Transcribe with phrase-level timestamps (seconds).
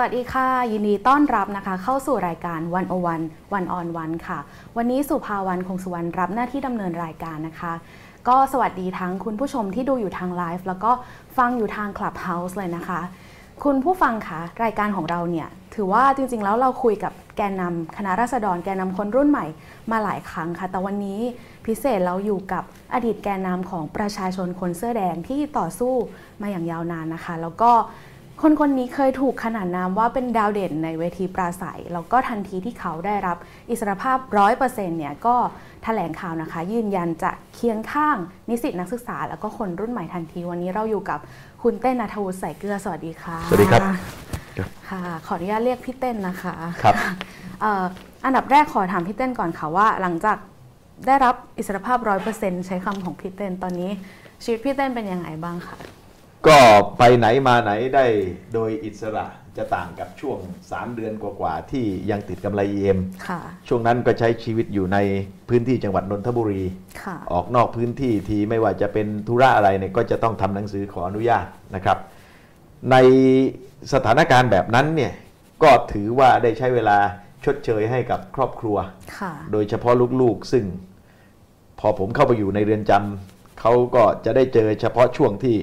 [0.00, 3.20] วัสดีค่ะ ยินดีต้อนรับนะคะ เข้าสู่รายการวันโอวัน
[3.52, 4.38] วันออนวันค่ะ
[4.76, 7.72] วันนี้สุภาวันคงสุวรรณรับหน้าที่ดำเนินรายการนะคะ
[8.28, 10.90] ก็สวัสดีทั้งคุณผู้ชมที่ดูอยู่ทางไลฟ์แล้วก็
[11.36, 13.00] ฟังอยู่ทาง Clubhouse เลยนะคะ
[13.64, 19.46] คุณผู้ฟังคะรายการของเราเนี่ย ถือว่าจริงๆ แล้วเราคุยกับแกนนำคณะราษฎรแกนนำคนรุ่นใหม่
[19.90, 21.20] มาหลายครั้งค่ะ แต่วันนี้
[21.66, 25.94] พิเศษเราอยู่กับอดีตแกนนำของประชาชนคนเสื้อแดงที่ต่อสู้
[26.42, 27.72] มาอย่างยาวนานนะคะ แล้วก็
[28.44, 33.36] คนคนนี้เคยถูกขนานนามว่าเป็นดาวเด่นในเวทีปราศัย แล้วก็ทันทีที่เขาได้รับ
[33.70, 35.36] อิสรภาพร้อยเปอร์เซ็นต์เนี่ยก็
[35.84, 38.16] แถลงข่าวนะคะ ยืนยันจะเคียงข้าง
[38.48, 41.18] นิสิตนักศึกษา แล้วก็คนรุ่นใหม่ทันที วันนี้เราอยู่กับ
[41.62, 43.82] คุณเต้นนัทวุฒิใส่เกลือสวัสดีค่ะ สวัสดีครับ
[44.88, 46.94] ค่ะขออนุญาตเรียกพี่เต้นนะคะครับ
[47.60, 47.84] เอ่อ
[48.24, 50.38] อันดับแรกขอถามพี่เต้นก่อนค่ะว่า หลังจาก
[51.06, 53.90] ได้รับอิสรภาพร้อยเปอร์เซ็นต์ใช้คำของพี่เต้นตอนนี้
[54.44, 55.78] ชีวิตพี่เต้นเป็นยังไงบ้างคะ
[56.48, 56.58] ก็
[56.98, 58.06] ไปไหนมาไหนได้
[58.54, 60.38] โดยอิสระจะต่างกับช่วง
[60.68, 64.98] 3 เดือนกว่าๆที่ยังติดกำไรเอ็มค่ะช่วงนั้นก็ใช้ชีวิตอยู่ใน
[65.48, 66.62] พื้นที่จังหวัดนนทบุรี
[67.02, 71.98] ค่ะออกนอกพื้นที่ทีไม่ว่าจะเป็นธุระอะไรเนี่ยก็จะต้องทำหนังสือขออนุญาตนะครับ
[72.90, 72.96] ใน
[73.92, 75.12] สถานการณ์แบบนั้นเนี่ย
[75.62, 76.98] ก็ถือว่าได้ใช้เวลา
[77.44, 78.76] ชดเชยให้กับครอบครัว
[79.18, 80.64] ค่ะโดยเฉพาะลูกๆ ซึ่ง
[81.80, 85.56] พอผมเข้าไปอยู่ในเรือนจำเขาก็จะได้เจอเฉพาะช่วงที่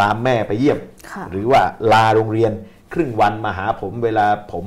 [0.00, 0.78] ตามแม่ไปเยี่ยม
[1.10, 2.52] ค่ะหรือว่าลาโรงเรียน
[2.92, 4.66] ครึ่งวันมาหาผมเวลาผม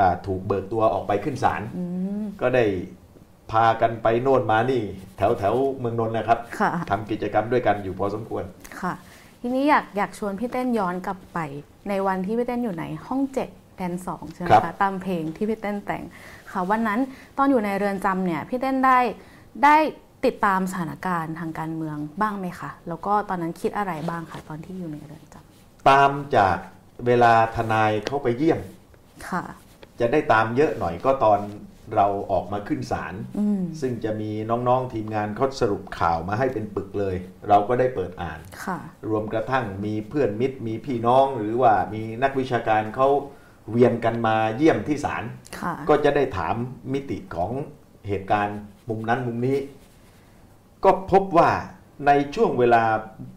[0.00, 1.84] อ่าถูกเบิกตัวออกไปขึ้นศาลอื
[2.22, 2.64] มก็ได้
[3.52, 4.82] พากันไปโน่นมานี่
[5.16, 8.44] แถวแถวเมืองนนท์นะครับค่ะทำกิจกรรมด้วยกันอยู่พอสมควร
[8.80, 8.94] ค่ะ
[9.40, 11.38] ทีนี้อยากอยากชวนพี่เต้นย้อนกลับไป
[11.88, 16.02] ในวันที่พี่เต้นอยู่ในห้องเจ็ดแดนสองใช่ไหมครัคะบตามเพลงที่พี่เต้นแต่ง
[16.52, 17.00] ค่ะวันนั้น
[17.38, 18.98] ตอนอยู่ในเรือนจำเนี่ยพี่เต้นได้
[19.64, 19.76] ได้
[20.26, 26.56] ติดตามสถานการณ์ทางการเมืองบ้างไหมคะ แล้วก็ตอนนั้นคิดอะไรบ้างคะตอนที่อยู่ในเรือนจำตามจาก
[27.06, 28.60] เวลาทนายเขาไปเยี่ยม
[29.28, 29.44] ค่ะ
[30.00, 31.40] จะได้ตามเยอะหน่อยก็ตอน
[31.94, 37.16] เราออกมาขึ้นศาลอืมซึ่งจะมีน้องๆทีมงานเขาสรุปข่าวมาให้เป็นปึกเลย
[37.48, 43.08] เราก็ได้เปิดอ่านค่ะรวมกระทั่งมีเพื่อนมิตรมีพี่น้องหรือว่ามีนักวิชาการเขา
[43.70, 45.24] เวียนกันมาเยี่ยมที่ศาล
[45.60, 46.54] ค่ะก็จะได้ถาม
[46.92, 47.50] มิติของ
[48.08, 48.58] เหตุการณ์
[48.88, 49.56] มุมนั้นมุมนี้
[50.84, 51.50] ก็พบว่า
[52.06, 52.82] ในช่วงเวลา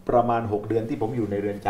[0.10, 1.68] ประมาณ 6 เดือนที่ผมอยู่ในเรือนจ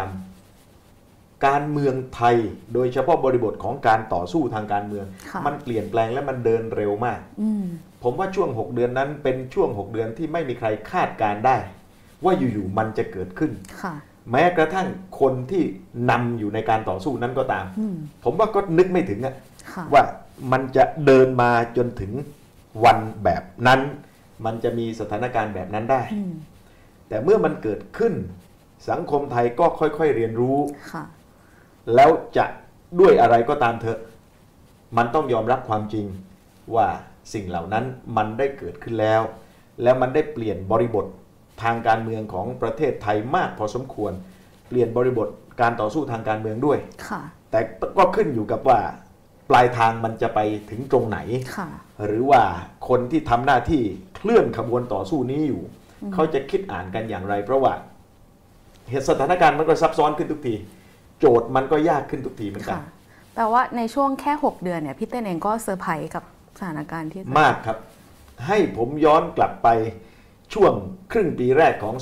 [0.71, 2.35] ำการเมืองไทย
[2.73, 7.65] โดยเฉพาะบริบทของการต่อสู้ทางการเมืองค่ะมันเปลี่ยนแปลงและมันเดินเร็วมากอืม
[8.03, 11.57] ผมว่าช่วง 6 เดือนนั้นเป็นช่วง 6 เดือนที่ไม่มีใครคาดการณ์ได้
[12.23, 13.51] ว่าอยู่ๆมันจะเกิดขึ้น
[13.81, 13.93] ค่ะ
[14.31, 14.87] แม้กระทั่ง
[15.19, 15.63] คนที่
[16.11, 19.35] นำอยู่ในการต่อสู้นั้นก็ตามอืมผมว่าก็นึกไม่ถึงอะ
[19.73, 20.03] ค่ะว่า
[20.51, 22.11] มันจะเดินมาจนถึง
[22.83, 23.81] วันแบบนั้น
[24.45, 26.33] มันจะมีสถานการณ์แบบนั้นได้อืม
[27.07, 28.13] แต่เมื่อมันเกิดขึ้น
[28.89, 30.57] สังคมไทยก็ค่อยๆเรียนรู้
[30.91, 31.03] ค่ะ
[31.95, 32.45] แล้วจะ
[32.99, 33.99] ด้วยอะไรก็ตามเถอะ
[34.97, 36.05] มันต้องยอมรับความจริง
[36.75, 36.87] ว่า
[37.33, 37.85] สิ่งเหล่านั้น
[38.17, 39.21] มันได้เกิดขึ้นแล้ว
[39.83, 41.05] แล้วมันได้เปลี่ยนบริบท
[41.63, 44.11] ทางการเมืองของประเทศไทยมากพอสมควร
[44.67, 45.27] เปลี่ยนบริบท
[45.61, 47.21] การต่อสู้ทางการเมืองด้วยค่ะ
[47.51, 47.59] แต่
[47.97, 48.79] ก็ขึ้นอยู่กับว่า
[49.49, 51.19] ปลายทางมันจะไปถึงตรงไหน
[51.57, 51.69] ค่ะ
[52.05, 52.41] หรือว่า
[52.89, 53.81] คนที่ทำหน้าที่
[54.15, 55.61] เคลื่อนขบวนต่อสู้นี้อยู่
[56.13, 57.73] เขาจะคิดอ่านกันอย่างไร เพราะว่า
[58.89, 60.55] เหตุสถานการณ์มันก็ซับซ้อนขึ้นทุกที
[61.19, 62.83] โจทย์มันก็ยากขึ้นทุกทีเหมือนกันค่ะ
[63.35, 66.23] แปลว่าในช่วงแค่ 6 เดือนเนี่ยพี่เต้นเองก็เซอร์ไพรส์กับ
[66.59, 67.77] สถานการณ์ที่มากครับ
[68.47, 69.67] ให้ผมย้อนกลับไป
[70.53, 70.73] ช่วง
[71.11, 71.95] ครึ่งปีแรกของ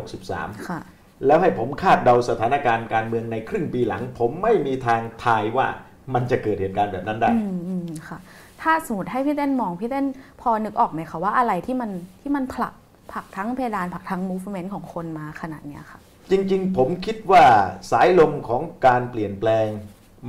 [0.00, 0.80] 2563ค่ะ
[1.26, 5.68] แล้วให้ผมคาดเดาสถานการณ์การเมืองในครึ่งปีหลัง ผมไม่มีทางทายว่า
[6.14, 8.18] มันจะเกิดเหตุการณ์แบบนั้นได้อืมอืมค่ะ
[8.62, 10.06] ถ้าสมมติให้พี่เต้นมองพี่เต้น
[10.40, 11.90] พอนึกออกไหมคะว่าอะไรที่มัน
[12.20, 12.74] ที่มันผลัก
[13.12, 15.98] ผลักทั้งเพดานผลักทั้ง movement ของคนมาขนาดเนี้ยค่ะ
[16.30, 17.44] จริง ๆ ผมคิดว่า
[17.90, 19.66] สายลมของการเปลี่ยนแปลง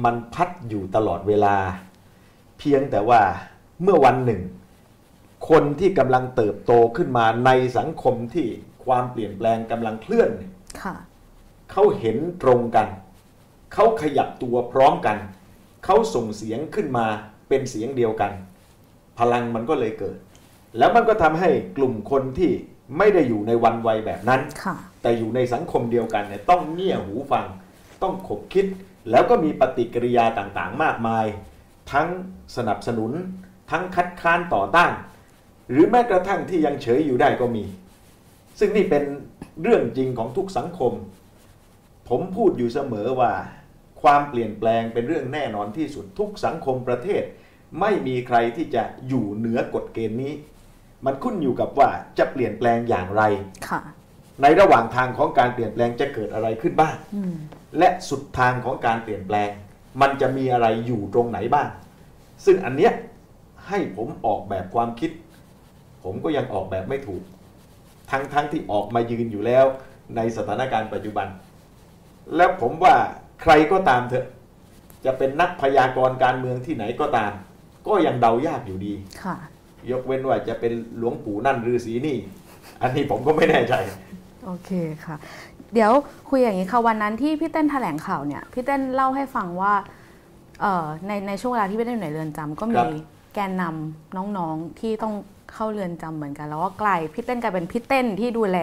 [0.04, 1.56] มันพัดอยู่ตลอดเวลา
[2.60, 3.22] เพียงแต่ว่า
[3.84, 4.42] เมื่อวันหนึ่ง
[5.50, 8.48] คนที่กำลังเติบโตขึ้นมาในสังคมที่
[8.86, 10.96] ความเปลี่ยนแปลงกำลังเคลื่อนเนี่ยค่ะ
[11.72, 12.88] เขาเห็นตรงกัน
[13.74, 15.18] เขาขยับตัวพร้อมกัน
[15.86, 17.06] เขาส่งเสียงขึ้นมา
[17.50, 18.32] เป็นเสียงเดียวกัน
[19.20, 20.18] พลังมันก็เลยเกิด
[20.78, 22.52] แล้วมันก็ทำให้กลุ่มคนที่
[22.98, 27.46] ไม่ได้อยู่ในวันวัยแบบนั้นค่ะแต่อยู่ในสังคมเดียวกันเนี่ยต้องเงี่ยหูฟัง
[28.02, 28.66] ต้องขบคิด
[29.12, 31.26] แล้วก็มีปฏิกิริยาต่างๆ มากมาย
[31.92, 32.08] ทั้ง
[32.56, 33.12] สนับสนุน
[33.72, 34.92] ทั้งคัดค้านต่อต้าน
[35.72, 37.64] หรือแม้กระทั่งที่ยังเฉยอยู่ได้ก็มี
[38.60, 39.04] ซึ่งนี่เป็น
[39.64, 40.94] เรื่องจริงของทุกสังคม
[42.10, 43.32] ผมพูดอยู่เสมอว่า
[44.02, 47.24] ความเปลี่ยนแปลงเป็นเรื่องแน่นอนที่สุดทุกสังคมประเทศ
[47.80, 50.34] ไม่มีใครที่จะอยู่เหนือกฎเกณฑ์นี้
[51.06, 53.24] มันขึ้นอยู่กับว่าจะเปลี่ยนแปลงอย่างไร
[53.70, 53.82] ค่ะ
[54.42, 57.36] ในระหว่างทางของการเปลี่ยนแปลงจะเกิดอะไรขึ้นบ้างอืม
[57.78, 59.50] และสุดทางของการเปลี่ยนแปลง
[60.02, 61.68] มันจะมีอะไรอยู่ตรงไหนบ้าง
[62.46, 62.94] ซึ่งอันเนี้ย
[63.68, 65.12] ให้ผมออกแบบความคิด
[66.04, 67.24] ผมก็ยังออกแบบไม่ถูก
[68.12, 69.66] ทั้งทั้งที่ออกมายืนอยู่แล้ว
[70.16, 71.28] ในสถานการณ์ปัจจุบัน
[72.36, 72.96] แล้วผมว่า
[73.42, 74.26] ใครก็ตามเถอะ
[75.06, 77.32] จะเป็นนักพยากรณ์การเมืองที่ไหนก็ตาม
[77.88, 78.94] ก็ยังเดายากอยู่ดี
[79.24, 79.38] ค่ะ
[79.92, 82.18] ยกเว้นว่าจะเป็นหลวงปู่นั่นฤาษีนี่
[82.82, 83.74] อันนี้ผมก็ไม่แน่ใจ
[84.46, 84.70] โอเค
[85.06, 85.16] ค่ะ
[85.74, 85.92] เดี๋ยว
[86.30, 89.74] คุยอย่างนี้ค่ะวันนั้นที่พี่เต้นแถลงข่าวเนี่ยพี่เต้นเล่าให้ฟังว่า
[90.62, 92.88] เอ่อในในช่วงเวลาที่พี่เต้นอยู่ในเรือนจำก็คมีรับ
[93.34, 95.14] แกนนำน้องๆที่ต้อง
[95.54, 98.58] เข้าเรือนจำเหมือนกัน แล้วก็กลายพี่เต้นกลายเป็นพี่เต้นที่ดูแล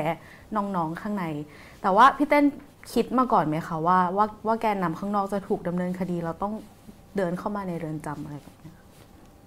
[0.56, 1.24] น้องๆข้างใน
[1.82, 2.44] แต่ว่าพี่เต้น
[2.92, 6.54] คิดมาก่อนไหมคะว่าว่าว่าแกนนำข้างนอกจะถูกดำเนินคดีเราต้อง
[7.16, 8.76] เดินเข้ามาในเรือนจำอะไรแบบเนี้ย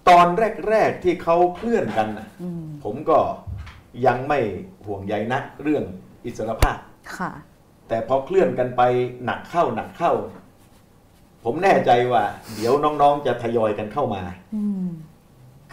[0.08, 0.26] ตอน
[0.68, 3.18] แรก ๆ ที่เขาเคลื่อนกันน่ะอืมผมก็
[4.06, 4.38] ยังไม่
[4.86, 5.84] ห่วงใยนักเรื่อง
[6.24, 6.76] อิสรภาพ
[7.16, 7.30] ค่ะ
[7.88, 8.82] แต่พอเคลื่อนกันไป
[9.24, 10.12] หนักเข้าหนักเข้า
[11.44, 12.24] ผมแน่ใจว่า
[12.54, 14.22] เดี๋ยวน้องๆจะทยอยกันเข้ามา
[14.54, 14.88] อืม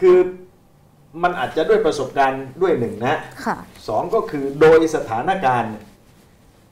[0.00, 0.18] คือ
[1.22, 3.56] มันอาจจะด้วยประสบการณ์ด้วยหนึ่งนะค่ะ
[3.88, 5.74] สองก็คือโดยสถานการณ์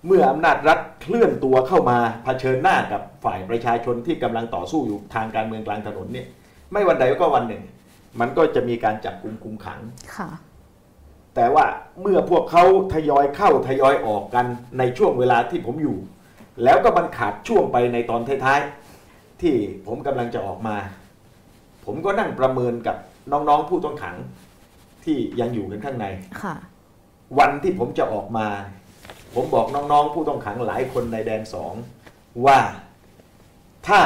[0.07, 6.27] เมื่ออำนาจรัฐเคลื่อนตัวเข้ามาเผชิญหน้ากับฝ่ายประชาชนที่กำลังต่อสู้อยู่ทางการเมืองกลางถนนเนี่ย
[6.73, 7.63] ไม่วันใดก็วันหนึ่ง
[8.21, 9.81] มันก็จะมีการจับกุมคุมขัง
[10.17, 10.29] ค่ะ
[11.35, 11.67] แต่ว่า
[12.03, 12.65] เมื่อพวกเขา
[12.95, 14.47] ทยอยเข้าทยอยออกกัน
[14.79, 15.97] ในช่วงเวลาที่ผมอยู่
[16.65, 19.55] แล้วก็มันขาดช่วงไปในตอนท้ายๆที่
[19.87, 20.77] ผมกำลังจะออกมา
[21.85, 22.97] ผมก็นั่งประเมินกับ
[23.33, 24.17] น้องๆผู้ต้องขัง
[25.05, 26.07] ที่ยังอยู่กันข้างใน
[26.43, 26.55] ค่ะ
[27.39, 28.47] วันที่ผมจะออกมา
[29.35, 31.75] ผมบอกน้องๆ ผู้ต้องขังหลายคนในแดนสอง
[32.47, 32.59] ว่า
[33.89, 34.01] ถ้า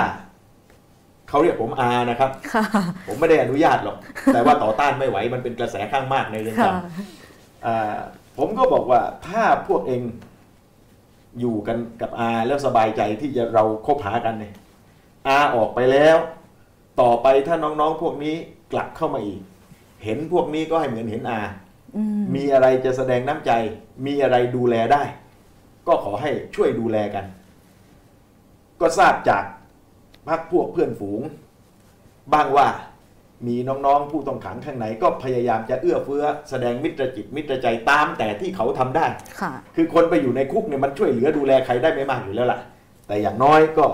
[1.29, 2.65] เขาเรียกผมอานะครับค่ะ
[3.09, 3.97] ผมไม่ได้อนุญาตหรอก
[4.35, 7.95] แต่ว่าต่อต้านไม่ไหวมันเป็นกระแสข้างมากในเรือนค่ะจำอ่า
[8.39, 10.03] ผมก็บอกว่าถ้าพวกเอง
[11.41, 14.55] อยู่กันกับอาแล้วสบายใจที่จะเราคบหากันเนี่ย
[15.29, 16.17] อาออกไปแล้ว
[17.01, 18.35] ต่อไปถ้าน้องๆพวกนี้
[18.73, 19.41] กลับเข้ามาอีก
[20.05, 21.68] เห็นพวกนี้ก็ให้เหมือนเห็นอาอื
[22.21, 23.53] มมีอะไรจะแสดงน้ำใจ
[24.07, 25.03] มีอะไรดูแลได้
[25.87, 27.25] ก็ขอให้ช่วยดูแลกัน
[28.81, 29.45] ก็ทราบจาก
[30.29, 31.21] พักพวกเพื่อนฝูง
[32.33, 32.69] บ้างว่า
[33.47, 39.07] มีน้องๆ ผู้ต้องขังข้างในก็พยายามจะเอื้อเฟื้อ แสดงมิตรจิตมิตรใจตามแต่ที่เขาทำได้
[39.41, 42.61] ค่ะคือคนไปอยู่ในคุกเนี่ยมันช่วยเหลือดูแลใครได้ไม่มากอยู่แล้วล่ะ
[43.07, 43.87] แต่อย่างน้อยก็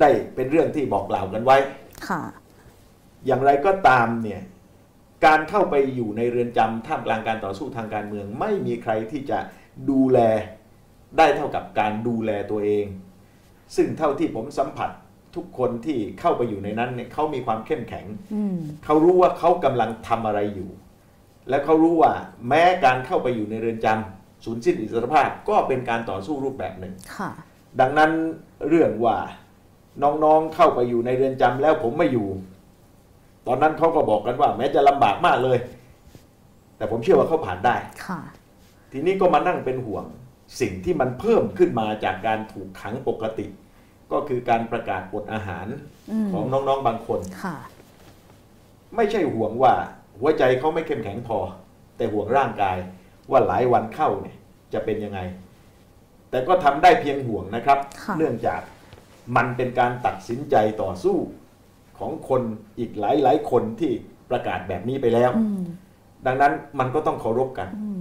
[0.00, 1.56] ได้เป็นเรื่องที่บอกกล่าวกันไว้
[2.08, 2.20] ค่ะ
[3.26, 4.42] อย่างไรก็ตามเนี่ย
[5.26, 9.38] การเข้าไปอยู่ในเรือนจำท่ามกลางการต่อสู้ทางการเมือง ไม่มีใครที่จะ
[9.90, 10.18] ดูแล
[11.18, 12.86] ได้เท่ากับการดูแลตัวเอง
[13.76, 14.90] ซึ่งเท่าที่ผมสัมผัส
[15.36, 20.70] ทุกคนที่เข้าไปอยู่ในนั้นเนี่ยเขามีความเข้มแข็งอืมเขารู้ว่าเขากำลังทำอะไรอยู่
[21.48, 22.12] และเขารู้ว่า
[22.48, 27.30] แม้การเข้าไปอยู่ในเรือนจำสูญสิ้นอิสรภาพก็เป็นการต่อสู้รูปแบบหนึ่งค่ะ
[27.80, 28.10] ดังนั้น
[28.68, 29.16] เรื่องว่า
[30.02, 32.28] น้องๆเข้าไปอยู่ในเรือนจำแล้วผมไม่อยู่
[33.48, 35.58] ตอนนั้นเขาก็บอกกันว่า แม้จะลำบากมากเลย
[36.76, 38.20] แต่ผมเชื่อว่าเขาผ่านได้ค่ะ
[38.92, 40.04] ทีนี้ก็มานั่งเป็นห่วง
[40.60, 43.46] สิ่งที่มันเพิ่มขึ้นมาจากการถูกขังปกติ
[44.12, 45.66] ก็คือการประกาศอดอาหาร
[46.10, 47.56] อืมของน้องๆบางคนค่ะ
[48.96, 49.72] ไม่ใช่ห่วงว่า
[50.18, 51.38] หัวใจเขาไม่เข้มแข็งพอ
[51.96, 52.76] แต่ห่วงร่างกาย
[53.30, 54.36] ว่าหลายวันเข้าเนี่ย
[54.72, 55.20] จะเป็นยังไง
[56.30, 58.60] แต่ก็ทำได้เพียงห่วงนะครับค่ะเนื่องจาก
[59.36, 61.16] มันเป็นการตัดสินใจต่อสู้
[61.98, 62.42] ของคน
[62.78, 63.90] อีกหลายหลายๆคนที่
[64.30, 65.62] ประกาศแบบนี้ไปแล้วอืม
[66.26, 68.00] ดังนั้นมันก็ต้องเคารพกันอืม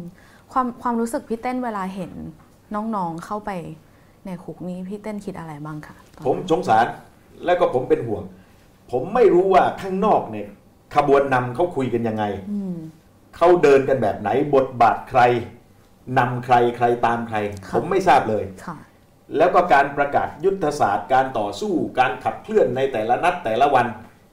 [0.52, 2.12] ความความรู้สึกพี่เต้นเวลาเห็น
[2.76, 3.52] น้องๆเข้าไป
[4.26, 6.86] ในคุกนี้พี่เต้นคิดอะไรบ้างคะตอนผมนั้นสงสาร
[7.46, 8.24] แล้วก็ผมเป็นห่วง
[8.92, 10.48] ผมไม่รู้ว่าข้างนอกเนี่ย
[10.96, 12.76] ขบวนนำเขาคุยกันยังไงอืม
[13.36, 15.22] เขาเดินกันแบบไหนบทบาทใคร
[16.20, 17.38] นำใครใครตามใคร
[17.68, 18.78] ค่ะผมไม่ทราบเลยค่ะ
[19.38, 23.88] แล้วก็การประกาศยุทธศาสตร์ การต่อสู้การขับเคลื่อนในแต่ละนัดแต่ละวัน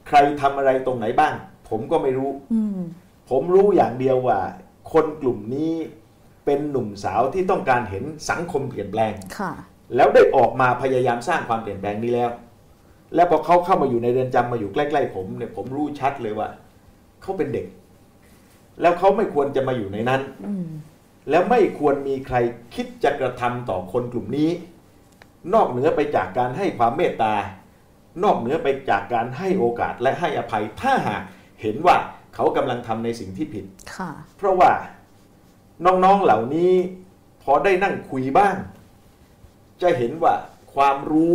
[0.07, 1.33] ใครทำอะไรตรงไหนบ้าง
[1.69, 2.79] ผมก็ไม่รู้อืม
[3.29, 4.39] ผมรู้อย่างเดียวว่า
[4.93, 5.73] คนกลุ่มนี้
[6.45, 9.51] เป็นหนุ่มสาวที่ต้องการเห็นสังคมเปลี่ยนแปลงค่ะ
[9.95, 12.29] แล้วได้ออกมาพยายามสร้างความเปลี่ยนแปลงนี้แล้ว
[13.15, 16.49] แล้วพอเขาเข้ามาอยู่ในเรือนจำมาอยู่ใกล้ๆผมเนี่ยผมรู้ชัดเลยว่า
[17.21, 17.65] เขาเป็นเด็ก
[18.81, 20.67] แล้วเขาไม่ควรจะมาอยู่ในนั้นอืม
[21.29, 22.35] แล้วไม่ควรมีใคร
[22.73, 24.49] คิดจะกระทำต่อคนกลุ่มนี้
[25.53, 27.33] นอกเหนือไปจากการให้ความเมตตา
[28.23, 31.23] นอกเหนือไปจากการให้โอกาสและให้อภัยถ้าหาก
[31.61, 31.95] เห็นว่า
[32.35, 34.71] เขากำลังทำในสิ่งที่ผิดค่ะเพราะว่า
[35.85, 36.73] น้องๆเหล่านี้
[37.43, 38.55] พอได้นั่งคุยบ้าง
[39.81, 40.33] จะเห็นว่า
[40.73, 41.33] ความรู้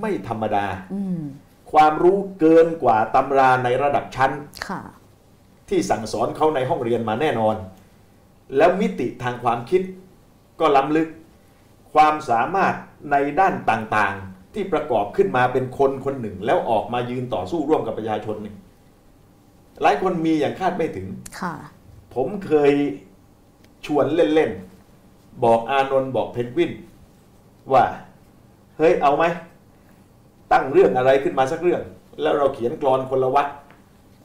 [0.00, 1.20] ไม่ธรรมดาอืม
[1.72, 4.32] ความรู้เกินกว่าตำราในระดับชั้น
[4.68, 4.80] ค่ะ
[5.68, 7.56] ที่สั่งสอนเขาในห้องเรียนมาแน่นอน
[8.56, 9.82] แล้วมิติทางความคิด
[10.60, 11.08] ก็ล้ำลึก
[11.94, 12.74] ความสามารถ
[13.10, 18.54] ในด้านต่างๆที่ที่ประกอบขึ้นมาเป็นคนคนหนึ่ง แล้วออกมายืนต่อสู้ร่วมกับประชาชนนี่
[19.82, 21.06] หลายคนมีอย่างคาดไม่ถึง
[21.40, 21.54] ค่ะ
[22.14, 22.72] ผมเคย
[23.86, 26.72] ชวนเล่นๆ บอกอานนท์บอกเพนกวิน
[27.72, 27.84] ว่า
[28.78, 29.24] เฮ้ยเอาไหม
[30.52, 31.82] ตั้งเรื่องอะไรขึ้นมาสักเรื่อง
[32.22, 33.46] แล้วเราเขียนกรอนคนละวัด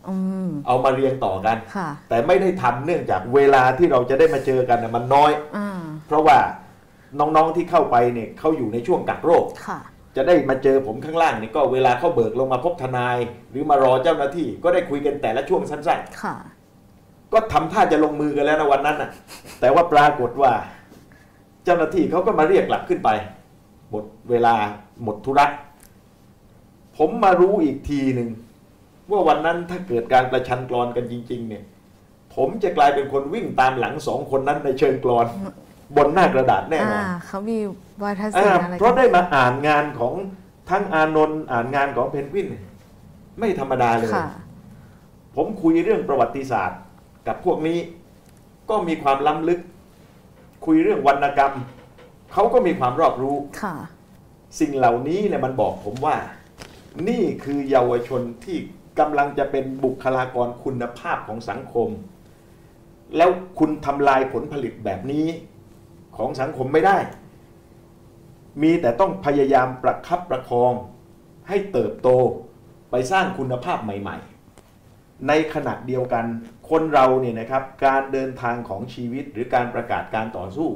[0.07, 0.15] อื
[0.47, 5.69] มเอามาเรียงต่อกันค่ะแต่ไม่ได้ทำเนื่องจากเวลาที่เราจะได้มาเจอกันน่ะมันน้อยอ่า
[6.07, 6.37] เพราะว่า
[7.20, 9.79] น้องๆที่เข้าไปเนี่ยเขาอยู่ในช่วงกักโรคค่ะ
[10.15, 13.17] จะได้มาเจอผมข้างล่างนี่ก็เวลาเขาเบิกลงมาพบทนาย
[13.51, 16.36] หรือมารอเจ้าหน้าที่ ก็ได้คุยกันแต่ละช่วงสั้นๆค่ะ
[17.34, 19.10] ก็ทำท่าจะลงมือกันแล้วนะวันนั้นน่ะ
[19.60, 20.51] แต่ว่าปรากฏว่า
[21.63, 23.10] เจ้าหน้าที่เขาก็มาเรียกกลับขึ้นไป
[23.89, 24.55] หมดเวลา
[25.03, 25.46] หมดธุระ
[26.98, 28.29] ผมมารู้อีกทีหนึ่ง
[29.12, 31.63] ว่าวันนั้นถ้าเกิดการประชันกรอนกันจริง ๆ เนี่ย
[32.36, 35.27] ผมจะกลายเป็นคนวิ่งตามหลังสองคนนั้นในเชิงกรอน
[35.97, 37.57] บนหน้ากระดาษแน่นอนอ่าเขามี
[38.03, 40.13] วาทศิลอ่าป์อะไรเพราะได้มาอ่านงานของ
[40.69, 42.63] ทั้งอานนท์อ่านงานของเพนกวินเนี่ย
[43.39, 44.27] ไม่ธรรมดาเลยค่ะ
[45.35, 46.79] ผมคุยเรื่องประวัติศาสตร์
[47.27, 47.79] กับพวกนี้
[48.69, 49.59] ก็มีความล้ำลึก
[50.65, 51.53] คุยเรื่องวรรณกรรม
[52.33, 53.75] เขาก็มีความรอบรู้ค่ะ
[54.59, 56.15] สิ่งเหล่านี้เนี่ยมันบอกผมว่า
[57.09, 58.57] นี่คือเยาวชนที่
[58.99, 61.89] กำลังจะเป็นบุคลากรคุณภาพของสังคม
[63.17, 65.25] แล้วคุณทำลายผลผลิตแบบนี้
[66.17, 66.98] ของสังคมไม่ได้
[68.62, 70.74] มีแต่ต้องพยายามประคับประคอง
[71.48, 72.10] ให้เติบโต
[72.91, 74.17] ไปสร้างคุณภาพใหม่
[74.72, 76.25] ๆ ในขณะเดียวกัน
[76.70, 80.70] คนเราเนี่ยนะครับการเดินทางของชีวิตหรือการประกาศการต่อสู้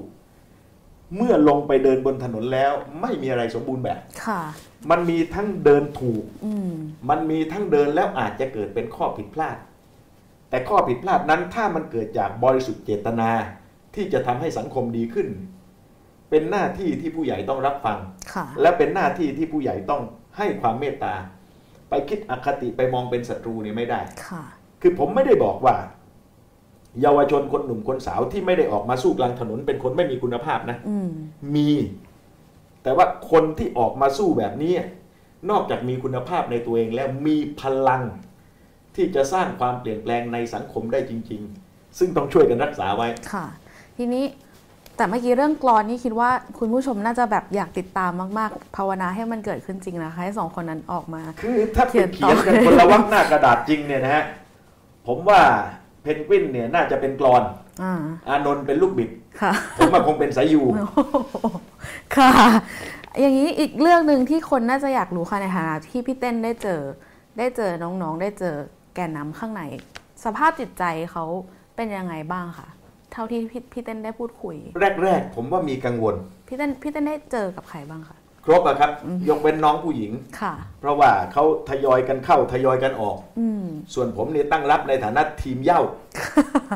[1.15, 4.41] เมื่อลงไปเดินบนถนนแล้วไม่มีอะไรสมบูรณ์แบบค่ะ
[4.89, 6.71] มันมีทั้งเดินถูกอืม
[7.09, 9.57] มันมีทั้งเดินแล้วอาจจะเกิดเป็นข้อผิดพลาด
[10.49, 13.31] แต่ข้อผิดพลาดนั้นถ้ามันเกิดจากบริสุทธิ์เจตนา
[13.97, 15.27] ที่จะทำให้สังคมดีขึ้น
[16.29, 17.97] เป็นหน้าที่ที่ผู้ใหญ่ต้องรับฟัง
[18.33, 20.01] ค่ะและเป็นหน้าที่ที่ผู้ใหญ่ต้อง
[20.37, 21.13] ให้ความเมตตา
[21.89, 24.43] ไปคิดอคติไปมองเป็นศัตรูเนี่ยไม่ได้ค่ะ
[24.81, 25.75] คือผมไม่ได้บอกว่า
[27.01, 31.09] เยาวชนคนหนุ่มคนสาวที่ไม่ได้ออกมาสู้กลางถนนเป็นคนไม่มีคุณภาพนะอืม
[31.55, 31.69] มี
[32.83, 34.73] แต่ว่าคนที่ออกมาสู้แบบนี้
[35.49, 38.01] นอกจากมีคุณภาพในตัวเองแล้วมีพลัง
[38.95, 43.45] ที่จะสร้างความเปลี่ยนแปลงในสังคมได้จริง ๆ ซึ่งต้องช่วยกันรักษาไว้ค่ะ
[43.97, 44.25] ทีนี้
[44.97, 54.23] แต่เมื่อกี้เรื่องกรอนนี่คิดว่าคุณผู้ชมน่าจะแบบอยากติดตามมากๆ ภาวนาให้มันเกิดขึ้นจริงนะคะให้สองคนนั้นออกมา คือถ้าเขีไปยนต่อเขียนกันคนละวักหน้ากระดาษจริงเนี่ยนะฮะ
[55.07, 55.41] ผมว่า
[56.01, 57.43] เพนกวินเนี่ยน่าจะเป็นกรอน
[57.83, 57.93] อ่า
[58.27, 59.09] อานนท์เป็นลูกบิด
[59.41, 60.61] ค่ะผมว่าคงเป็นสายยู
[62.17, 62.31] ค่ะ
[63.19, 66.81] อย่างนี้อีกเรื่องหนึ่งที่คนน่าจะอยากรู้ค่ะในฐานะที่พี่เต้นได้เจอ
[67.37, 68.55] ได้เจอน้องๆ ได้เจอ
[68.95, 69.61] แกนนำข้างใน
[70.23, 71.25] สภาพจิตใจเขา
[71.75, 74.55] เป็นยังไงบ้างคะเท่าที่พี่พี่เต้นได้พูดคุย
[75.03, 76.15] แรก ๆ ผมว่ามีกังวล
[76.47, 78.91] พี่เต้นพี่เต้นได้เจอกับใครบ้างคะครบอะครับ
[79.29, 85.81] ยกเว้นน้องผู้หญิงค่ะ เพราะว่าเขาทยอยกันเข้าทยอยกันออกอืมส่วนผมเนี่ยตั้งรับในฐานะทีมเหย้า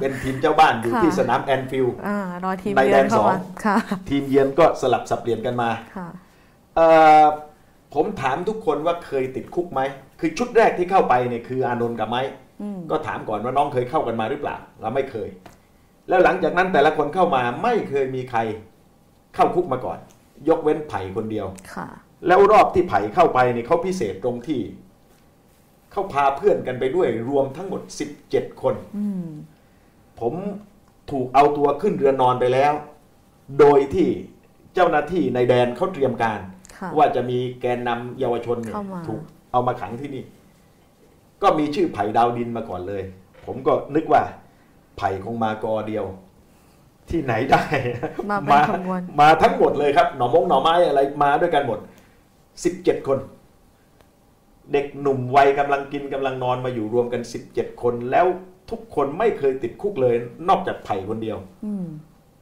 [0.01, 3.77] เป็นทีมเจ้าบ้านอยู่ค่ะที่สนามแอนฟิลด์อ่ารอทีมในเยืแดอนนเข้าสองมาค่ะ
[4.09, 6.07] ทีมเยือนก็สลับสับเปลี่ยนกันมาค่ะ
[6.75, 6.87] เอ่
[7.23, 7.25] อ
[7.93, 9.81] ผมถามทุกคนว่าเคยติดคุกไหม
[10.19, 12.21] คือชุดแรกที่เข้าไปเนี่ยคืออานนท์กับไม้
[12.61, 15.29] อืมก็ถามก่อนว่าน้องเคยเข้ากันมาหรือเปล่าเราไม่เคย
[16.11, 18.39] แล้วหลังจากนั้นแต่ละคนเข้ามาไม่เคยมีใคร
[19.35, 19.99] เข้าคุกมาก่อน
[20.49, 21.87] ยกเว้นไผ่คนเดียวค่ะ
[22.27, 24.61] แล้วรอบที่ไผ่เข้าไปเนี่ยเขาพิเศษตรงที่
[25.91, 27.81] เขาพาเพื่อนกันไปด้วยรวมทั้งหมด
[28.21, 29.27] 17 คนอืม
[30.19, 30.33] ผม
[31.11, 32.73] ถูกเอาตัวขึ้นเรือนอนไปแล้ว
[33.59, 34.07] โดยที่
[34.73, 36.39] เจ้าหน้าที่ในแดนเขาเตรียมการ
[36.77, 40.23] ค่ะว่าจะมีแกนนำเยาวชนเนี่ยเข้ามาถูกเอามาขังที่นี่
[41.41, 43.03] ก็มีชื่อไผ่ดาวดินมาก่อนเลย
[43.45, 44.21] ผมก็นึกว่า
[44.97, 46.05] ไผ่คงมากอเดียว
[47.09, 47.63] ที่ไหนได้
[48.29, 51.79] มาเป็นขบวนมาทั้งหมดเลยครับ หน่อมงหน่อไม้อะไรมาด้วยกันหมด
[52.43, 53.19] 17คน
[54.73, 57.21] เด็กหนุ่มวัยกำลังกินกำลังนอนมาอยู่รวมกัน
[57.51, 58.25] 17คนแล้ว
[58.69, 60.15] ทุกคนไม่เคยติดคุกเลย
[60.49, 61.85] นอกจากไผ่คนเดียวอืม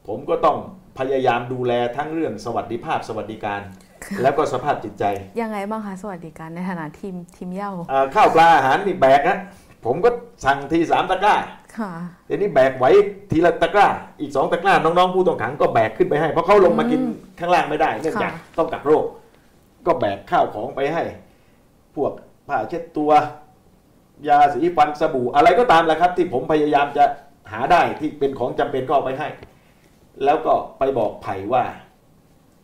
[0.06, 0.56] ผมก็ต้อง
[0.98, 3.60] พยายามดูแลทั้งเรื่องสวัสดิภาพสวัสดิการ
[4.22, 5.04] แล้วก็สภาพจิตใจ
[5.40, 9.38] ยังไงบ้างคะสวัสดิการในฐานะทีมทีมเหย้าอ่าข้าวปลาอาหารนี่แบกนะ
[9.84, 10.10] ผมก็
[10.44, 11.34] สั่งทีสามตะกร้า
[11.78, 11.92] ค่ะ
[12.28, 12.84] ทีนี้แบกไหว
[13.30, 13.88] ทีละตะกร้า
[14.20, 17.00] อีกสองตะกร้าน้องๆผู้ต้องขังก็แบกขึ้นไปให้ เพราะเขาลงมากิน
[17.40, 19.04] ข้างล่างไม่ได้เนื่องจากค่ะต้องกักโรค
[19.86, 21.02] ก็แบกข้าวของไปให้
[21.96, 22.12] พวก
[22.48, 23.10] ผ้าเช็ดตัว
[24.28, 27.04] ยาสีฟันสบู่อะไรก็ตามแหละครับ ที่ผมพยายามจะ
[27.52, 29.28] หาได้ที่เป็นของจำเป็นก็เอาไปให้
[30.24, 31.64] แล้วก็ไปบอกไผ่ว่า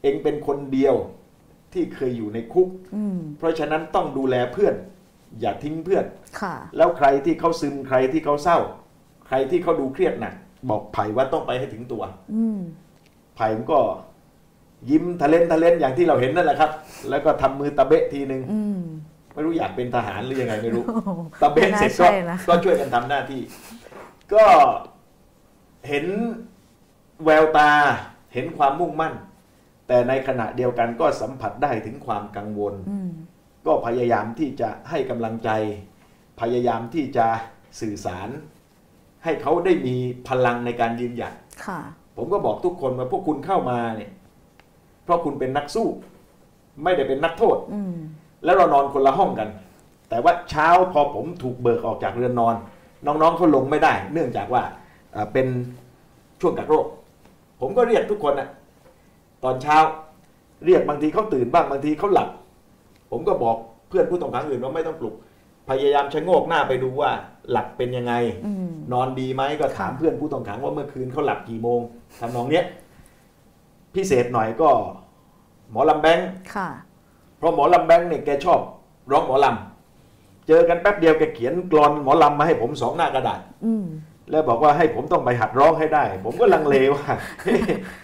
[0.02, 0.94] เองเป็นคนเดียว
[1.72, 4.74] ที่เคยอยู่ในคุกอืมเพราะฉะนั้นต้องดูแลเพื่อน
[5.40, 6.04] อย่าทิ้งเพื่อน
[6.40, 8.58] ค่ะแล้วใครที่เขาซึมใครที่เขาเศร้า
[9.26, 10.34] ใครที่เขาดูเครียดหนัก
[10.70, 12.02] บอกไผ่ว่าต้องไปให้ถึงตัว
[12.34, 12.58] อืม
[13.36, 13.78] ไผ่มันก็
[14.90, 16.70] ยิ้มทะเลนทะเลนอย่างที่เราเห็นนั่นแหละครับ
[17.10, 18.80] แล้วก็ทำมือตะเบะทีหนึ่งอืม
[19.32, 23.40] ไม่รู้อยากเป็นทหารหรือยังไงไม่รู้โอ้โหตะเบะเสร็จก็ไม่น่าใช่นะก็ช่วยกันทำหน้าที่
[24.34, 24.44] ก็
[25.88, 26.06] เห็น
[27.24, 27.70] แววตา
[28.34, 29.14] เห็นความมุ่งมั่น
[29.88, 33.10] แต่ในขณะเดียวกันก็สัมผัสได้ถึงความกังวลอืม
[33.66, 35.50] ก็พยายามที่จะให้กำลังใจ
[36.40, 37.26] พยายามที่จะ
[37.80, 38.28] สื่อสาร
[39.26, 39.96] ให้เขาได้มี
[40.28, 41.32] พลังในการยืนหยัด
[41.64, 41.78] ค่ะ
[42.16, 44.10] ผมก็บอกทุกคนว่าพวกคุณเข้ามาเนี่ย
[45.04, 45.88] เพราะคุณเป็นนักสู้
[46.84, 47.94] ไม่ได้เป็นนักโทษอืม
[48.44, 49.48] แล้วเรานอนคนละห้องกัน
[50.10, 52.54] แต่ว่าเช้าพอผมถูกเบิกออกจากเรือนนอน
[53.06, 54.62] น้องๆเขาลงไม่ได้ เนื่องจากว่า
[55.12, 55.46] เอ่อเป็น
[56.40, 56.86] ช่วงกักโรค
[57.60, 58.48] ผมก็เรียกทุกคนนะ
[59.44, 59.76] ตอนเช้า
[60.64, 62.28] เรียกบางทีเขาตื่นบ้างบางทีเขาหลับ
[63.10, 63.56] ผมก็บอก
[63.88, 65.14] เพื่อนผู้ต้องขังอื่นว่าไม่ต้องปลุก
[65.68, 67.10] พยายามชะโงกหน้าไปดูว่า
[67.50, 68.14] หลับเป็นยังไง
[68.46, 71.80] อืมนอนดีไหมก็ถามค่ะเพื่อนผู้ต้องขังว่าเมื่อคืนเขาหลับกี่โมง
[72.20, 72.64] ทำนองเนี้ย
[73.94, 74.68] พิเศษหน่อยก็
[75.70, 76.68] หมอลำแบงค์ค่ะ
[77.38, 78.60] เพราะหมอลำแบงค์เนี่ยแกชอบ
[79.10, 83.84] ร้องหมอลำเจอกันแป๊บเดียวแกเขียนกรอนหมอลำมาให้ผมสองหน้ากระดาษอืม
[84.30, 87.06] แล้วบอกว่าให้ผมต้องไปหัดร้องให้ได้ ผมก็ลังเลว่า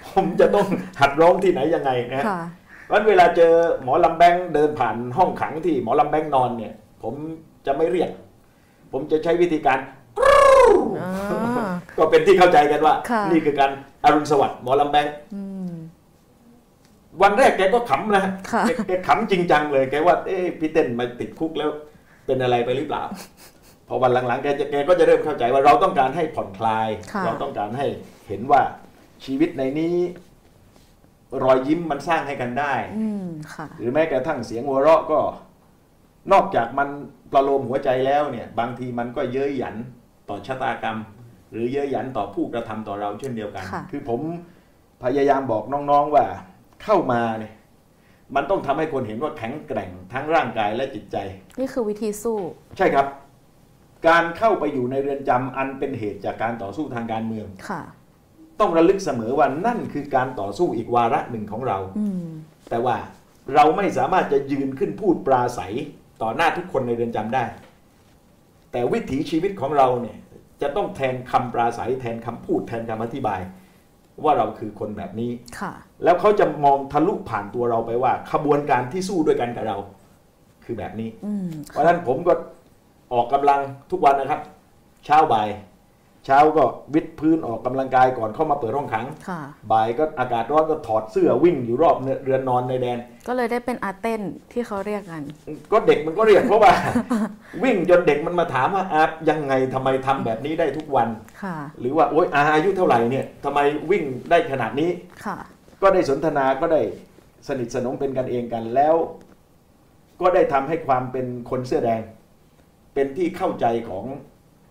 [0.09, 0.67] ผมจะต้อง
[1.01, 2.43] หัดร้องที่ไหนยังไงนะฮะค่ะ
[2.91, 7.15] วันเวลาเจอหมอลำแบงค์เดินผ่านห้องขังที่หมอลำแบงค์นอนเนี่ย ผม
[7.67, 8.11] จะไม่เรียก
[8.93, 9.79] ผมจะใช้วิธีการ
[11.01, 13.71] อ่าก็เป็นที่เข้าใจกันว่าค่ะนี่คือการ
[14.05, 15.73] อรุณสวัสดิ์หมอลำแบงค์อืม
[17.23, 21.71] วันแรกแกก็ขำนะค่ะแกแกขำจริงจังเลยแกว่าเอ๊ะพี่เต้นมาติดคุกแล้ว
[22.27, 23.03] เป็นอะไรไปหรือเปล่า
[23.89, 27.87] พอวันหลังๆแกจะแกก็จะเริ่มเข้าใจว่าเราต้องการให้ผ่อนคลายค่ะเราต้องการให้
[28.29, 28.61] เห็นว่า
[29.25, 29.97] ชีวิตในนี้
[31.45, 35.21] รอยยิ้มมันสร้างให้กันได้อืมค่ะหรือแม้กระทั่งเสียงหัวเราะก็
[36.33, 36.89] นอกจากมัน
[37.33, 39.77] ประโลมหัวใจแล้วเนี่ยบางทีมันก็เย้ยหยัน
[40.29, 40.99] ต่อชะตากรรม
[41.51, 44.21] หรือเย้ยหยันต่อผู้กระทำต่อเราเช่นเดียวกันค่ะคือผม
[45.03, 46.25] พยายามบอกน้องๆว่า
[46.83, 47.55] เข้ามาเนี่ย
[48.35, 51.17] มันต้องทำให้คนเห็นว่าแข็งแกร่งทั้งร่างกายและจิตใจ
[51.59, 52.39] นี่คือวิธีสู้
[52.77, 53.07] ใช่ครับ
[54.09, 57.83] การเข้าไปอยู่ในเรือนจำอันเป็นเหตุจากการต่อสู้ทางการเมืองค่ะ
[58.61, 62.27] ต้องระลึกเสมอว่านั่นคือการต่อสู้อีกวาระหนึ่งของเราอืม
[62.71, 62.97] แต่ว่า
[63.55, 65.75] เราไม่สามารถจะยืนขึ้นพูดปราศัย
[66.23, 67.45] ต่อหน้าทุกคนในเรือนจำได้
[68.73, 70.19] แต่วิถีชีวิตของเราเนี่ย
[70.63, 73.41] จะต้องแทนคำปราศัยแทนคำพูดแทนคำอธิบาย
[74.25, 75.31] ว่าเราคือคนแบบนี้
[75.61, 75.73] ค่ะ
[76.05, 79.77] แล้วเขาจะมองทะลุผ่านตัวเราไปว่า ขบวนการที่สู้ด้วยกันกับเรา
[80.65, 82.33] คือแบบนี้อืมเพราะฉะนั้นผมก็
[83.13, 84.41] ออกกำลังทุกวันนะครับ
[85.05, 85.49] เช้าบ่าย
[86.27, 89.41] เช้าก็วิดพื้นออกกำลังกายก่อนเข้ามาเปิดห้องขังค่ะ
[89.73, 94.21] บ่ายก็อากาศร้อนก็ถอดเสื้อวิ่งอยู่รอบเรือนนอนในแดน ก็เลยได้เป็นอาเต้น
[94.53, 95.23] ที่เขาเรียกกัน
[95.73, 96.73] ก็เด็กมันก็เรียกเพราะว่า
[97.63, 101.09] วิ่งจนเด็กมันมาถามว่าอายังไงทำไมทำแบบนี้ได้ทุกวัน
[101.43, 103.59] ค่ะหรือว่าโอ๊ยอาอายุเท่าไหร่เนี่ยทำไม
[103.91, 104.91] วิ่งได้ขนาดนี้
[105.25, 105.37] ค่ะ
[105.83, 106.81] ก็ได้สนทนาก็ได้
[107.49, 108.95] สนิทสนมเป็นกันเองกันแล้ว
[110.21, 112.03] ก็ได้ทำให้ความเป็นคนเสื้อแดง
[112.95, 114.05] เป็นที่เข้าใจของ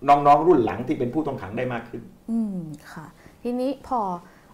[0.07, 2.57] น้องๆรุ่นหลังที่เป็นผู้ต้องขังได้มากขึ้น อืม
[2.93, 3.05] ค่ะ
[3.43, 3.99] ทีนี้พอ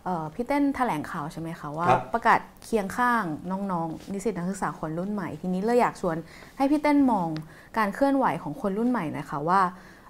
[0.04, 6.18] เอ่อพี่เต้นแถลงข่าวใช่ไหมคะว่าครับประกาศเคียงข้างน้องๆนิสิตนักศึกษาคนรุ่นใหม่ ทีนี้เลยอยากชวน
[6.58, 7.30] ให้พี่เต้นมอง
[7.78, 9.62] การเคลื่อนไหวของคนรุ่นใหม่หน่อยค่ะว่า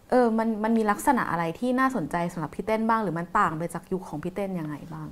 [0.10, 5.08] เออมันมันมีลักษณะอะไรที่น่าสนใจสำหรับพี่เต้นบ้าง หรือมันต่างไปจากยุคของพี่เต้นยังไงบ้าง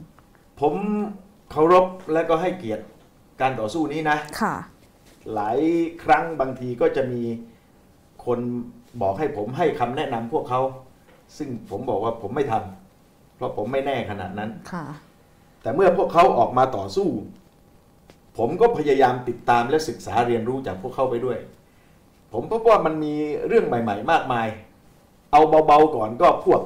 [0.59, 0.73] ผม
[1.51, 2.83] เคารพและก็ให้เกียรติ
[3.41, 4.55] การต่อสู้นี้นะค่ะ
[5.33, 5.59] หลาย
[6.03, 7.21] ครั้งบางทีก็จะมี
[8.25, 8.39] คน
[9.01, 10.61] บอกให้ผมให้คำแนะนำพวกเขา
[11.37, 14.85] ซึ่งผมบอกว่าผมไม่ทำเพราะผมไม่แน่ขนาดนั้นค่ะ
[15.61, 17.09] แต่เมื่อพวกเขาออกมาต่อสู้
[18.37, 21.37] ผมก็พยายามติดตามและศึกษาเรียนรู้จากพวกเขาไปด้วย
[22.33, 23.13] ผมพบว่ามันมี
[23.47, 24.47] เรื่องใหม่ ๆ มากมาย
[25.31, 26.61] เอาเบาๆก่อนก็พวก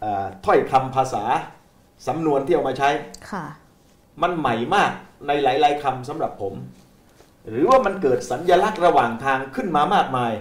[0.00, 1.24] เอ่อถ้อยคำภาษา
[2.06, 2.90] สำนวนที่เอามาใช้
[3.30, 3.44] ค่ะ
[4.22, 4.92] มันใหม่มาก
[5.26, 6.54] ในหลาย ๆคำสำหรับผม
[7.48, 10.32] หรือว่ามันเกิดสัญญลักษณ์ระหว่างทางขึ้นมามากมาย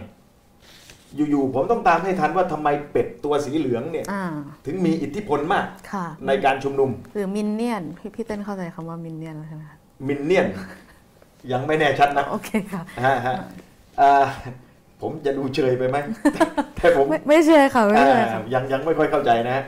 [1.16, 4.26] อยู่ๆผมต้องตามให้ทันว่าทำไมเป็ดตัวสีเหลืองเนี่ยอ่า
[4.66, 10.48] ถึงมีอิทธิพลมากค่ะในการชุมนุม หรือมินเนี่ยนพี่พี่เต้นเข้าใจคำว่ามินเนี่ยนแล้วใช่ไหมคะมินเนี่ยน
[11.52, 13.38] ยังไม่แน่ชัดนะโอเคค่ะฮะฮะ
[14.02, 14.26] อ่า
[15.02, 15.98] ผมจะดูเชยไปไหม
[16.76, 19.64] แต่ผมไม่ไม่ใช่ค่ะไม่ใช่อ่าค่ะยังยังไม่ค่อยเข้าใจนะฮะ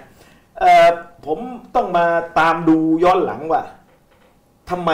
[0.60, 0.88] เอ่อ
[1.26, 1.40] ผม
[1.76, 2.06] ต้องมา
[2.40, 3.64] ตามดูย้อนหลังว่า
[4.70, 4.92] ทำไม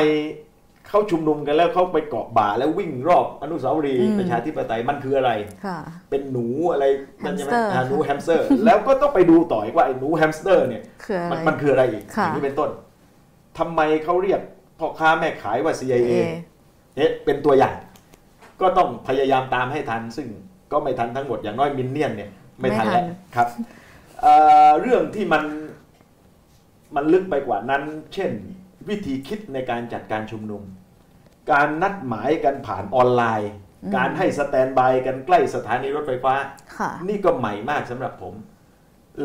[0.90, 5.32] เขาชุมนุมกันแล้วเขาไปเกาะบ่าแล้ววิ่งรอบอนุสาวรีย์อืมประชาธิปไตยมันคืออะไร
[5.66, 5.78] ค่ะ
[6.10, 6.86] เป็นหนูอะไร
[7.26, 12.70] นั่นใช่ไหมแฮมสเตอร์อ่าหนูแฮมสเตอร์ แล้วก็ต้องไปดูต่ออีกว่าไอ้หนูแฮมสเตอร์เนี่ยคืออะไรมันมันคืออะไรอีกอค่ะย่างนี้เป็นต้น
[13.58, 14.42] ทำไมเขาเรียก
[14.80, 16.14] พ่อค้าแม่ขายว่า CIA เอ
[16.96, 17.76] เนี่ยเป็นตัวอย่าง
[18.62, 20.28] ก็ต้องพยายามตามให้ทัน ซึ่ง
[20.72, 23.04] ก็ไม่ทันทั้งหมดอย่างน้อยมินเนี่ยนเนี่ยไม่ทันแล้ว
[23.36, 23.48] ครับ
[24.22, 24.34] เอ่
[24.68, 25.44] อเรื่องที่มัน
[26.96, 28.32] มันลึกไปกว่านั้น เช่น
[28.90, 30.64] วิธีคิดในการจัดการชุมนุม
[31.52, 33.52] การนัดหมายกันผ่านออนไลน์
[33.84, 36.34] อืมการให้สแตนบายกันใกล้สถานีรถไฟฟ้า
[36.78, 38.34] ค่ะนี่ก็ใหม่มากสำหรับผม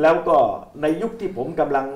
[0.00, 0.38] แล้วก็
[0.82, 1.86] ในยุคที่ผมกำลัง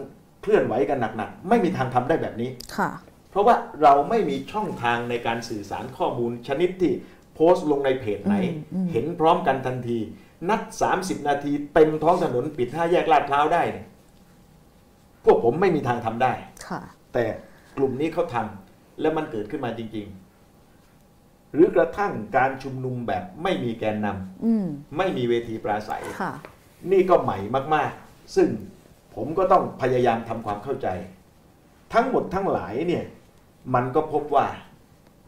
[0.42, 2.90] เคลื่อนไหวกันหนักๆ ไม่มีทางทำได้แบบนี้ค่ะ
[3.31, 6.92] เพราะว่าเราไม่มีช่องทางในการสื่อสารข้อมูลชนิดที่
[7.35, 9.98] โพสต์ลงในเพจไหนอืมอืมเห็นพร้อมกันทันที
[10.48, 10.61] นัด
[10.94, 13.87] 30 นาทีเต็มท้องถนนปิดห้าแยกลาดพร้าวได้เนี่ย
[15.24, 16.33] พวกผมไม่มีทางทำได้
[16.66, 16.81] ค่ะ
[17.14, 17.24] แต่
[17.76, 20.06] กลุ่มนี้เขาทำและมันเกิดขึ้นมาจริง
[20.80, 26.32] ๆ หรือกระทั่งการชุมนุมแบบไม่มีแกนนำอืมไม่มีเวทีปราศัยค่ะ
[26.92, 27.38] นี่ก็ใหม่
[27.74, 28.48] มาก ๆ ซึ่ง
[29.14, 30.88] ผมก็ต้องพยายามทำความเข้าใจ
[31.92, 33.04] ทั้งหมดทั้งหลายเนี่ย
[33.74, 34.46] มันก็พบว่า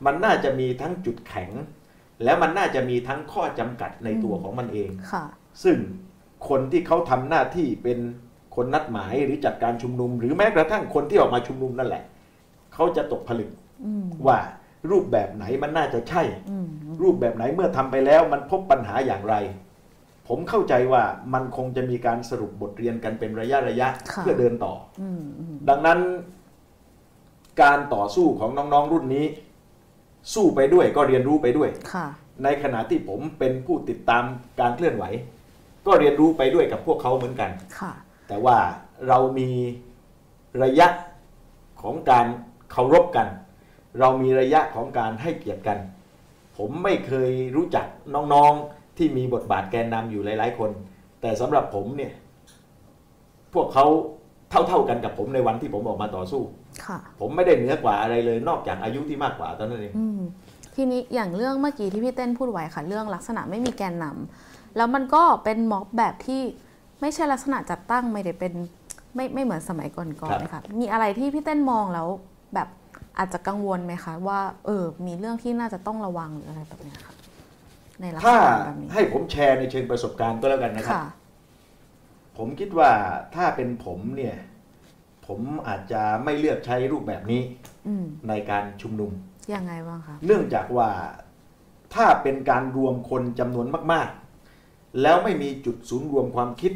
[0.04, 1.50] มันน่าจะมีทั้งจุดแข็ง
[2.24, 5.24] และมันน่าจะมีทั้งข้อจำกัดในตัวของมันเองค่ะ
[5.64, 5.76] ซึ่ง
[6.48, 7.98] คนที่เขาทำหน้าที่เป็น
[8.56, 12.04] คนนัดหมายหรือจัดการชุมนุม หรือแม้กระทั่งคนที่ออกมาชุมนุมนั่นแหละ
[12.76, 13.50] เขาจะตกผลึก
[13.84, 14.38] อืมว่า
[14.90, 16.68] รูปแบบไหนมันน่าจะใช่อืม
[17.02, 19.34] รูปแบบไหนเมื่อทำไปแล้วมันพบปัญหาอย่างไร
[20.28, 21.02] ผมเข้าใจว่า
[21.34, 25.98] มันคงจะมีการสรุปบทเรียนกันเป็นระยะระยะค่ะเพื่อเดินต่ออืมอืมดังนั้น
[27.62, 29.26] การต่อสู้ของน้องๆรุ่นนี้
[30.34, 32.06] สู้ไปด้วยก็เรียนรู้ไปด้วยค่ะ
[32.44, 34.24] ในขณะที่ผมเป็นผู้ติดตาม
[34.60, 35.04] การเคลื่อนไหว
[35.86, 37.92] ก็เรียนรู้ไปด้วยกับพวกเขาเหมือนกันค่ะ
[38.28, 38.56] แต่ว่า
[39.08, 39.50] เรามี
[40.62, 40.88] ระยะ
[41.82, 42.26] ของการ
[42.72, 43.26] เคารพกัน
[44.00, 45.78] เรามีระยะของการให้เกียรติกัน
[46.56, 50.70] ผมไม่เคยรู้จักน้องๆที่มีบทบาทแกนนำอยู่หลาย ๆ คน
[51.20, 52.12] แต่สำหรับผมเนี่ย
[53.54, 53.86] พวกเขา
[54.68, 56.42] เท่าๆกันกับผมในวันที่ผมออกมาต่อสู้
[56.84, 60.20] ค่ะผมไม่ได้เหนือกว่าอะไรเลยนอกจากอายุที่มากกว่าเท่านั้นเองอืม
[60.74, 66.42] ทีนี้อย่างเรื่องเมื่อกี้ที่พี่เต้นพูดไว้ค่ะ เรื่องลักษณะไม่มีแกนนำแล้วมันก็เป็นม็อบแบบที่
[67.00, 68.52] ไม่ใช่ลักษณะจัดตั้งไม่ได้เป็น
[69.14, 72.08] ไม่ไม่เหมือนสมัยก่อนครับๆเลยค่ะ มีอะไรที่พี่เต้นมองแล้ว
[72.54, 72.68] แบบ
[73.18, 77.14] อาจจะกังวลไหมคะ ว่าเออมีเรื่องที่น่าจะต้องระวังหรืออะไรแบบเนี้ยค่ะ
[78.00, 81.04] ในลักษถ้าณะแบบนี้ให้ผมแชร์ในเชิงประสบการณ์ก็แล้วกันนะครับค่ะ
[82.38, 82.90] ผมคิดว่า
[83.34, 84.36] ถ้าเป็นผมเนี่ย
[85.26, 87.42] ผมอาจจะไม่เลือกใช้รูปแบบนี้
[87.88, 89.10] อืมในการชุมนุม
[89.54, 90.88] ยังไงบ้างคะเนื่องจากว่า
[91.94, 94.08] ถ้าเป็นการรวมคนจำนวนมาก
[94.54, 96.72] ๆ แล้วไม่มีจุดศูนย์รวมความคิด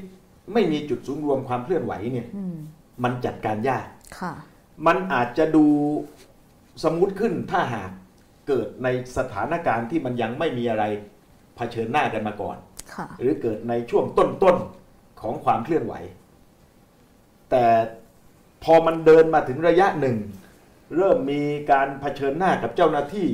[0.52, 2.56] ไม่มีจุดศูนย์รวมความเคลื่อนไหวเนี่ยอืม
[3.04, 3.86] มันจัดการยาก
[4.20, 4.32] ค่ะ
[4.86, 5.66] มันอาจจะดู
[6.84, 7.90] สมมุติขึ้นถ้าหาก
[8.48, 10.84] เกิดในสถานการณ์ที่มันยังไม่มีอะไร
[11.56, 12.56] เผชิญหน้ากันมาก่อน
[12.92, 15.94] ค่ะหรือเกิดในช่วงต้นๆของความเคลื่อนไหว
[17.50, 17.64] แต่
[18.64, 20.16] พอมันเดินมาถึงระยะหนึ่ง
[20.96, 23.28] เริ่มมีการเผชิญหน้ากับเจ้าหน้าที่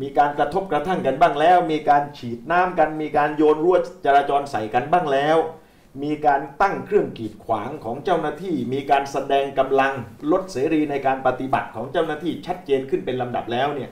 [0.00, 5.36] มีการกระทบกระทั่งกันบ้างแล้ว มีการฉีดน้ำกัน มีการโยนรั้วจราจรใส่กันบ้างแล้ว
[6.02, 9.92] มีการตั้งเครื่องกีดขวางของเจ้าหน้าที่ มีการแสดงกำลัง
[10.32, 13.90] ลดเสรีในการปฏิบัติของเจ้าหน้าที่ชัดเจนขึ้นเป็นลำดับแล้วเนี่ย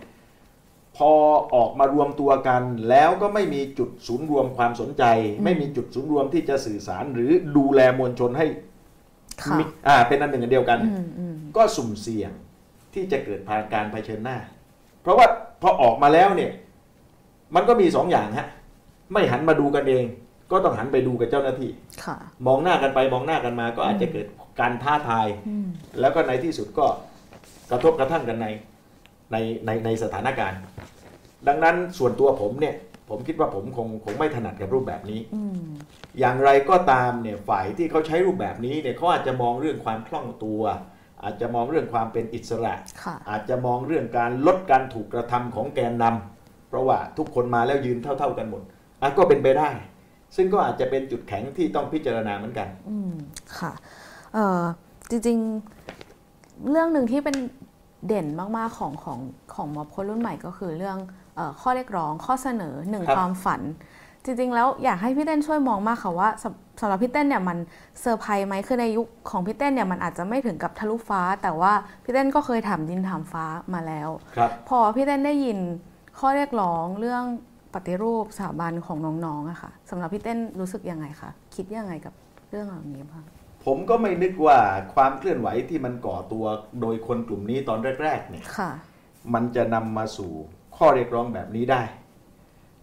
[0.96, 1.10] พอ
[1.54, 5.04] ออกมารวมตัวกันแล้วก็ไม่มีจุดศูนย์รวมความสนใจ
[5.38, 8.46] อืมไม่มีจุดศูนย์รวมที่จะสื่อสาร หรือดูแลมวลชนให้
[9.42, 12.32] ค่ะมีอ่าเป็นอันหนึ่งอันเดียวกันอืมอืมก็สุ่มเสี่ยง
[12.94, 14.38] ที่จะเกิดพาการเผชิญหน้า
[15.02, 15.26] เพราะว่า
[15.62, 16.50] พอออกมาแล้วเนี่ย
[17.54, 18.48] มันก็มีสองอย่างฮะ
[19.12, 20.04] ไม่หันมาดูกันเอง
[20.52, 21.70] ก็ต้องหันไปดูกับเจ้าหน้าที่
[22.04, 24.26] ค่ะมองหน้ากันไปมองหน้ากันมาก็อาจจะเกิด
[24.60, 25.68] การท้าทายอืม
[26.00, 26.86] แล้วก็ในที่สุดก็
[27.70, 28.46] กระทบกระทั่งกันใน
[29.32, 29.36] ใน
[29.66, 30.58] ในในสถานการณ์
[31.48, 32.74] ดังนั้นส่วนตัวผมเนี่ย
[33.10, 35.62] ผมคิดว่าผมคงคงไม่ถนัดกับรูปแบบนี้อืม
[36.18, 40.62] อย่างไรก็ตามเนี่ยฝ่ายที่เขาใช้รูปแบบนี้เนี่ยเขาอาจจะมองเรื่องความคล่องตัว
[41.22, 48.62] อาจจะมองเรื่องความเป็นอิสระค่ะอาจจะมองเรื่องการลดการถูกกระทำของแกนนำเพราะว่าทุกคนมาแล้วยืนเท่า ๆกันหมด
[49.02, 49.68] อะก็เป็นไปได้
[50.36, 53.12] ซึ่งก็อาจจะเป็นจุดแข็งที่ต้องพิจารณาเหมือนกันอืม
[53.58, 53.72] ค่ะ
[54.34, 54.62] เอ่อ
[55.10, 57.36] จริงๆ เรื่องหนึ่งที่เป็น
[58.06, 59.18] เด่นมากๆของของ
[59.54, 60.98] ของม็อบคนรุ่นใหม่ก็คือเรื่อง
[61.36, 63.60] เออข้อเรียกร้องข้อเสนอหนึ่งครับความฝัน
[64.24, 67.58] จริงๆ แล้วอยากให้พี่เต้นช่วยมองมากค่ะว่าสำสำหรับพี่เต้นเนี่ยมัน
[68.00, 71.72] เซอร์ไพรส์ไหมคือในยุคของพี่เต้นเนี่ยมันอาจจะไม่ถึงกับทะลุฟ้า แต่ว่า
[72.04, 75.58] พี่เต้นก็เคยถามดินถามฟ้ามาแล้วครับพอพี่เต้นได้ยิน
[76.18, 77.24] ข้อเรียกร้องเรื่อง
[77.74, 82.14] ปฏิรูปสถาบันของน้องๆอะค่ะสำหรับพี่เต้นรู้สึกยังไงคะคิดยังไงกับ
[82.50, 83.24] เรื่องเหล่านี้บ้าง
[83.64, 84.58] ผมก็ไม่นึกว่า
[84.94, 86.44] ความเคลื่อนไหวที่มันก่อตัว
[86.80, 88.70] โดยคนกลุ่มนี้ตอนแรก ๆ เนี่ยค่ะ
[89.34, 90.32] มันจะนำมาสู่
[90.76, 91.82] ข้อเรียกร้องแบบนี้ได้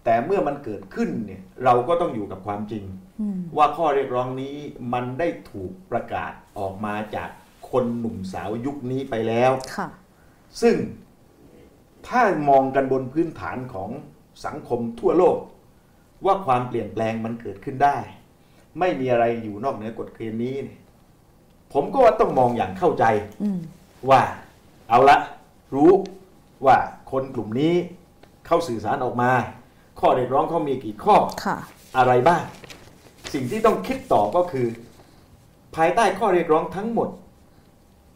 [0.03, 2.83] แต่เมื่อมันเกิดขึ้นเนี่ยเราก็ต้องอยู่กับความจริง
[3.21, 4.55] อืมว่าข้อเรียกร้องนี้
[4.93, 7.29] มันได้ถูกประกาศออกมาจาก
[7.71, 9.87] คนหนุ่มสาวยุคนี้ไปแล้วค่ะ
[10.61, 10.75] ซึ่ง
[12.07, 13.89] ถ้ามองกันบนพื้นฐานของ
[14.45, 15.37] สังคมทั่วโลก
[16.25, 17.97] ว่าความเปลี่ยนแปลงมันเกิดขึ้นได้
[18.79, 20.79] ไม่มีอะไรอยู่นอกเหนือกฎเกณฑ์นี้เนี่ย
[21.73, 23.05] ผมก็ว่าต้องมองอย่างเข้าใจ
[23.41, 23.59] อืม
[24.09, 24.21] ว่า
[24.89, 25.17] เอาละ
[25.75, 25.91] รู้
[26.65, 26.77] ว่า
[27.11, 27.73] คนกลุ่มนี้
[28.47, 29.31] เข้าสื่อสารออกมา
[29.99, 31.57] ข้อเรียกร้องเขามีกี่ข้อค่ะ
[31.97, 32.43] อะไรบ้าง
[33.33, 34.67] สิ่งที่ต้องคิดต่อก็คือ
[35.75, 37.09] ภายใต้ข้อเรียกร้องทั้งหมด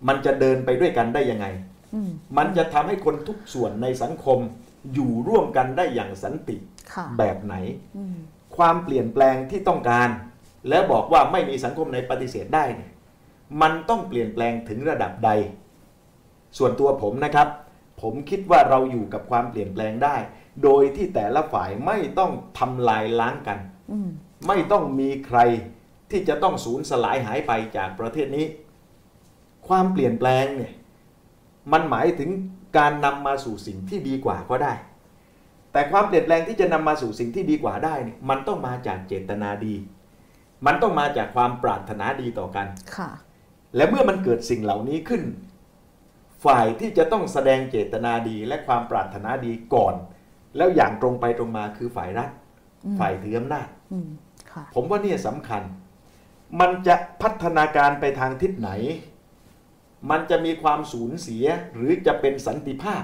[0.08, 1.46] มันจะเดินไปด้วยกันได้ยังไง
[1.94, 4.40] อืมมันจะทำให้คนทุกส่วนในสังคม
[4.93, 6.58] อยู่ร่วมกันได้อย่างสันติ
[6.93, 7.56] ค่ะแบบไหน
[7.98, 8.15] อืม
[8.58, 10.10] ความเปลี่ยนแปลงที่ต้องการ
[10.69, 12.91] และบอกว่าไม่มีสังคมไหนปฏิเสธได้เนี่ย
[13.62, 15.30] มันต้องเปลี่ยนแปลงถึงระดับใด
[16.58, 17.48] ส่วนตัวผมนะครับ
[18.02, 20.15] ผมคิดว่าเราอยู่กับความเปลี่ยนแปลงได้
[20.63, 23.60] โดยที่แต่ละฝ่ายไม่ต้องทำลายล้างกัน
[23.91, 24.10] อืม
[24.48, 25.39] ไม่ต้องมีใคร
[26.12, 28.46] ที่จะต้องสูญสลายหายไปจากประเทศนี้
[29.67, 30.74] ความเปลี่ยนแปลงเนี่ย
[31.72, 32.30] มันหมายถึง
[32.78, 34.74] การนำมาสู่สิ่งที่ดีกว่าก็ได้
[35.72, 39.76] แต่ความเปลี่ยนแปลงที่จะนำมาสู่สิ่งที่ดีกว่าได้เนี่ยมันต้องมาจากเจตนาดี
[40.66, 43.10] มันต้องมาจากความปรารถนาดีต่อกันค่ะ
[43.76, 45.24] และเมื่อมันเกิดสิ่งเหล่านี้ขึ้น
[46.46, 49.96] ฝ่ายที่จะต้องแสดงเจตนาดีและความปรารถนาดีก่อน
[50.58, 52.30] แล้วอย่างตรงไปตรงมาคือฝ่ายรัฐ
[52.86, 54.08] อืมฝ่ายถืออำนาจอืม
[54.52, 55.62] ค่ะผมว่าเนี่ยสำคัญ
[56.60, 58.70] มันจะพัฒนาการไปทางทิศไหน
[60.10, 63.04] มันจะมีความสูญเสียหรือจะเป็นสันติภาพ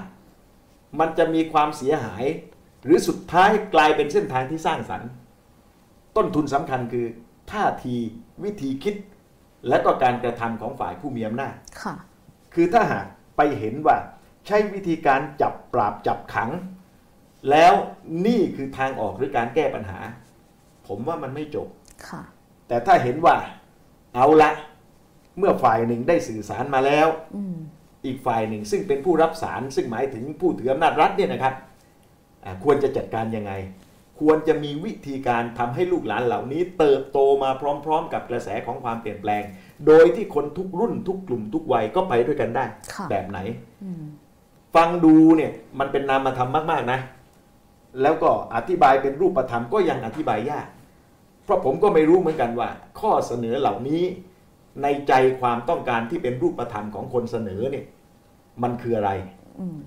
[1.00, 2.24] มันจะมีความเสียหาย
[2.84, 5.10] หรือสุดท้ายกลายเป็นเส้นทางที่สร้างสรรค์
[6.16, 7.06] ต้นทุนสำคัญคือ
[7.50, 7.96] ท่าที
[8.44, 8.94] วิธีคิด
[9.68, 11.94] และก็การกระทำของฝ่ายผู้มีอำนาจค่ะ
[12.54, 13.96] คือถ้าหากไปเห็นว่า
[14.46, 16.50] ใช้วิธีการจับปราบจับขัง
[17.50, 17.74] แล้ว
[18.26, 20.00] นี่คือทางออกหรือการแก้ปัญหา
[20.86, 21.68] ผมว่ามันไม่จบ
[22.08, 22.22] ค่ะ
[22.68, 23.36] แต่ถ้าเห็นว่า
[24.14, 24.50] เอาละ
[25.38, 27.56] เมื่อฝ่ายหนึ่งได้สื่อสารมาแล้วอืม
[28.06, 31.54] อีกฝ่ายหนึ่งซึ่งเป็นผู้รับสารซึ่งหมายถึงผู้ถืออำนาจรัฐเนี่ยนะครับ
[32.44, 33.52] อ่าควรจะจัดการยังไง
[34.20, 37.50] ควรจะมีวิธีการทำให้ลูกหลานเหล่านี้ เติบโตมา
[37.84, 39.42] พร้อม ๆ กับกระแสของความเปลี่ยนแปลง
[39.86, 42.64] โดยที่คนทุกรุ่นทุกกลุ่มทุกวัยก็ไปด้วยกันได้
[42.94, 43.38] ค่ะแบบไหน
[43.84, 44.02] อืม
[44.74, 47.00] ฟังดูเนี่ยมันเป็นนามธรรมมาก ๆนะ
[48.02, 50.66] แล้วก็อธิบายเป็นรูปธรรมก็ยังอธิบายยาก
[51.44, 52.68] เพราะผมก็ไม่รู้เหมือนกันว่า
[53.00, 54.02] ข้อเสนอเหล่านี้
[54.82, 57.84] ในใจความต้องการที่เป็นรูปธรรมของคนเสนอเนี่ย
[58.62, 59.10] มันคืออะไร
[59.60, 59.78] อืม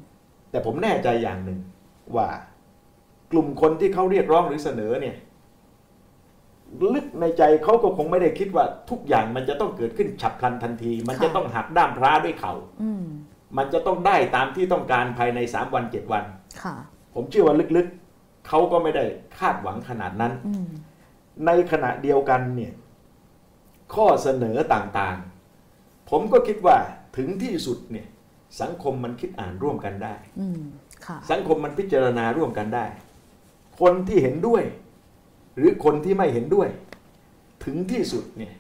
[0.51, 1.59] แต่ผมแน่ใจอย่างหนึ่ง
[2.15, 2.27] ว่า
[3.31, 5.15] กลุ่มคนที่เขาเรียกร้องหรือเสนอเนี่ย
[6.93, 13.05] ลึกในใจเขาก็คงไม่ได้คิดว่าทุกอย่างมันจะต้องเกิดขึ้นฉับพลันทันที มันจะต้องหักด้ามพระด้วยเขา่าอืม
[13.57, 16.23] มันจะต้องได้ตามที่ต้องการภายใน3วัน7วัน
[16.63, 16.75] ค่ะ
[17.13, 19.03] ผมเชื่อว่าลึกๆเขาก็ไม่ได้
[19.39, 20.67] คาดหวังขนาดนั้นอืม
[21.45, 22.73] ในขณะเดียวกันเนี่ย
[23.95, 26.77] ข้อเสนอต่างๆ ผมก็คิดว่า
[27.17, 28.07] ถึงที่สุดเนี่ย
[28.61, 30.61] สังคมมันคิดอ่านร่วมกันได้อืม
[31.05, 32.85] ค่ะสังคมมันพิจารณาร่วมกันได้
[33.79, 34.63] คนที่เห็นด้วย
[35.57, 36.69] หรือคนที่ไม่เห็นด้วย
[37.65, 38.53] ถึงที่สุดเนี่ย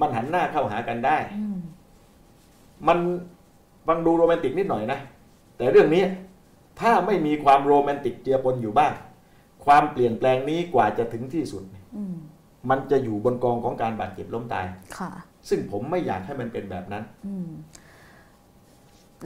[0.00, 1.60] มันหันหน้าเข้าหากันได้อืม
[2.88, 2.98] มัน
[3.86, 4.98] ฟังดูโรแมนติกนิดหน่อยนะ
[5.56, 6.04] แต่เรื่องนี้
[6.80, 8.92] ถ้าไม่มีความโรแมนติกเจือปนอยู่บ้าง
[9.64, 11.62] ความเปลี่ยนแปลงนี้กว่าจะถึงที่สุด
[11.96, 12.04] อื
[12.64, 14.64] มมันจะอยู่บนกองของการบาดเจ็บล้มตาย
[14.98, 15.10] ค่ะ
[15.48, 17.50] ซึ่งผมไม่อยากให้มันเป็นแบบนั้น อืม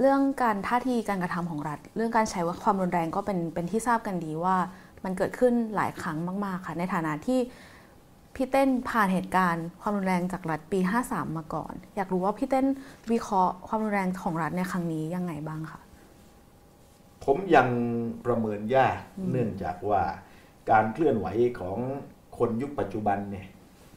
[0.00, 4.56] เรื่องการท่าทีการกระทำของรัฐ เรื่องการใช้ว่าความรุนแรงก็เป็นเป็นที่ทราบกันดีว่า
[5.04, 7.40] มันเกิดขึ้นหลายครั้งมากๆค่ะ ในฐานะที่
[8.34, 12.66] พี่เต้นผ่านเหตุการณ์ความรุนแรงจากรัฐปี 53 มาก่อน อยากรู้ว่าพี่เต้น
[13.12, 15.80] วิเคราะห์ความรุนแรงของรัฐในครั้งนี้ยังไงบ้างคะ
[17.24, 17.68] ผมยัง
[18.26, 20.02] ประเมินยากอืมเนื่องจากว่า
[20.70, 21.26] การเคลื่อนไหว
[21.60, 21.78] ของ
[22.38, 23.46] คนยุคปัจจุบันเนี่ย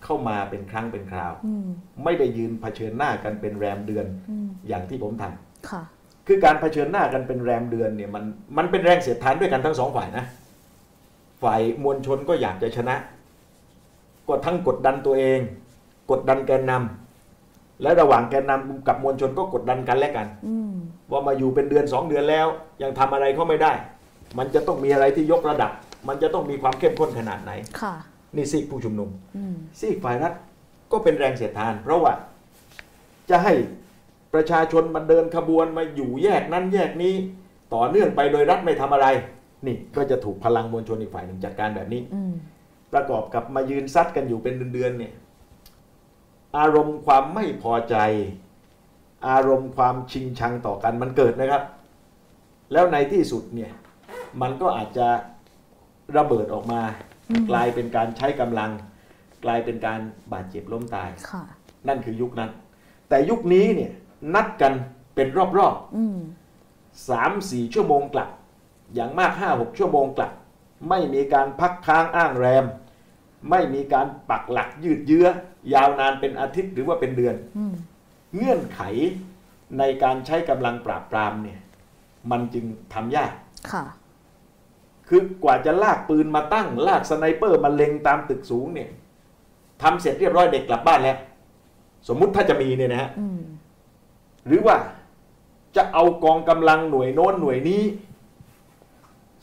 [0.04, 1.68] เข้ามาเป็นครั้งเป็นคราวอืม
[2.04, 5.82] ไม่ได้ยืนเผชิญหน้ากันเป็นแรมเดือนอืมอย่างที่ผมทำค่ะ
[6.28, 8.24] คือการเผชิญหน้ากันเป็นแรมเดือนเนี่ยมัน
[8.58, 10.26] มันเป็นแรงเสียดทานด้วยกันทั้งสองฝ่ายนะ
[11.44, 12.96] ฝ่ายมวลชนก็อยากจะชนะ
[14.28, 15.40] ก็ทั้งกดดันตัวเอง
[16.12, 20.74] กดดันแกนนำและระหว่างแกนนำกับมวลชนก็กดดันกันและกันอืม
[21.12, 22.48] ว่ามาอยู่เป็นเดือนสองเดือนแล้ว
[22.82, 23.74] ยังทำอะไรเขาไม่ได้
[24.38, 25.72] มันจะต้องมีอะไรที่ยกระดับ
[26.08, 27.94] มันจะต้องมีความเข้มข้นขนาดไหนค่ะ
[28.36, 30.34] นี่ซีกผู้ชุมนุมอืมซีกฝ่ายรัฐ
[30.92, 32.14] ก็เป็นแรงเสียดทาน เพราะว่า
[33.30, 33.54] จะให้
[34.34, 37.14] ประชาชนมาเดินขบวนมาอยู่แยกนั้นแยกนี้
[37.74, 39.08] ต่อเนื่องไปโดยรัฐไม่ทำอะไร
[39.68, 42.34] นี่ก็จะถูกพลังมวลชนอีกฝ่ายหนึ่งจัดการแบบนี้อืม
[42.94, 45.14] ประกอบกับมายืนซัดกันอยู่เป็นเดือนๆเนี่ย
[46.58, 47.96] อารมณ์ความไม่พอใจ
[49.30, 51.64] อารมณ์ความชิงชังต่อกันมันเกิดนะครับ
[52.72, 53.72] แล้วในที่สุดเนี่ย
[54.42, 55.08] มันก็อาจจะ
[56.18, 57.09] ระเบิดออกมาอืม
[57.50, 58.72] กลายเป็นการใช้กำลัง
[59.46, 60.00] กลายเป็นการ
[60.34, 61.44] บาดเจ็บล้มตายค่ะ
[61.88, 62.52] นั่นคือยุคนั้น
[63.10, 63.92] แต่ยุคนี้เนี่ย
[64.36, 64.74] นัดกัน
[65.16, 68.30] เป็นรอบอืมๆสามสี่ชั่วโมงกลับ
[68.94, 70.32] อย่างมากห้าหกชั่วโมงกลับ
[70.90, 72.66] ไม่มีการพักค้างอ้างแรม
[73.50, 75.28] ไม่มีการปักหลักยืดเยื้อ
[75.74, 77.74] ยาวนานเป็นอาทิตย์หรือว่าเป็นเดือนอืม
[78.36, 78.82] เงื่อนไข
[79.78, 81.60] ในการใช้กำลังปราบปรามเนี่ย
[82.32, 83.34] มันจึงทำยาก
[85.10, 88.90] ค่ะคือกว่าจะลากปืนมาตั้ง ลากสไนเปอร์มาเล็งตามตึกสูงเนี่ย
[89.82, 91.18] ทำเสร็จเรียบร้อยเด็กกลับบ้านแล้ว
[92.08, 93.42] สมมุติถ้าจะมีเนี่ยนะฮะอืม
[94.48, 94.76] หรือว่า
[95.76, 97.84] จะเอากองกำลังหน่วยโน้นหน่วยนี้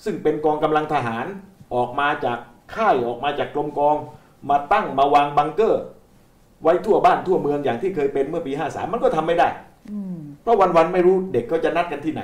[0.04, 1.26] ซึ่งเป็นกองกำลังทหาร
[1.74, 2.38] ออกมาจาก
[2.74, 3.96] ค่ายออกมาจากกรมกอง
[4.50, 5.82] มาตั้งมาวางบังเกอร์
[6.62, 9.48] ไว้ทั่วบ้านทั่วเมืองอย่างที่เคยเป็นเมื่อปี 53 มันก็ทำไม่ได้
[9.92, 12.22] อืมเพราะวันๆไม่รู้เด็กเขาจะนัดกันที่ไหน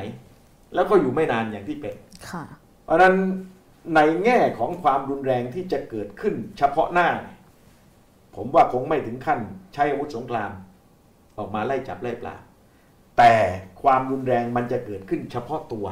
[0.75, 1.95] แล้วก็อยู่ไม่นานอย่างที่เป็น
[2.31, 2.62] ค่ะเพ
[2.93, 3.17] ราะฉะนั้น
[3.95, 7.09] ในแง่ของความรุนแรงที่จะเกิดขึ้นเฉพาะหน้า
[8.37, 9.41] ผมว่าคงไม่ถึงขั้น
[9.75, 10.51] ใช้อาวุธสงคราม
[11.39, 12.43] ออกมาไล่จับไล่ปราบ
[13.19, 13.35] แต่
[13.83, 15.87] ความรุนแรงมันจะเกิดขึ้นเฉพาะตัว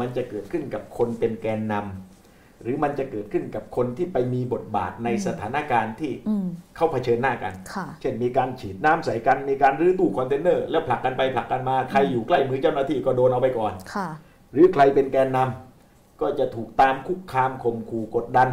[0.00, 6.46] มันจะเกิดขึ้นกับคนเป็นแกนนำหรือมันจะเกิดขึ้นกับคนที่ไปมีบทบาทในสถานการณ์ที่อืม
[6.76, 14.08] เข้าเผชิญหน้ากันค่ะเช่นมีการฉีดน้ำใส่กัน มีการรื้อตู้คอนเทนเนอร์ แล้วผลักกันไปผลักกันมา ใครอยู่ใกล้มือเจ้าหน้าที่ก็โดนเอาไปก่อนค่ะ
[14.54, 18.48] หรือใครเป็นแกนนำก็จะถูกตามคุกคามข่มขู่กดดัน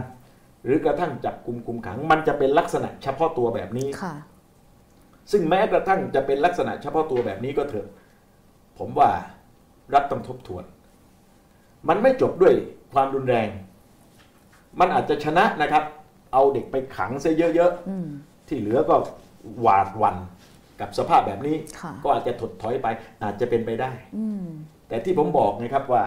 [0.65, 4.15] หรือกระทั่งจับกุมคุมขัง มันจะเป็นลักษณะเฉพาะตัวแบบนี้ค่ะ
[5.31, 7.87] ซึ่งแม้กระทั่งจะเป็นลักษณะเฉพาะตัวแบบนี้ก็เถอะ
[8.77, 9.09] ผมว่า
[9.93, 10.63] รัฐต้องทบทวน
[11.89, 12.53] มันไม่จบด้วย
[12.93, 13.49] ความรุนแรง
[14.79, 15.83] มันอาจจะชนะนะครับ
[16.33, 18.95] เอาเด็กไปขังซะเยอะอืมๆที่เหลือก็
[19.61, 20.17] หวาดหวัน
[20.79, 22.87] กับสภาพแบบนี้ค่ะก็อาจจะถดถอยไป
[23.23, 24.45] อาจจะเป็นไปได้อืม
[24.91, 26.03] แต่ที่ผมบอกนะครับว่า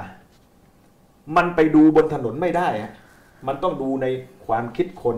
[1.37, 2.92] มันไปดูบนถนนไม่ได้ฮะ
[3.47, 4.07] มันต้องดูใน
[4.47, 5.16] ความคิดคน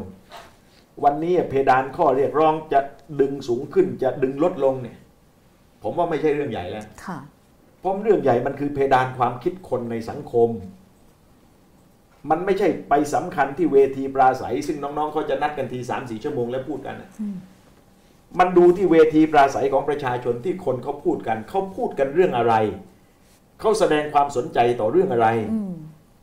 [1.05, 2.81] วันนี้เพดานข้อเรียกร้องจะ
[3.21, 4.99] ดึงสูงขึ้นจะดึงลดลงเนี่ย
[5.83, 7.19] ผมว่าไม่ใช่เรื่องใหญ่แล้วค่ะ
[7.81, 10.51] เพราะเรื่องใหญ่มันคือเพดานความคิดคนในสังคม
[12.31, 17.37] มันไม่ใช่ไปสำคัญที่เวทีปราศัย ซึ่งน้องๆเขาจะนัดกันทีสามสี่ชั่วโมงแล้วพูดกันน่ะอืม
[18.39, 22.55] มันดูที่เวทีปราศัยของประชาชนที่คนเขาพูดกันเขาพูดกันเรื่องอะไร
[23.61, 25.73] เขาแสดงความสนใจต่อเรื่องอะไรอืม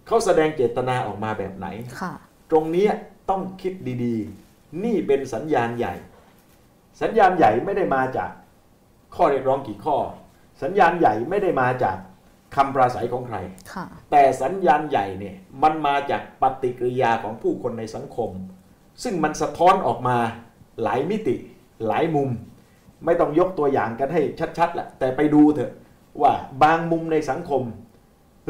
[0.08, 1.68] เขาแสดงเจตนาออกมาแบบไหน
[2.02, 2.14] ค่ะ
[2.52, 2.92] ตรงเนี้ย
[3.30, 5.94] ต้องคิดดีๆ นี่เป็นสัญญาณใหญ่
[7.02, 8.30] สัญญาณใหญ่ไม่ได้มาจาก
[9.16, 9.98] ข้อเรียกร้องกี่ข้อ
[10.64, 11.98] สัญญาณใหญ่ไม่ได้มาจาก
[12.56, 13.38] คำปราศัยของใคร
[13.74, 18.30] ค่ะแต่สัญญาณใหญ่เนี่ยมันมาจากปฏิกิริยาของผู้คนในสังคม
[19.04, 20.18] ซึ่งมันสะท้อนออกมา
[20.84, 21.36] หลายมิติ
[21.88, 22.30] หลายมุม
[23.06, 24.22] ไม่ต้องยกตัวอย่างกันให้
[24.58, 25.72] ชัดๆแหละแต่ไปดูเถอะ
[26.22, 27.64] ว่าบางมุมในสังคม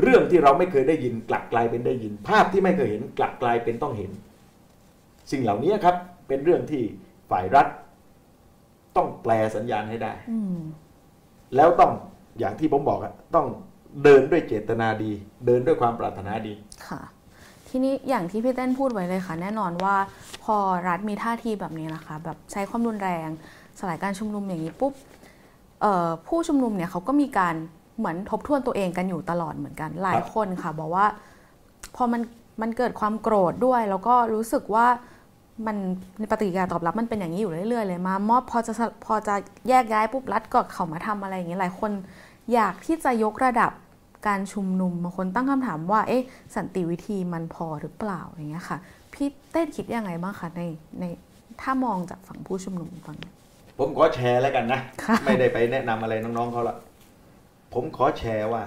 [0.01, 4.11] เรื่องที่เราไม่เคยได้ยินกลับกลายเป็นได้ยิน ภาพที่ไม่เคยเห็นกลับกลายเป็นต้องเห็น
[5.31, 5.95] สิ่งเหล่านี้ครับ
[6.27, 6.83] เป็นเรื่องที่
[7.31, 7.67] ฝ่ายรัฐ
[8.95, 10.57] ต้องแปลสัญญาณให้ได้อืม
[11.55, 11.91] แล้วต้อง
[12.39, 13.47] อย่างที่ผมบอกอะต้อง
[14.03, 15.11] เดินด้วยเจตนาดี
[15.45, 16.53] เดินด้วยความปรารถนาดี
[16.87, 17.01] ค่ะ
[17.69, 19.95] ทีนี้อย่างที่พี่เต้นพูดไว้เลยค่ะ แน่นอนว่า
[20.43, 20.55] พอ
[20.87, 23.27] รัฐมีท่าทีแบบนี้นะคะ แบบใช้ความรุนแรง
[23.79, 25.12] สลายการชุมนุมอย่างนี้ปุ๊บเอ่อ
[26.27, 27.55] ผู้ชุมนุมเนี่ยเขาก็มีการ
[27.97, 31.05] เหมือนทบทวนตัวเองกันอยู่ตลอดเหมือนกัน หลายคนค่ะ บอกว่า
[31.95, 32.21] พอมัน
[32.61, 34.87] มันเกิดความโกรธด้วย แล้วก็รู้สึกว่า
[35.65, 35.77] มัน
[36.19, 38.73] ในปฏิกิริยาตอบรับมันเป็นอย่างนี้อยู่เรื่อยๆเลยมามอบพอจะ
[39.05, 39.35] พอจะ
[39.69, 41.91] แยกย้ายปุ๊บรัฐก็เขามาทำอะไรอย่างนี้หลายคน
[42.53, 43.71] อยากที่จะยกระดับ
[44.27, 48.77] การชุมนุมบางคนตั้งคำถามว่าเอ๊ะสันติวิธีมันพอหรือเปล่าอย่างเงี้ยค่ะ
[49.13, 50.61] พี่เต้นคิดยังไงบ้างคะใน
[50.99, 51.03] ใน
[51.61, 53.31] ถ้ามองจากฝั่งผู้ชุมนุมฝั่งนี้
[53.77, 56.77] ผมขอแชร์แล้วกันนะค่ะไม่ได้ไปแนะนำอะไรน้องๆเขาละ
[57.73, 58.63] ผมขอแชร์ว่า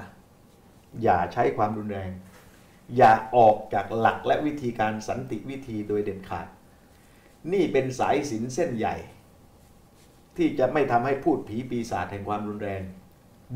[1.03, 2.11] อย่าใช้ความรุนแรง
[2.97, 6.47] อย่าออกจากหลักและวิธีการสันติวิธีโดยเด็ดขาด
[7.53, 8.97] นี่เป็นสายสินเส้นใหญ่
[10.37, 12.83] ที่จะไม่ทำให้พูดผีปีศาจแห่งความรุนแรง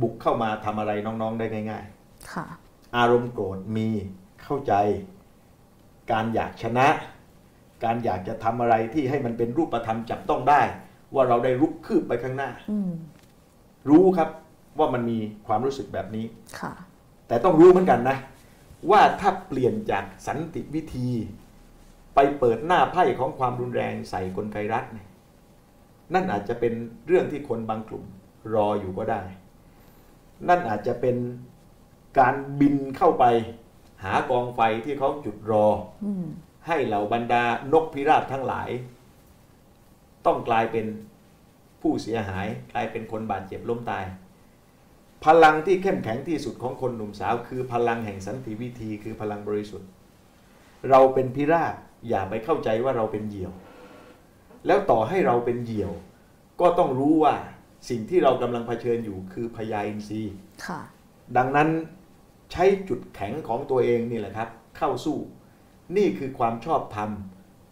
[0.00, 2.46] บุกเข้ามาทำอะไรน้องๆได้ง่ายๆค่ะ
[2.96, 3.88] อารมณ์โกรธมี
[4.42, 4.74] เข้าใจ
[6.12, 6.88] การอยากชนะ
[7.84, 10.62] การอยากจะทำอะไรที่ให้มันเป็นรูปธรรมจับต้องได้
[11.14, 12.92] ว่าเราได้รุกคืบไปข้างหน้าอืม
[13.88, 14.28] รู้ครับ
[14.78, 16.26] ว่ามันมีความรู้สึกแบบนี้
[16.60, 16.72] ค่ะ
[17.28, 18.16] แต่ต้องรู้เหมือนกันนะ
[18.90, 21.08] ว่าถ้าเปลี่ยนจากสันติวิธี
[22.14, 25.08] ไปเปิดหน้าไพ่ของความรุนแรงใส่กลไกรัฐเนี่ย
[26.14, 26.72] นั่นอาจจะเป็น
[27.06, 28.04] เรื่องที่คนบางกลุ่ม
[28.54, 29.22] รออยู่ก็ได้
[30.48, 31.16] นั่นอาจจะเป็น
[32.18, 33.24] การบินเข้าไป
[34.04, 35.66] หากองไฟที่เขาจุดรอ
[36.04, 36.26] อืม
[36.66, 38.68] ให้เหล่าบรรดานกพิราบทั้งหลาย
[40.26, 40.86] ต้องกลายเป็น
[41.80, 44.04] ผู้เสียหายกลายเป็นคนบาดเจ็บล้มตาย
[45.24, 49.88] พลังที่เข้มแข็งที่สุดของคนหนุ่มสาว คือพลังแห่งสันติวิธีคือพลังบริสุทธิ์
[50.90, 51.74] เราเป็นพิราบ
[52.08, 53.52] อย่าไปเข้าใจว่าเราเป็นเหยี่ยว
[54.66, 55.92] แล้วต่อให้เราเป็นเหยี่ยว
[56.60, 57.34] ก็ต้องรู้ว่า
[57.88, 60.34] สิ่งที่เรากำลังเผชิญอยู่คือพยาอินทรีย์
[60.66, 60.80] ค่ะ
[61.36, 61.68] ดังนั้น
[62.52, 65.18] ใช้จุดแข็งของตัวเองนี่แหละครับ เข้าสู้
[65.96, 67.10] นี่คือความชอบธรรม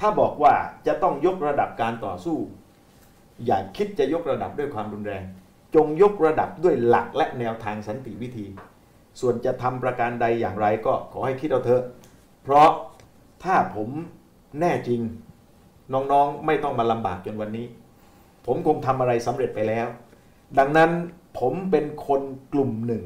[0.00, 0.54] ถ้าบอกว่า
[0.86, 2.38] จะต้องยกระดับการต่อสู้
[3.46, 5.24] อย่าคิดจะยกระดับด้วยความรุนแรง
[5.74, 8.46] จงยกระดับด้วยหลักและแนวทางสันติวิธี
[9.20, 11.82] ส่วนจะทำประการใดอย่างไรก็ขอให้คิดเอาเถอะ
[12.42, 12.70] เพราะ
[13.44, 13.88] ถ้าผม
[14.60, 15.00] แน่จริง
[15.92, 17.66] น้องๆไม่ต้องมาลำบากจนวันนี้
[18.46, 19.86] ผมคงทำอะไรสำเร็จไปแล้ว
[20.58, 20.90] ดังนั้น
[21.38, 22.22] ผมเป็นคน
[22.52, 23.04] กลุ่มหนึ่ง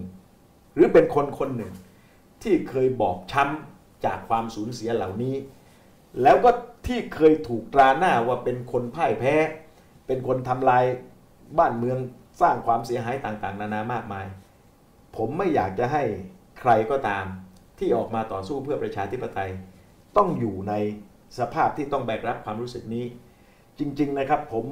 [0.74, 1.72] หรือเป็นคนคนหนึ่ง
[2.42, 5.34] ที่เคยบอกช้ำจากความสูญเสียเหล่านี้
[6.22, 6.50] แล้วก็
[6.86, 9.34] ที่เคยถูกตราหน้าว่าเป็นคนพ่ายแพ้
[10.12, 10.84] เป็นคนทำลาย
[11.58, 11.98] บ้านเมือง
[12.40, 14.26] สร้างความเสียหายต่างๆ นานามากมาย
[15.16, 16.02] ผมไม่อยากจะให้
[16.60, 17.24] ใครก็ตาม
[17.78, 19.50] ที่ออกมาต่อสู้เพื่อประชาธิปไตย
[20.16, 20.74] ต้องอยู่ใน
[21.38, 23.04] สภาพที่ต้องแบกรับความรู้สึกนี้
[23.78, 24.66] จริง ๆนะครับผม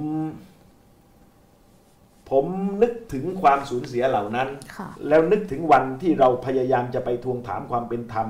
[2.31, 2.45] ผม
[2.83, 8.29] นึกถึงความสูญเสียเหล่านั้นค่ะแล้วนึกถึงวันที่เราพยายามจะไปทวงถามความเป็นธรรม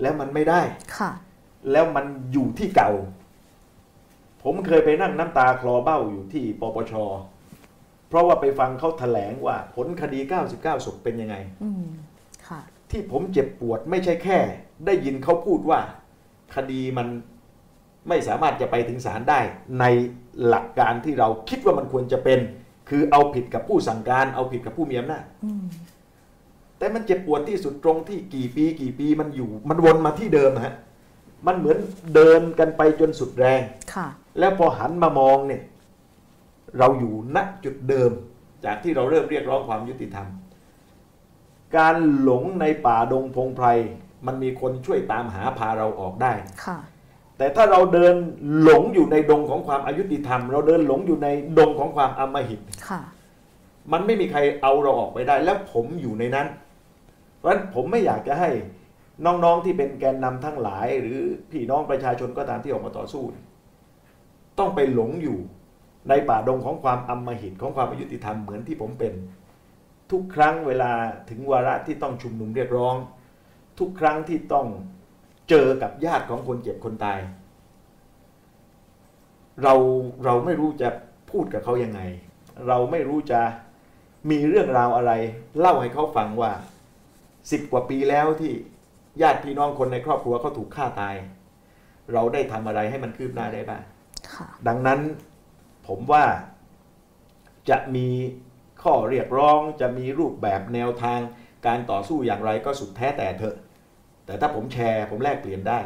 [0.00, 0.60] แล้วมันไม่ได้
[0.98, 1.10] ค่ะ
[1.72, 2.92] แล้วมันอยู่ที่เก่า
[4.50, 6.92] ผมเคยไปนั่งน้ำตาคลอเบ้าอยู่ที่ปปช
[8.08, 10.20] เพราะว่าไปฟังเขาแถลงว่าผลคดี
[10.52, 11.86] 99 ศพเป็นยังไงอืม
[12.48, 14.38] ค่ะที่ผมเจ็บปวดไม่ใช่แค่
[14.86, 15.80] ได้ยินเขาพูดว่า
[16.54, 17.08] คดีมัน
[18.08, 19.40] ไม่สามารถจะไปถึงศาลได้
[19.80, 19.84] ใน
[20.46, 22.38] หลักการที่เราคิดว่ามันควรจะเป็น
[22.88, 25.64] คือเอาผิดกับผู้สั่งการ เอาผิดกับผู้มีอำนาจอืม
[26.78, 30.74] แต่มันเจ็บปวดที่สุดตรงที่กี่ปี กี่ปีมันอยู่ มันวนมาที่เดิมฮะ
[31.46, 31.78] มันเหมือน
[32.14, 33.60] เดินกันไปจนสุดแรง
[33.94, 34.08] ค่ะ
[34.38, 35.62] แล้วพอหันมามองเนี่ย
[36.78, 38.10] เราอยู่ณจุดเดิม
[38.64, 40.28] จากที่เราเริ่มเรียกร้องความยุติธรรม
[41.76, 43.66] การหลงในป่าดงพงไพร
[44.26, 46.32] มันมีคนช่วยตามหาพาเราออกได้
[46.64, 46.78] ค่ะ
[47.38, 48.14] แต่ถ้าเราเดิน
[48.62, 51.28] หลงอยู่ในดงของความอายุติธรรม เราเดินหลงอยู่ใน
[51.58, 53.00] ดงของความอำมหิตค่ะ
[53.92, 56.46] มันไม่มีใครเอาเราออกไปได้ แล้วผมอยู่ในนั้น
[57.36, 58.50] เพราะฉะนั้นผมไม่อยากจะให้
[59.24, 61.18] น้องๆที่เป็นแกนนำทั้งหลาย หรือ
[61.52, 63.24] พี่น้องประชาชนก็ตามที่ออกมาต่อสู้
[64.58, 65.38] ต้องไปหลงอยู่
[66.08, 69.12] ในป่าดงของความอำมหิตของความอายุติธรรมเหมือนที่ผมเป็น
[70.10, 70.92] ทุกครั้งเวลา
[71.30, 72.94] ถึงวาระที่ต้องชุมนุมเรียกร้อง
[73.78, 74.66] ทุกครั้งที่ต้อง
[75.48, 77.18] เจอกับญาติของคนเจ็บคนตาย
[79.62, 79.74] เรา
[80.24, 80.88] เราไม่รู้จะ
[81.30, 82.00] พูดกับเขายังไง
[82.68, 83.40] เราไม่รู้จะ
[84.30, 85.12] มีเรื่องราวอะไร
[85.58, 86.52] เล่าให้เขาฟังว่า
[87.50, 88.52] สิบกว่าปีแล้วที่
[89.22, 91.14] ญาติพี่น้องคนในครอบครัวเขาถูกฆ่าตาย
[92.12, 93.82] เราได้ทำอะไรให้มันคืบหน้าได้บ้าง
[94.34, 95.00] ค่ะดังนั้น
[95.86, 96.24] ผมว่า
[97.70, 98.08] จะมี
[98.82, 101.20] ข้อเรียกร้องจะมีรูปแบบแนวทาง
[101.66, 103.56] การต่อสู้อย่างไรก็สุดแท้แต่เถอะ
[104.26, 105.78] แต่ถ้าผมแชร์ผมแลกเปลี่ยนได้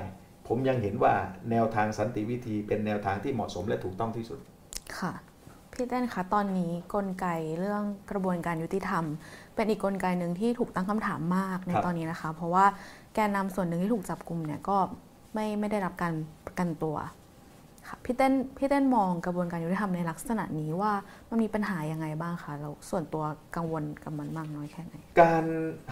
[0.48, 1.14] ผมยังเห็นว่า
[1.50, 4.38] แนวทางสันติวิธีเป็นแนวทางที่เหมาะสมและถูกต้องที่สุด
[4.98, 5.12] ค่ะ
[5.72, 7.26] พี่เต้นคะตอนนี้กลไก
[7.58, 9.04] เรื่องกระบวนการยุติธรรม
[9.54, 12.64] เป็นอีกกลไกหนึ่งที่ถูกตั้งคำถามมากในครับตอนนี้นะคะ เพราะว่า
[13.14, 14.76] แกนนำส่วนหนึ่งที่ถูกจับกลุ่มเนี่ยก็
[15.34, 16.12] ไม่ไม่ได้รับการ
[16.46, 16.96] ประกันตัว
[17.88, 20.92] ค่ะพี่เต้นพี่เต้นมองกระบวนการยุติธรรมในลักษณะนี้ว่า
[21.28, 23.24] มันมีปัญหายังไงบ้างคะแล้วส่วนตัว
[23.56, 25.44] กังวลกับมันมากน้อยแค่ไหน การ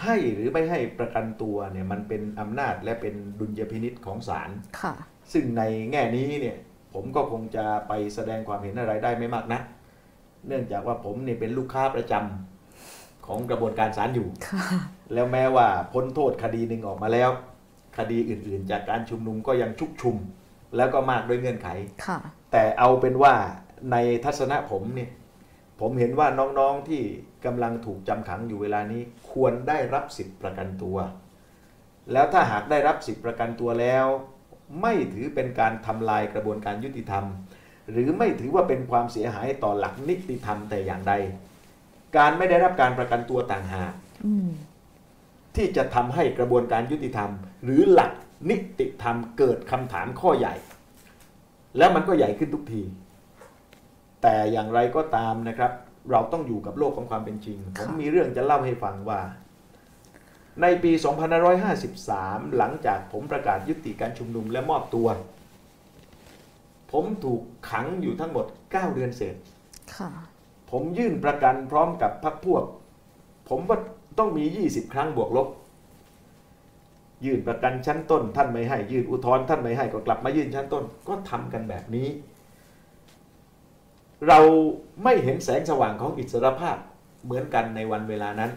[0.02, 4.50] ให้หรือไม่ให้ประกันตัวเนี่ยมันเป็นอำนาจและเป็นดุลยพินิษของศาล
[4.80, 4.94] ค่ะ
[5.32, 6.56] ซึ่งในแง่นี้เนี่ย
[6.94, 9.60] ผมก็คงจะไปแสดงความเห็นอะไรได้ไม่มากนะ
[10.46, 14.66] เนื่องจากว่าผมเนี่ยเป็นลูกค้าประจำของกระบวนการศาลอยู่ค่ะ
[15.12, 17.30] แล้วแม้ว่าพ้นโทษคดีหนึ่งออกมาแล้ว
[17.98, 20.16] คดีอื่นๆ จากการชุมนุมก็ยังชุกชุม
[20.76, 21.68] แล้วก็มากด้วยเงื่อนไข
[22.06, 22.18] ค่ะ
[22.52, 23.34] แต่เอาเป็นว่า
[23.92, 25.10] ในทัศนะผมเนี่ย
[25.80, 27.02] ผมเห็นว่าน้องๆที่
[27.44, 30.96] กำลังถูกจำขังอยู่เวลานี้ควรได้รับสิทธิประกันตัว
[32.12, 34.06] แล้วถ้าหากได้รับสิทธิประกันตัวแล้ว
[34.82, 37.24] ไม่ถือเป็นการทำลายกระบวนการยุติธรรม
[37.90, 41.12] หรือไม่ถือว่าเป็นความเสียหายต่อหลักนิติธรรมแต่อย่างใด
[42.16, 43.92] การไม่ได้รับการประกันตัวต่างหาก
[44.26, 44.50] อืม
[45.56, 47.30] ที่จะทำให้กระบวนการยุติธรรม
[47.64, 48.12] หรือหลัก
[48.50, 50.54] นิติธรรมเกิดคำถามข้อใหญ่
[51.78, 52.82] แล้วมันก็ใหญ่ขึ้นทุกที
[54.22, 55.72] แต่อย่างไรก็ตามนะครับ
[56.10, 59.20] เราต้องอยู่กับโลกของความเป็นจริง ผมมีเรื่องจะเล่าให้ฟังว่า
[60.62, 60.92] ในปี
[61.74, 65.08] 2553 หลังจากผมประกาศยุติการชุมนุมและมอบตัว
[66.92, 69.36] ผมถูกขังอยู่ทั้งหมด 9 เดือนเศษ
[69.94, 70.10] ค่ะ
[70.70, 72.64] ผมยื่นประกันพร้อมกับพรรคพวก
[73.48, 73.78] ผมว่า
[74.20, 75.48] ต้องมี 20 ครั้งบวกลบ
[77.24, 82.08] ยื่นประกันชั้นต้น ท่านไม่ให้ ยื่นอุทธรณ์ท่านไม่ให้ก็กลับมายื่นชั้นต้น ก็ทำกันแบบนี้
[84.28, 84.40] เรา
[85.04, 86.76] ไม่เห็นแสงสว่างของอิสรภาพ
[87.24, 88.50] เหมือนกันในวันเวลานั้น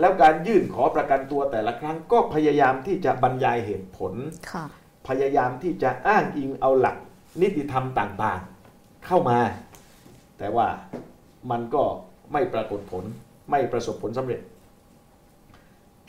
[0.00, 4.12] แล้วการยื่นขอประกันตัวแต่ละครั้งก็พยายามที่จะบรรยายเหตุผล
[4.50, 4.64] ค่ะ
[5.08, 6.96] พยายามที่จะอ้างอิงเอาหลัก
[7.40, 9.38] นิติธรรมต่างๆ เข้ามา
[10.38, 10.66] แต่ว่า
[11.50, 11.82] มันก็
[12.32, 13.04] ไม่ปรากฏผล
[13.50, 14.40] ไม่ประสบผลสำเร็จ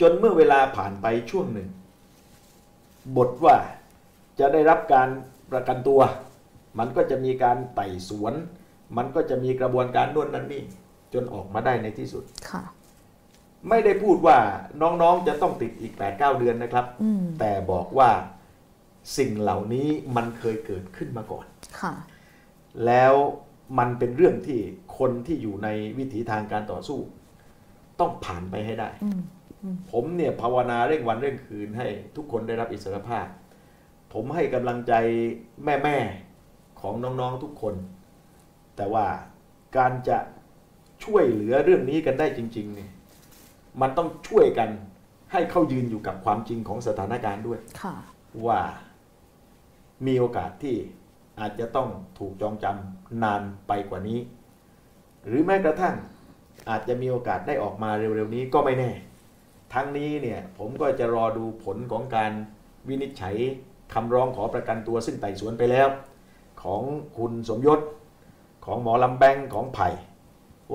[0.02, 1.70] จนเมื่อเวลาผ่านไปช่วงหนึ่ง
[3.18, 3.56] บทว่า
[4.40, 5.10] จะได้รับการ
[5.52, 6.02] ประกันตัว
[6.80, 8.34] มันก็จะมีการไต่สวน
[8.98, 10.64] มันก็จะมีกระบวนการนวนนั้นนี่
[11.14, 12.64] จนออกมาได้ในที่สุดค่ะ
[13.70, 14.38] ไม่ได้พูดว่า
[14.82, 18.10] น้องๆจะต้องติดอีก8-9เดือนนะครับอืมแต่บอกว่า
[19.18, 21.46] สิ่งเหล่านี้มันเคยเกิดขึ้นมาก่อน
[21.82, 21.94] ค่ะ
[22.86, 23.14] แล้ว
[23.80, 24.60] มันเป็นเรื่องที่
[24.98, 25.68] คนที่อยู่ใน
[25.98, 27.00] วิถีทางการต่อสู้
[28.02, 29.22] ต้องผ่านไปให้ได้อืม
[29.92, 33.26] ผมเนี่ยภาวนาเร่งวันเร่งคืนให้ทุกคนได้รับอิสรภาพ
[34.14, 34.94] ผมให้กำลังใจ
[35.84, 37.76] แม่ๆของน้องๆทุกคน
[38.76, 39.06] แต่ว่า
[39.78, 40.18] การจะ
[41.04, 42.92] ช่วยเหลือเรื่องนี้กันได้จริงๆเนี่ย
[43.82, 44.70] มันต้องช่วยกัน
[45.32, 47.96] ให้เข้ายืนอยู่กับความจริงของสถานการณ์ด้วยค่ะ
[48.46, 48.62] ว่า
[50.06, 50.76] มีโอกาสที่
[51.40, 51.90] อาจจะต้อง
[52.20, 54.20] ถูกจองจำนานไปกว่านี้
[55.26, 55.96] หรือแม้กระทั่ง
[56.70, 58.92] อาจจะมีโอกาสได้ออกมาเร็วๆนี้ก็ไม่แน่
[59.74, 62.32] ทั้งนี้เนี่ยผมก็จะรอดูผลของการ
[62.88, 63.36] วินิจฉัย
[63.94, 65.88] คำร้องขอประกันตัวซึ่งไต่สวนไปแล้ว
[66.64, 66.82] ของ
[67.18, 67.80] คุณสมยศ
[68.66, 69.90] ของหมอลำแบงของไผ่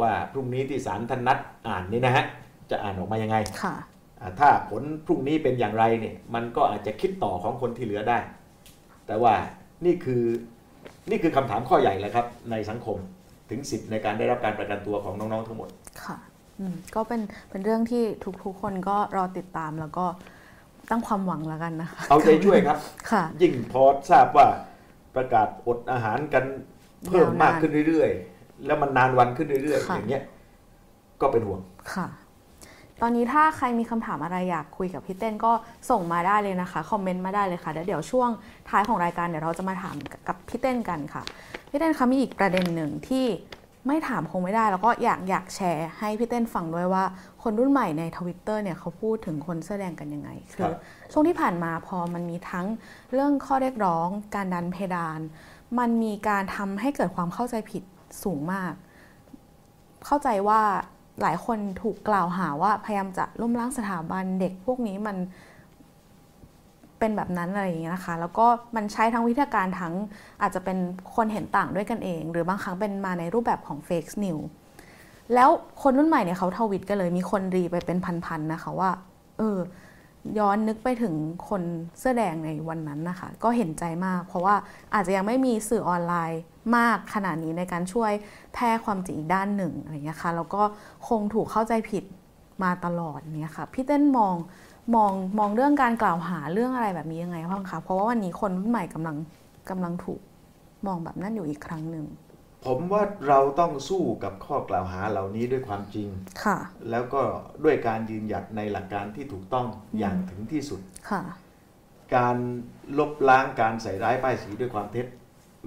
[0.01, 2.24] ว่าพรุ่งนี้ที่ศาลท่านนัดอ่านนี่นะฮะ
[2.70, 3.74] จะอ่านออกมายังไงค่ะ
[4.20, 8.18] อ่าถ้าผลพรุ่งนี้เป็นอย่างไรเนี่ยมันก็อาจจะคิดต่อของคนที่เหลือได้
[9.07, 9.34] แต่ว่า
[9.84, 10.22] นี่คือ
[11.11, 12.99] นี่คือคำถามข้อใหญ่แหละครับในสังคม
[13.51, 15.68] ถึงสิทธิ์ในการได้รับการประกันตัวของน้องๆทั้งหมด
[16.05, 16.16] ค่ะ
[16.59, 17.20] อืมก็เป็น
[17.51, 18.03] เป็นเรื่องที่
[18.44, 20.07] ทุกๆคนก็รอติดตามแล้วก็
[20.90, 22.78] ตั้งความหวังแล้วกันนะคะ เอาใจช่วยครับ
[23.11, 24.47] ค่ะ ยิ่งพอทราบว่า
[25.14, 26.44] ประกาศอดอาหารกัน
[27.07, 30.24] เพิ่มยาวนานมากขึ้นเรื่อยๆ แล้วมันนานวันขึ้นเรื่อยๆค่ะอย่างเงี้ย
[31.20, 31.61] ก็เป็นห่วง
[31.94, 32.07] ค่ะ
[33.03, 35.53] ตอนนี้ถ้าใครมีคำถามอะไรอยากคุยกับพี่เต้นก็
[35.90, 38.28] ส่งมาได้เลยนะคะ คอมเมนต์มาได้เลยค่ะ แล้วเดี๋ยวช่วง
[38.68, 39.97] ท้ายของรายการเดี๋ยวเราจะมาถาม
[40.28, 41.22] กับพี่เต้นกันค่ะ
[41.69, 43.27] พี่เต้นคะมีอีกประเด็นหนึ่งที่
[43.87, 47.05] ไม่ถามคงไม่ได้ แล้วก็อยากอยากแชร์ให้พี่เต้นฟังด้วยว่า
[47.43, 50.75] คนรุ่นใหม่ในทวิตเตอร์เนี่ยเขาพูดถึงคนเสื้อแดงกันยังไงคคืรัอบ
[51.12, 52.67] ช่วงที่ผ่านมาพอมันมีทั้ง
[53.12, 55.21] เรื่องข้อเรียกร้อง การดันเพดาน
[55.79, 57.83] มันมีการทำให้เกิดความเข้าใจผิด
[58.23, 58.73] สูงมาก
[60.07, 60.61] เข้าใจว่า
[61.23, 65.17] หลายคนถูกกล่าวหาว่าพยายามจะล้มล้างสถาบันเด็กพวกนี้มัน
[66.99, 69.94] เป็นแบบนั้นอะไรอย่างเงี้ยนะคะ แล้วก็มันใช้ทั้งวิธีการทั้ง
[70.42, 70.78] อาจจะเป็น
[71.14, 74.44] คนเห็นต่างด้วยกันเอง หรือบางครั้งเป็นมาในรูปแบบของ fake news
[75.34, 75.51] แล้ว
[75.82, 78.90] คนรุ่นใหม่เนี่ยเขาทวิตกันเลยมีคนรีไปเป็นพันๆนะคะว่า
[79.38, 79.59] เออ
[80.38, 81.14] ย้อนนึกไปถึง
[81.49, 81.62] คน
[81.99, 84.55] เสื้อแดงในวันนั้นนะคะ ก็เห็นใจมาก เพราะว่า
[84.94, 86.42] อาจจะยังไม่มีสื่อออนไลน์
[86.76, 88.12] มากขนาดนี้ในการช่วย
[88.55, 90.62] แพร่ความจริงอีกด้านหนึ่งอะไรอย่างเงี้ยค่ะแล้วก็
[91.09, 92.05] คงถูกเข้าใจผิด
[92.62, 94.36] มาตลอดเนี่ยค่ะพี่เต้นมอง
[94.95, 99.16] มองมองเรื่องการกล่าวหาเรื่องอะไรแบบนี้ยังไงบ้างคะเพราะว่าวันนี้คนรุ่นใหม่กำลัง
[99.70, 100.20] กำลังถูก
[100.87, 102.07] มองแบบนั้นอยู่อีกครั้งหนึ่ง
[102.66, 106.09] ผมว่าเราต้องสู้กับข้อกล่าวหาเหล่านี้ด้วยความจริง
[106.45, 106.59] ค่ะ
[106.91, 107.22] แล้วก็
[107.64, 109.66] ด้วยการยืนหยัดในหลักการที่ถูกต้อง
[109.99, 110.80] อย่างถึงที่สุด
[111.11, 111.22] ค่ะ
[112.16, 112.37] การ
[112.99, 115.07] ลบล้างการใส่ร้ายป้ายสีด้วยความเท็จ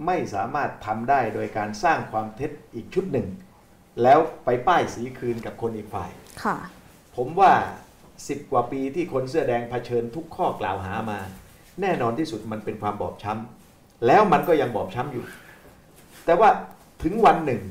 [0.05, 3.27] ไม่สามารถทำได้โดยการสร้างความเท็จอีกชุดหนึ่ง
[4.03, 6.11] แล้วไปป้ายสีคืนกับคนอีกฝ่าย
[6.43, 6.57] ค่ะ
[7.15, 7.53] ผมว่า
[8.27, 11.19] สิบกว่าปีที่คนเสื้อแดงเผชิญทุกข้อกล่าวหามา
[11.81, 15.23] แน่นอนที่สุดมันเป็นความบอบช้ำแล้วมันก็ยังบอบช้ำอยู่
[16.25, 16.49] แต่ว่า
[17.03, 17.61] ถึงวันหนึ่ง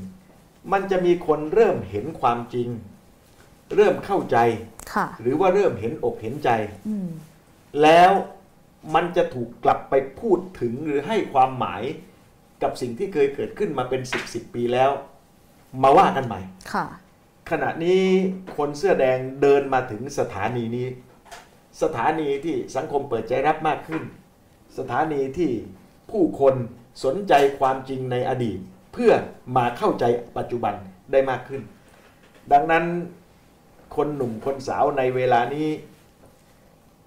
[0.71, 2.69] มันจะมีคนเริ่มเห็นความจริง
[3.75, 4.37] เริ่มเข้าใจ
[4.93, 6.49] ค่ะหรือว่าเริ่มเห็นอกเห็นใจ
[6.87, 7.07] อืม
[7.83, 8.11] แล้ว
[8.95, 11.83] มันจะถูกกลับไปพูดถึงหรือให้ความหมาย
[12.63, 14.91] กับสิ่งที่เคยเกิดขึ้นมาเป็นสิบสิบปีแล้ว
[15.83, 16.41] มาว่ากันใหม่
[16.73, 16.85] ค่ะ
[17.51, 18.03] ขณะนี้
[18.57, 20.87] คนเสื้อแดงเดินมาถึงสถานีนี้
[21.81, 24.03] สถานีที่สังคมเปิดใจรับมากขึ้น
[24.77, 25.51] สถานีที่
[26.11, 26.55] ผู้คน
[27.03, 28.59] สนใจความจริงในอดีต
[28.93, 29.11] เพื่อ
[29.57, 30.03] มาเข้าใจ
[30.37, 30.73] ปัจจุบัน
[31.11, 31.61] ได้มากขึ้น
[32.51, 32.85] ดังนั้น
[33.95, 35.67] คนหนุ่มคนสาวในเวลานี้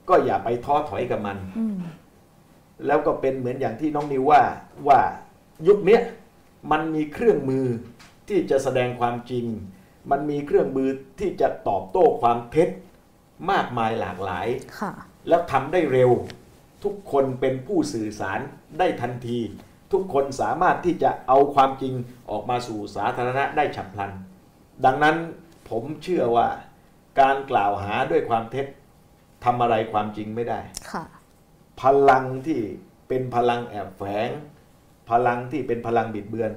[0.09, 1.77] ก็อย่าไปท้อถอยกับมันอืม
[2.87, 4.43] แล้วก็เป็นเหมือนอย่างที่น้องนิวว่า
[4.89, 5.01] ว่า
[5.69, 6.03] ยุคเนี้ย
[6.71, 7.67] มันมีเครื่องมือ
[8.29, 9.45] ที่จะแสดงความจริง
[10.11, 10.89] มันมีเครื่องมือ
[11.21, 12.69] ที่จะตอบโต้ความเท็จ
[13.51, 14.47] มากมายหลากหลาย
[14.81, 14.93] ค่ะ
[15.29, 16.11] แล้วทำได้เร็ว
[16.85, 18.41] ทุกคนเป็นผู้สื่อสาร
[18.79, 19.39] ได้ทันที
[19.93, 21.95] ทุกคนสามารถที่จะเอาความจริง
[22.31, 24.11] ออกมาสู่สาธารณะได้ฉับพลัน
[24.85, 25.17] ดังนั้น
[25.69, 26.49] ผมเชื่อว่า
[27.21, 28.67] การกล่าวหาด้วยความเท็จ
[29.45, 30.61] ทำอะไรความจริงไม่ได้
[30.93, 31.05] ค่ะ
[31.83, 32.61] พลังที่
[33.09, 34.31] เป็นพลังแอบแฝง
[35.11, 36.53] พลังที่เป็นพลังบิดเบือน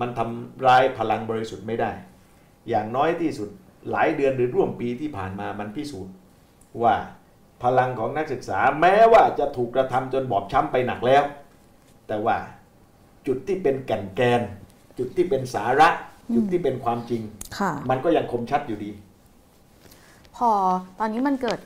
[0.00, 1.90] มันทำร้ายพลังบริสุทธิ์ไม่ได้
[2.68, 3.48] อย่างน้อยที่สุด
[3.90, 6.14] หลายเดือนหรือร่วมปีที่ผ่านมามันพิสูจน์
[6.82, 6.94] ว่า
[7.62, 11.22] พลังของนักศึกษาแม้ว่าจะถูกกระทำจนบอบช้ำไปหนักแล้ว
[12.08, 12.36] แต่ว่า
[13.26, 14.42] จุดที่เป็นแก่นแกน
[14.98, 15.88] จุดที่เป็นสาระ
[16.34, 17.22] จุดที่เป็นความจริง
[17.58, 18.90] ค่ะมันก็ยังคมชัดอยู่ดี
[20.36, 20.50] พอ
[20.98, 21.60] ตอนนี้มันเกิด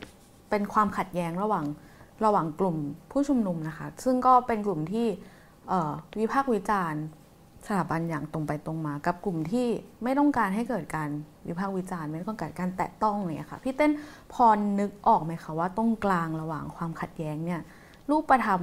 [0.50, 1.64] เป็นความขัดแย้งระหว่าง
[2.24, 2.76] ระหว่างกลุ่ม
[3.10, 5.06] ผู้ชุมนุมนะคะ ซึ่งก็เป็นกลุ่มที่
[5.68, 7.02] เอ่อวิพากษ์วิจารณ์
[7.66, 9.66] สถาบันอย่างตรงไปตรงมา กับกลุ่มที่
[10.02, 11.08] ไม่ต้องการให้เกิดการ
[11.46, 13.92] วิพากษ์วิจารณ์ ไม่ต้องการการแตะต้องเนี่ยค่ะพี่เต้น
[14.32, 14.46] พอ
[14.80, 17.60] นึกออกไหมคะว่าตรงกลางระหว่างความขัดแย้งเนี่ย
[18.10, 18.60] รูปธรรม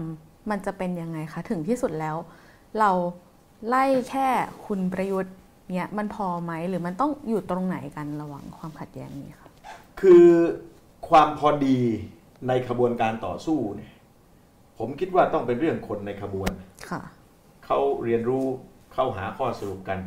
[0.50, 2.16] มันจะเป็นยังไงคะถึงที่สุดแล้ว
[2.80, 2.92] เรา
[3.68, 4.28] ไล่แค่
[4.66, 5.36] คุณประยุทธ์
[5.72, 9.50] เนี่ยมันพอไหมหรือมันต้องอยู่ตรงไหนกันระหว่างความขัดแย้งนี้คะ
[10.02, 10.26] คือ
[11.10, 11.78] ความพอดี
[12.48, 13.94] ในขบวนการต่อสู้เนี่ย
[14.78, 16.52] ผมคิดว่าต้องเป็นเรื่องคนในขบวน
[16.90, 17.02] ค่ะ
[17.66, 18.46] เขาเรียนรู้
[18.94, 20.00] เข้าหาข้อสรุปกัน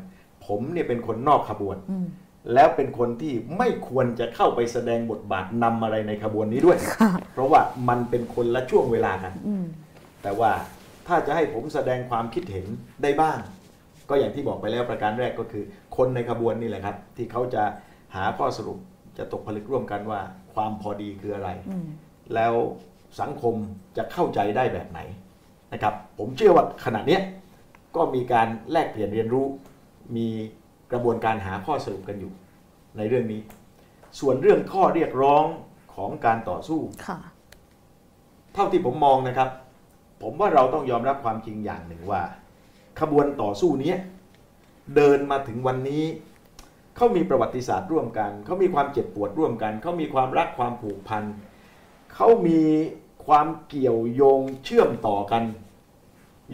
[0.46, 2.06] ผมเนี่ยเป็นคนนอกขบวนอืม
[2.54, 9.64] แล้วเป็นคนที่ไม่ควรจะเข้าไปแสดงบทบาทนำอะไรในขบวนนี้ด้วยค่ะเพราะว่ามันเป็นคนละช่วงเวลากันอืม
[10.22, 10.50] แต่ว่า
[11.06, 12.66] ถ้าจะให้ผมแสดงความคิดเห็น
[13.02, 13.38] ได้บ้าง
[14.08, 15.64] ก็อย่างที่บอกไปแล้วประการแรกก็คือ
[15.96, 17.62] คนในขบวนนี่แหละครับ ที่เขาจะ
[18.14, 18.78] หาข้อสรุป
[19.18, 20.20] จะตกผลึกร่วมกันว่า
[20.54, 21.86] ความพอดีคืออะไรอืม
[22.34, 22.54] แล้ว
[23.20, 23.54] สังคม
[23.96, 25.00] จะเข้าใจได้แบบไหน
[25.72, 27.20] นะครับ ผมเชื่อว่าขณะเนี้ย
[27.96, 29.46] ก็มีการแลกเปลี่ยนเรียนรู้
[30.16, 30.28] มี
[30.92, 32.32] กระบวนการหาข้อสรุปกันอยู่
[32.96, 33.40] ในเรื่องนี้
[34.20, 35.44] ส่วนเรื่องข้อเรียกร้อง
[35.94, 37.18] ของการต่อสู้ค่ะ
[38.54, 39.48] เท่าที่ผมมองนะครับ
[40.22, 42.22] ผมว่าเราต้องยอมรับความจริงอย่างหนึ่งว่า
[43.00, 43.98] ขบวนต่อสู้เนี้ย
[44.96, 46.04] เดินมาถึงวันนี้
[46.96, 51.24] เขามีประวัติศาสตร์ร่วมกันเขามีความเจ็บปวดร่วมกันเขามีความรักความผูกพัน
[52.14, 52.60] เขามี
[53.26, 55.42] ความเกี่ยวโยงเชื่อมต่อกัน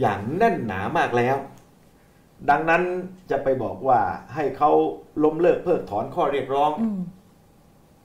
[0.00, 1.36] อย่างแน่นหนามากแล้ว
[2.50, 2.82] ดังนั้น
[3.30, 3.98] จะไปบอกว่า
[4.34, 4.70] ให้เขา
[5.24, 7.00] ล้มเลิกเพิกถอนข้อเรียกร้องอืม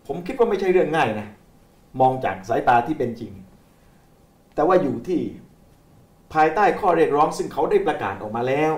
[0.08, 1.28] ผมคิดว่าไม่ใช่เรื่องง่ายนะ
[2.00, 3.32] มองจากสายตาที่เป็นจริง
[4.56, 5.22] แต่ว่าอยู่ที่
[6.34, 8.74] ภายใต้ข้อเรียกร้อง ซึ่งเขาได้ประกาศออกมาแล้ว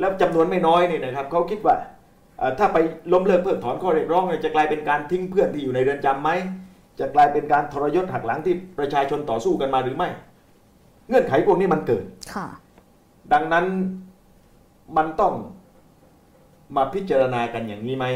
[0.00, 1.76] แล้วจำนวนไม่น้อยนี่นะครับเขาคิดว่า
[2.38, 2.78] เอ่อถ้าไป
[3.12, 6.30] ล้มเลิกเพิกถอนข้อเรียกร้องเนี่ยจะกลายเป็นการทิ้งเพื่อนที่อยู่ในเรือนจำไหม
[7.00, 10.08] จะกลายเป็นการทรยศหักหลังที่ประชาชนต่อสู้กันมาหรือไม่
[11.08, 12.04] เงื่อนไขพวกนี้มันเกิด
[12.34, 12.46] ค่ะ
[13.32, 13.66] ดังนั้น
[14.96, 15.34] มันต้อง
[16.76, 18.06] มาพิจารณากันอย่างนี้ไหม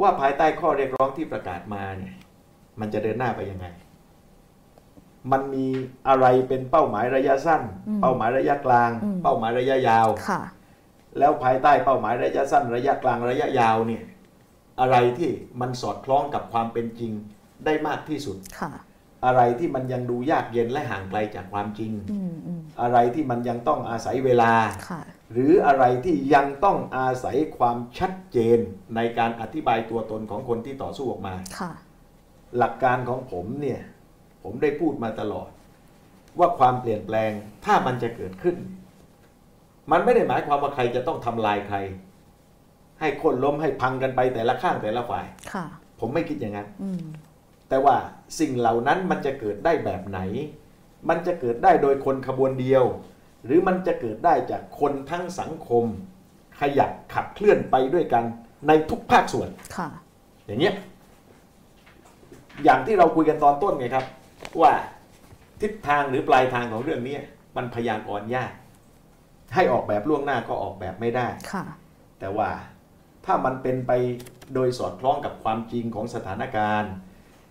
[0.00, 2.14] ว่าภายใต้ข้อเรียกร้องที่ประกาศมาเนี่ย
[2.80, 3.66] มันจะเดินหน้าไปยังไง
[5.32, 5.66] มันมี
[6.08, 10.40] อะไรเป็นเป้าหมายระยะสั้นอืมเป้าหมายระยะกลางอืมเป้าหมายระยะยาวค่ะ
[11.18, 14.04] แล้วภายใต้เป้าหมายระยะสั้น ระยะกลางระยะยาวเนี่ย
[14.80, 15.30] อะไรที่
[15.60, 17.12] มันสอดคล้องกับความเป็นจริง
[17.64, 18.70] ได้มากที่สุดค่ะ
[19.26, 24.52] อะไรที่มันยังดูยากเย็นและห่างไกลจากความจริงอืมอืมอะไรที่มันยังต้องอาศัยเวลา
[24.88, 25.00] ค่ะ
[25.32, 28.58] หรืออะไรที่ยังต้องอาศัยความชัดเจน
[28.96, 31.72] ในการอธิบายตัวตนของคนที่ต่อสู้ออกมาค่ะ
[32.58, 33.80] หลักการของผมเนี่ย
[34.42, 35.48] ผมได้พูดมาตลอด
[36.38, 37.30] ว่าความเปลี่ยนแปลง
[37.64, 38.56] ถ้ามันจะเกิดขึ้น
[39.92, 41.78] มันไม่ได้หมายความว่าใครจะต้องทำลายใคร
[43.00, 45.64] ให้คนล้มให้พังกันไปแต่ละข้างแต่ละฝ่ายค่ะ
[46.00, 47.00] ผมไม่คิดอย่างนั้นอืม
[47.68, 47.96] แต่ว่า
[48.38, 50.20] สิ่งเหล่านั้นมันจะเกิดได้แบบไหน
[51.08, 52.84] มันจะเกิดได้โดยคนขบวนเดียว
[53.44, 55.84] หรือมันจะเกิดได้จากคนทั้งสังคม
[56.60, 58.24] ขยับขับเคลื่อนไปด้วยกัน
[58.68, 59.88] ในทุกภาคส่วนค่ะ
[60.46, 60.74] อย่างเงี้ย
[62.64, 64.04] อย่างที่เราคุยกันตอนต้นไงครับ
[64.60, 64.72] ว่า
[65.60, 67.16] ทิศทางหรือปลายทางของเรื่องนี้
[67.56, 68.52] มันพยากรณ์ยาก
[69.54, 71.64] ให้ออกแบบล่วงหน้าก็ออกแบบไม่ได้ค่ะ
[72.20, 72.50] แต่ว่า
[73.26, 73.92] ถ้ามันเป็นไป
[74.54, 76.92] โดยสอดคล้องกับความจริงของสถานการณ์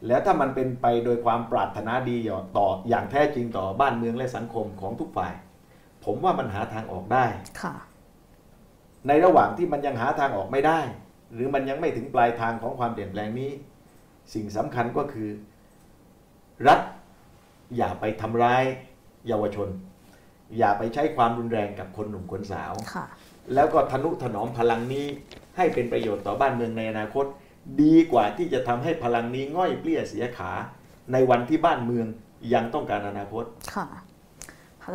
[0.08, 2.18] แล้วถ้ามันเป็นไปโดยความปรารถนาดี
[2.58, 5.34] ต่ออย่างแท้จริงต่อบ้านเมืองและสังคมของทุกฝ่าย
[6.06, 7.26] ผมว่ามันหาทางออกได้
[7.62, 7.74] ค่ะ
[9.08, 10.80] ในระหว่างที่มันยังหาทางออกไม่ได้
[11.34, 13.52] หรือมันยังไม่ถึงปลายทางของความเปลี่ยนแปลงนี้
[14.34, 15.30] สิ่งสำคัญก็คือ
[16.68, 16.80] รัฐ
[17.78, 18.64] อย่าไปทำร้าย
[19.28, 19.70] เยาวชน
[20.58, 23.06] อย่าไปใช้ความรุนแรงกับคนหนุ่มคนสาวค่ะ
[23.54, 25.06] แล้วก็ทนุถนอมพลังนี้
[25.58, 27.26] ให้เป็นประโยชน์ต่อบ้านเมืองในอนาคต
[27.82, 30.52] ดีกว่าที่จะทำให้พลังนี้ง่อยเปลี้ยเสียขา
[31.12, 32.08] ในวันที่บ้านเมือง
[32.54, 33.44] ยังต้องการอนาคต
[33.76, 33.88] ค่ะ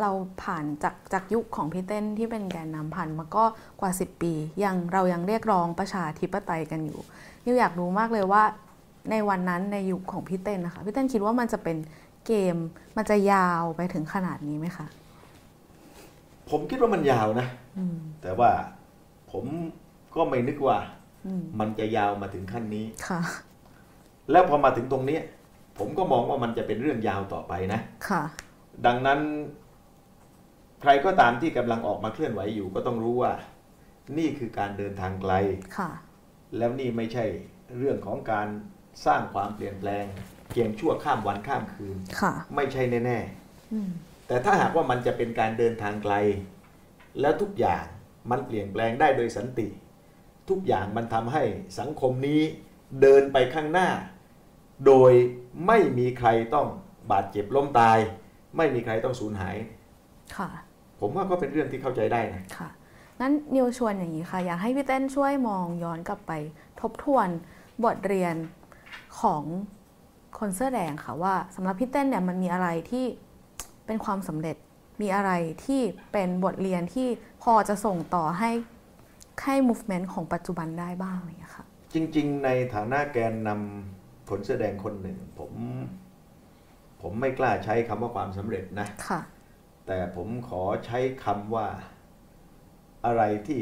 [0.01, 0.11] เรา
[0.43, 3.45] ผ่านจากจากยุคของพี่เต้นที่เป็นแกนนำผ่านมาก็
[3.81, 4.33] กว่า 10 ปี
[4.65, 7.01] ยังเรายังเรียกร้องประชาธิปไตยกันอยู่
[7.45, 8.43] นิวอยากรู้มากเลยว่า
[9.11, 11.77] ในวันนั้นในยุคของพี่เต้นนะคะพี่เต้นคิดว่ามันจะเป็น
[12.27, 12.57] เกม
[12.97, 14.87] มันจะยาวไปถึงขนาดนี้ไหมคะ
[16.51, 17.47] ผมคิดว่ามันยาวนะ
[17.79, 18.51] อืมแต่ว่า
[19.31, 19.45] ผม
[20.15, 21.02] ก็ไม่นึกว่าอื
[21.41, 23.21] มมันจะยาวมาถึงขั้นนี้ค่ะ
[24.31, 25.23] แล้วพอมาถึงตรงเนี้ย
[25.79, 28.23] ผมก็มองว่ามันจะเป็นเรื่องยาวต่อไปนะค่ะ
[28.87, 29.21] ดังนั้น
[30.81, 33.33] ใครก็ตามที่กำลังออกมาเคลื่อนไหวอยู่ก็ต้องรู้ว่า
[34.19, 35.33] นี่คือการเดินทางไกล
[35.79, 35.91] ค่ะ
[36.59, 37.25] แล้วนี่ไม่ใช่
[37.79, 38.49] เรื่องของการ
[39.07, 40.05] สร้างความเปลี่ยนแปลง
[40.51, 43.19] เพียงชั่วข้ามวันข้ามคืนค่ะ ไม่ใช่แน่
[43.73, 46.15] อืมๆแต่ถ้าหากว่ามันจะเป็นการเดินทางไกล
[47.21, 47.85] แล้วทุกอย่าง
[48.31, 49.69] มันเปลี่ยนแปลงได้โดยสันติ
[50.49, 51.43] ทุกอย่างมันทำให้
[51.79, 52.41] สังคมนี้
[53.01, 53.89] เดินไปข้างหน้า
[54.87, 55.13] โดย
[55.67, 56.67] ไม่มีใครต้อง
[57.11, 57.99] บาดเจ็บล้มตาย
[58.57, 59.57] ไม่มีใครต้องสูญหาย
[60.37, 60.49] ค่ะ
[61.01, 62.69] ผมว่าก็เป็นเรื่องที่เข้าใจได้นะค่ะ
[63.21, 66.33] งั้นนิวชวนอย่างนี้ค่ะ อยากให้พี่เต้นช่วยมองย้อนกลับไป
[66.81, 67.29] ทบทวน
[67.85, 68.35] บทเรียน
[69.21, 69.43] ของ
[70.39, 73.05] คนเสื้อแดงค่ะว่าสำหรับพี่เต้นเนี่ยมันมีอะไรที่
[73.87, 74.57] เป็นความสำเร็จ
[75.01, 75.31] มีอะไร
[75.65, 75.81] ที่
[76.13, 77.09] เป็นบทเรียนที่
[77.43, 78.51] พอจะส่งต่อให้
[79.45, 81.65] ให้ movement ของปัจจุบันได้บ้างอะไรอย่างเงี้ยค่ะ
[81.95, 85.53] จริง ๆ ในฐานะแกนนำคนเสื้อแดงคนหนึ่ง ผม
[87.03, 89.21] ผมไม่กล้าใช้คำว่าความสำเร็จนะค่ะ
[89.87, 91.67] แต่ผมขอใช้คำว่า
[93.07, 93.61] อะไรที่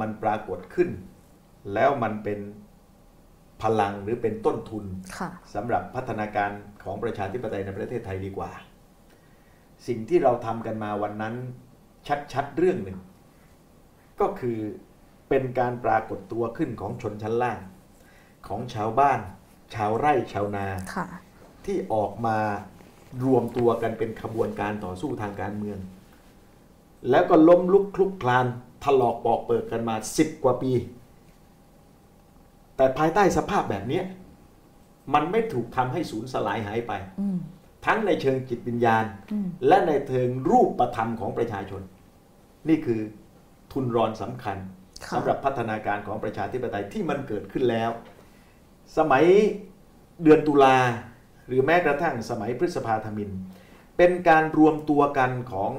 [0.00, 0.88] มันปรากฏขึ้น
[1.74, 2.40] แล้วมันเป็น
[3.62, 4.84] พลังหรือเป็นต้นทุน
[5.18, 6.50] ค่ะสำหรับพัฒนาการ
[6.84, 8.50] ของประชาธิปไตยในประเทศไทยดีกว่า
[9.86, 11.34] สิ่งที่เราทำกันมาวันนั้น
[12.32, 12.98] ชัดๆเรื่องหนึ่ง
[14.20, 14.58] ก็คือ
[15.28, 17.60] เป็นการปรากฏตัวขึ้นของชนชั้นล่าง
[18.48, 19.20] ของชาวบ้าน
[19.74, 21.06] ชาวไร่ชาวนาค่ะ
[21.64, 22.38] ที่ออกมา
[23.24, 25.78] รวมตัวกันเป็นขบวนการต่อสู้ทางการเมือง
[27.10, 28.46] แล้วก็ล้มลุกคลุกคลาน
[28.84, 30.72] ถลอกปอกเปิดกันมาสิบกว่าปี
[32.76, 34.04] แต่ภายใต้สภาพแบบเนี้ย
[35.14, 37.38] มันไม่ถูกทำให้สูญสลายหายไปอืม
[37.86, 41.82] ทั้งในเชิงจิตวิญญาณอืมและในเชิงรูปประธรรมของประชาชน
[42.68, 43.00] นี่คือ
[43.72, 44.75] ทุนรอนสำคัญค่ะ
[45.12, 47.90] สำหรับพัฒนาการของประชาธิปไตยที่มันเกิดขึ้นแล้ว
[48.98, 49.24] สมัย
[50.22, 50.78] เดือนตุลา
[51.46, 53.30] หรือแม้กระทั่งสมัยพฤษภาธมิน
[53.96, 55.70] เป็นการรวมตัวกันของ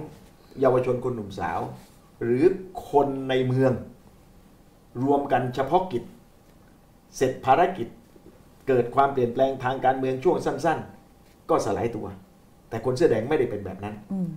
[0.60, 1.60] เยาวชนคนหนุ่มสาว
[2.24, 2.44] หรือ
[2.90, 3.72] คนในเมือง
[5.04, 6.04] รวมกันเฉพาะกิจ
[7.16, 7.88] เสร็จภารกิจ
[8.68, 10.80] เกิดความเปลี่ยนแปลงทางการเมืองช่วงสั้น
[11.14, 12.08] ๆ ก็สลายตัว
[12.70, 14.28] แต่คนเสื้อแดงไม่ได้เป็นแบบนั้นอืม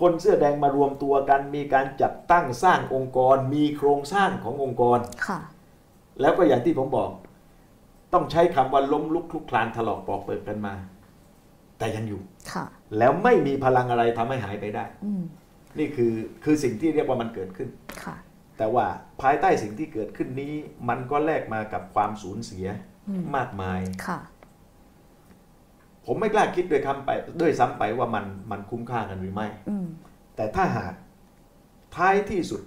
[0.00, 5.40] คนเสื้อแดงมารวมตัวกัน มีการจัดตั้งสร้างองค์กร มีโครงสร้างขององค์กรค่ะ
[6.20, 7.10] แล้วก็อย่างที่ผมบอก
[8.12, 10.74] ต้องใช้คำว่าล้มลุกคลุกคลานถลอกปอกเปิดกันมา
[11.78, 12.20] แต่ยังอยู่
[12.52, 12.64] ค่ะ
[12.98, 15.22] แล้วไม่มีพลังอะไรทำให้หายไปได้อืม
[15.78, 16.12] นี่คือ
[16.44, 17.68] คือสิ่งที่เรียกว่ามันเกิดขึ้น
[18.02, 18.16] ค่ะ
[18.58, 18.86] แต่ว่า
[19.22, 20.52] ภายใต้สิ่งที่เกิดขึ้นนี้
[20.88, 22.66] มันก็แลกมากับความสูญเสีย
[23.08, 24.18] อืมมากมายค่ะ
[26.12, 29.86] ผมไม่กล้าคิดด้วยคำไปด้วยซ้ำไปว่ามันมันคุ้มค่ากันหรือไม่อืม
[30.36, 30.94] แต่ถ้าหาก
[31.96, 32.62] ท้ายที่สุด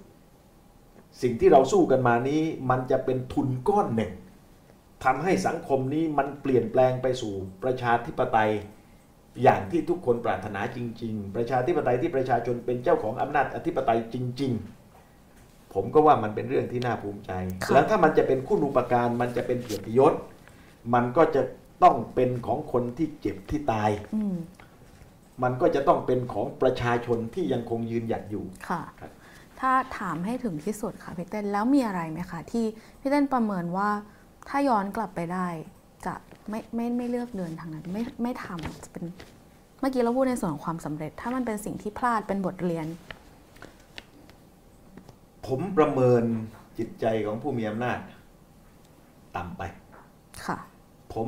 [1.21, 4.11] สิ่งที่เราสู้กันมานี้ มันจะเป็นทุนก้อนหนึ่ง
[5.03, 7.33] ทำให้สังคมนี้มันเปลี่ยนแปลงไปสู่
[7.63, 8.51] ประชาธิปไตย
[9.43, 14.51] อย่างที่ทุกคนปรารถนาจริง ๆ ประชาธิปไตยที่ประชาชนเป็นเจ้าของอำนาจอธิปไตยจริง
[15.13, 17.31] ๆ ผมก็ว่ามันเป็นเรื่องที่น่าภูมิใจ
[17.63, 20.13] ค่ะแล้วถ้ามันจะเป็นคุณูปการ มันจะเป็นเกียรติยศ
[20.93, 21.41] มันก็จะ
[21.83, 24.35] ต้องเป็นของคนที่เจ็บที่ตายอืม
[25.43, 29.11] มันก็จะต้องเป็นของประชาชนที่ยังคงยืนหยัดอยู่ค่ะครับ
[29.59, 32.65] ถ้าถามให้ถึงที่สุดค่ะพี่เต้นแล้วมีอะไรไหมคะที่
[32.99, 33.89] พี่เต้นประเมินว่า
[34.49, 35.47] ถ้าย้อนกลับไปได้
[36.05, 36.13] จะ
[36.49, 39.05] ไม่ไม่ไม่เลือกเดินทางนั้นไม่ไม่ทำจะเป็น
[39.79, 42.87] เมื่อกี้เราพูดในส่วนของความสำเร็จ ถ้ามันเป็นสิ่งที่พลาดเป็นบทเรียน
[45.47, 46.23] ผมประเมิน
[46.77, 47.99] จิตใจของผู้มีอำนาจ
[49.35, 49.61] ต่ำไป
[50.45, 50.57] ค่ะ
[51.13, 51.27] ผม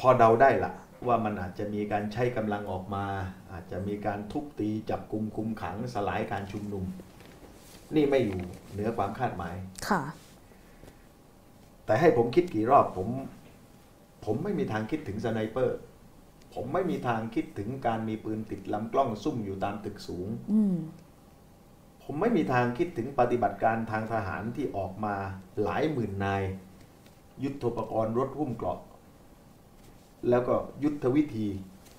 [0.00, 0.72] พอเดาได้ละ
[1.06, 3.04] ว่ามันอาจจะมีการใช้กำลังออกมา
[3.52, 6.84] อาจจะมีการทุบตีจับกลุ่มคุมขังสลายการชุมนุม
[7.94, 8.40] นี่ไม่อยู่
[8.72, 9.54] เหนือความคาดหมาย
[9.88, 10.02] ค่ะ
[11.86, 13.08] แต่ให้ผมคิดกี่รอบผม
[14.24, 15.78] ผมไม่มีทางคิดถึงสไนเปอร์
[16.54, 20.76] ผมไม่มีทางคิดถึงการมีปืนติดลำกล้องซุ่มอยู่ตามตึกสูงอืม
[22.02, 25.14] ผมไม่มีทางคิดถึงปฏิบัติการทางทหารที่ออกมา
[25.62, 26.42] หลายหมื่นนาย
[27.44, 28.80] ยุทโธปกรณ์รถหุ้มเกราะ
[30.30, 31.48] แล้วก็ยุทธวิธี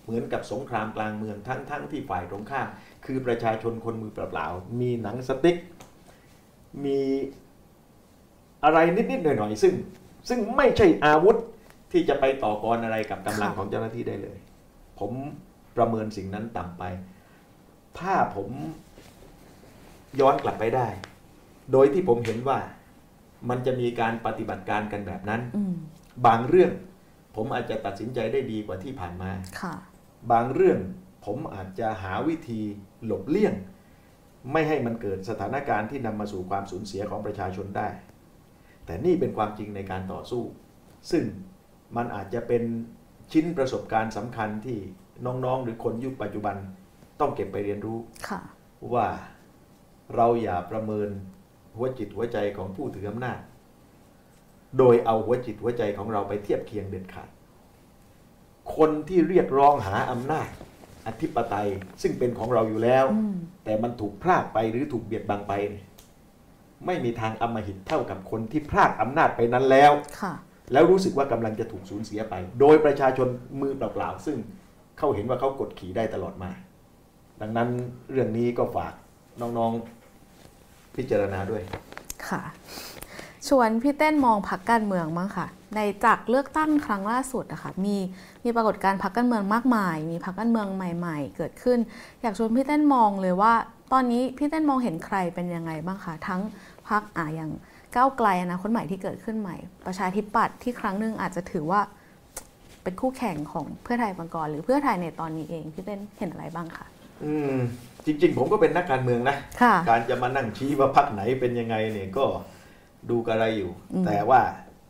[0.04, 2.68] เหมือนกับสงครามกลางเมืองทั้งทั้งที่ฝ่ายตรงข้าม
[3.06, 5.58] คือประชาชนคนมือเปล่าๆมีหนังสติ๊ก
[6.86, 7.00] มี
[8.64, 9.74] อะไรนิดๆหน่อยๆซึ่ง
[10.30, 11.38] ซึ่งไม่ใช่อาวุธ
[11.92, 14.38] ที่จะไปต่อกรอะไรกับกำลังค่ะของเจ้าหน้าที่ได้เลย
[15.00, 15.12] ผม
[15.78, 16.84] ประเมินสิ่งนั้นต่ำไป
[18.00, 18.50] ถ้าผม
[20.20, 20.88] ย้อนกลับไปได้
[21.72, 22.60] โดยที่ผมเห็นว่า
[23.50, 25.76] มันจะมีการปฏิบัติการกันแบบนั้นอืม
[26.28, 26.72] บางเรื่อง
[27.36, 29.32] ผมอาจจะตัดสินใจได้ดีกว่าที่ผ่านมา
[29.62, 29.74] ค่ะ
[30.32, 30.80] บางเรื่อง
[31.26, 32.62] ผมอาจจะหาวิธี
[33.06, 33.54] หลบเลี่ยง
[34.52, 37.88] ไม่ให้มันเกิดสถานการณ์ที่นำมาสู่ความสูญเสียของประชาชนได้
[38.86, 40.44] แต่นี่เป็นความจริงในการต่อสู้
[41.12, 41.24] ซึ่ง
[41.96, 42.64] มันอาจจะเป็น
[43.32, 44.78] ชิ้นประสบการณ์สำคัญที่
[45.26, 46.56] น้องๆ หรือคนยุคปัจจุบัน
[47.20, 47.98] ต้องเก็บไปเรียนรู้
[48.30, 48.40] ค่ะ
[48.94, 49.08] ว่า
[50.16, 51.10] เราอย่าประเมิน
[51.78, 53.40] หัวจิตหัวใจของผู้ถืออำนาจ
[54.78, 57.30] โดยเอาหัวจิตหัวใจของเราไปเทียบเคียงเด็ดขาด
[58.76, 60.50] คนที่เรียกร้องหาอำนาจ
[61.08, 61.70] อธิปไตย
[62.02, 65.86] ซึ่งเป็นของเราอยู่แล้วอืมแต่มันถูกพรากไปหรือถูกเบียดบังไปเนี่ย
[66.86, 70.34] ไม่มีทางอำมหิตเท่ากับคนที่พรากอำนาจไปนั้นแล้วค่ะ
[70.72, 73.28] แล้วรู้สึกว่ากำลังจะถูกสูญเสียไป โดยประชาชน
[73.62, 74.38] มือเปล่าๆซึ่ง
[74.98, 76.52] เขาเห็นว่าเขากดขี่ได้ตลอดมา
[77.42, 77.70] ดังนั้น
[78.12, 78.94] เรื่องนี้ก็ฝาก
[79.42, 79.74] น้อง
[80.98, 81.64] พิจารณาด้วย
[82.28, 82.42] ค่ะ
[83.48, 87.98] ชวนพี่เต้นมองพักการเมืองมั้งค่ะ ในจากเลือกตั้งครั้งล่าสุดอะค่ะมี
[88.44, 91.80] มีปรากฏการณ์พักการเมืองมากมาย มีพักการเมืองใหม่ ๆ เกิดขึ้น
[92.22, 93.54] อยากชวนพี่เต้นมองเลยว่า
[93.94, 96.42] ตอนนี้พี่เต้นมองเห็นใครเป็นยังไงบ้างคะทั้ง
[96.90, 97.52] พักอ่าอย่าง
[97.96, 101.82] ก้าวไกลอนะคนใหม่ที่เกิดขึ้นใหม่ ประชาธิปัตย์ที่ครั้งหนึ่งอาจจะถือว่า
[102.84, 106.86] เป็นคู่แข่งของเพื่อไทยมาก่อนหรือเพื่อไทยในตอนนี้เองพี่เต้นเห็นอะไรบ้างคะ
[107.24, 107.60] อืม
[108.08, 112.26] จริง ๆ ผมก็เป็นนักการเมืองนะค่ะการจะมานั่งชี้ว่าพักไหนเป็นยังไงเนี่ยก็
[113.10, 114.42] ดูกระไรอยู่อืมแต่ว่า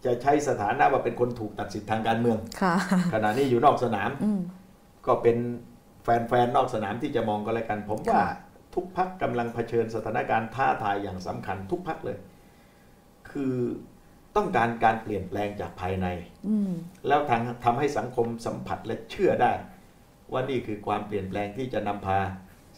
[0.06, 2.76] จะใช้สถานะว่าเป็นคนถูกตัดสิทธิ์ทางการเมืองค่ะ
[3.14, 4.40] ขณะนี้อยู่นอกสนามอืม
[5.08, 5.38] ก็เป็น
[6.04, 8.30] แฟนๆนอกสนามที่จะมองก็แล้วกัน ผมว่าค่ะ
[8.76, 12.18] ทุกพักกำลังเผชิญสถานการณ์ท้าทายอย่างสำคัญทุกพักเลย
[13.32, 13.56] คือ
[14.36, 16.08] ต้องการการเปลี่ยนแปลงจากภายใน
[16.48, 16.72] อืม
[17.08, 19.52] แล้วทางทำให้สังคมสัมผัสและเชื่อได้
[20.32, 22.20] ว่านี่คือความเปลี่ยนแปลงที่จะนำพา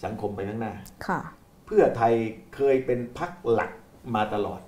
[0.03, 0.73] สังคมไปข้างหน้า
[1.07, 1.19] ค่ะ
[1.65, 2.13] เพื่อไทย
[2.55, 3.71] เคยเป็นพักหลัก
[4.15, 4.61] มาตลอด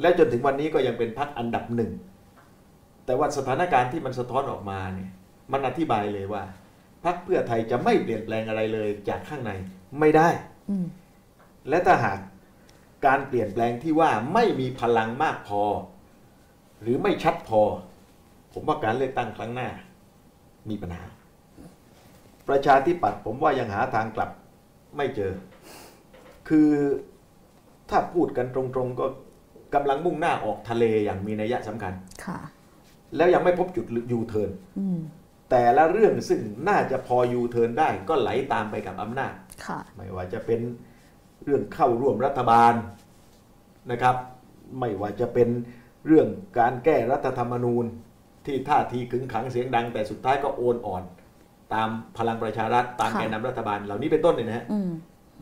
[0.00, 1.92] และจนถึงวันนี้ก็ยังเป็นพักอันดับหนึ่ง
[3.06, 5.10] แต่ว่าสถานการณ์ที่มันสะท้อนออกมาเนี่ย
[5.52, 6.42] มันอธิบายเลยว่า
[7.04, 9.52] พักเพื่อไทยจะไม่เปลี่ยนแปลงอะไรเลยจากข้างใน
[10.00, 10.28] ไม่ได้
[10.70, 10.86] อืม
[11.68, 12.18] และถ้าหาก
[13.06, 15.62] การเปลี่ยนแปลงที่ว่าไม่มีพลังมากพอ
[16.80, 17.62] หรือไม่ชัดพอ
[18.52, 19.68] ผมว่าการเลือกตั้งครั้งหน้า
[20.68, 21.04] มีปัญหา
[22.48, 24.30] ประชาธิปัตย์ผมว่ายังหาทางกลับ
[24.96, 25.32] ไม่เจอ
[26.48, 26.70] คือ
[27.90, 29.06] ถ้าพูดกันตรงๆก็
[29.74, 31.92] กำลังมุ่งหน้าออกทะเลอย่างมีนัยสำคัญ
[32.24, 32.38] ค่ะ
[33.16, 34.98] แล้วยังไม่พบจุดยูเทิร์นอืม
[35.50, 39.32] แต่ละเรื่องซึ่งน่าจะพอยูเทิร์นได้ก็ไหลตามไปกับอำนาจ
[39.66, 40.60] ค่ะไม่ว่าจะเป็น
[41.44, 42.74] เรื่องเข้าร่วมรัฐบาล
[43.90, 44.16] นะครับ
[44.80, 45.48] ไม่ว่าจะเป็น
[46.06, 46.28] เรื่อง
[46.58, 47.84] การแก้รัฐธรรมนูญ
[48.46, 51.02] ที่ท่าทีขึงขังเสียงดัง แต่สุดท้ายก็โอนอ่อน
[51.74, 54.90] ตามพลังประชารัฐตามค่ะแกนนำรัฐบาลเหล่านี้เป็นต้นเนี่ยนะฮะอืม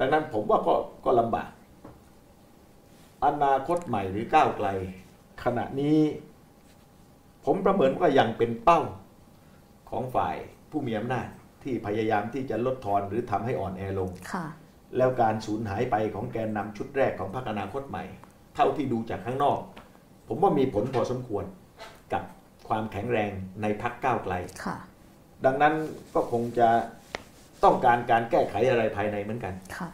[0.00, 0.74] ดังนั้นผมว่าก็
[1.04, 1.50] ก็ลำบาก
[3.24, 4.68] อนาคตใหม่หรือก้าวไกล
[5.44, 5.98] ขณะนี้
[7.44, 8.80] ผมประเมินว่ายังเป็นเป้า
[9.90, 10.36] ของฝ่าย
[10.70, 11.26] ผู้มีอำนาจ
[11.62, 14.46] ที่พยายามที่จะลดทอนหรือทำให้อ่อนแอลงค่ะ
[14.96, 18.04] แล้วการสูญหายไปของแกนนำชุดแรกของพรรคอนาคตใหม่
[18.54, 19.58] เท่าที่ดูจากข้างนอก
[20.28, 21.44] ผมว่ามีผลพอสมควร
[22.12, 22.22] กับ
[22.68, 23.30] ความแข็งแรง
[23.62, 24.76] ในพรรคก้าวไกลค่ะ
[25.44, 25.74] ดังนั้น
[26.14, 26.68] ก็คงจะ
[27.64, 29.90] ต้องการการแก้ไขอะไรภายในเหมือนกันค่ะ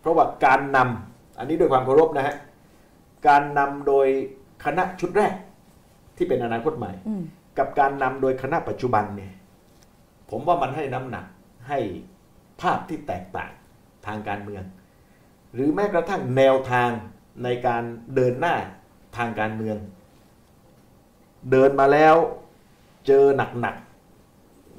[0.00, 2.36] เพราะว่าการนำอันนี้ด้วยความเคารพนะฮะ
[3.28, 4.06] การนำโดย
[4.64, 5.34] คณะชุดแรก
[6.16, 7.22] ที่เป็นอนาคตใหม่อืม
[7.58, 9.32] กับการนำโดยคณะปัจจุบันเนี่ย
[10.30, 11.26] ผมว่ามันให้น้ำหนัก
[11.68, 11.78] ให้
[12.60, 13.50] ภาพที่แตกต่าง
[14.06, 14.62] ทางการเมือง
[15.54, 16.90] หรือแม้กระทั่งแนวทาง
[17.44, 17.82] ในการ
[18.14, 18.54] เดินหน้า
[19.16, 19.76] ทางการเมือง
[21.50, 22.14] เดินมาแล้ว
[23.06, 23.24] เจอ
[23.60, 23.81] หนักๆ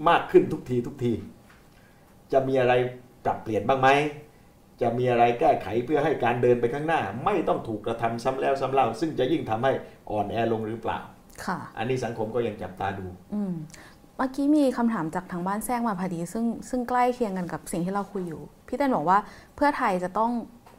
[0.09, 1.13] มากขึ้นทุกทีทุกที
[2.31, 2.73] จะมีอะไร
[3.25, 3.89] ปรับเปลี่ยนบ้างไหม
[4.81, 9.71] จะมีอะไรแก้ไขเพื่อให้การเดินไปข้างหน้า ไม่ต้องถูกกระทำซ้ำแล้วซ้ำเล่า ซึ่งจะยิ่งทำให้
[10.11, 10.99] อ่อนแอลงหรือเปล่า
[11.45, 13.53] ค่ะ อันนี้สังคมก็ยังจับตาดู อืม
[14.17, 19.19] เมื่อกี้มีคำถามจากทางบ้านแทรกมาพอดี ซึ่งซึ่งใกล้เคียงกันกับสิ่งที่เราคุยอยู่ พี่เต้นบอกว่า
[19.55, 20.31] เพื่อไทยจะต้อง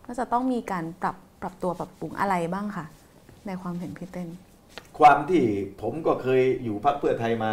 [0.07, 2.85] น่าจะต้องมีการปรับปรับตัวปรับปรุงอะไรบ้างคะ
[3.47, 4.29] ในความเห็นพี่เต้น
[4.99, 5.43] ความที่
[5.81, 7.53] ผมก็เคยอยู่พรรคเพื่อไทยมา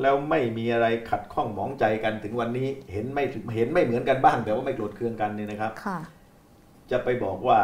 [0.00, 3.24] แล้วไม่มีอะไรขัดข้องหมองใจกันถึงวันนี้เห็นไม่
[3.54, 5.98] เห็นไม่เหมือนกันบ้าง แต่ว่าไม่โกรธเคืองกันเนี่ยนะครับค่ะ
[6.90, 7.58] จะไปบอกว่า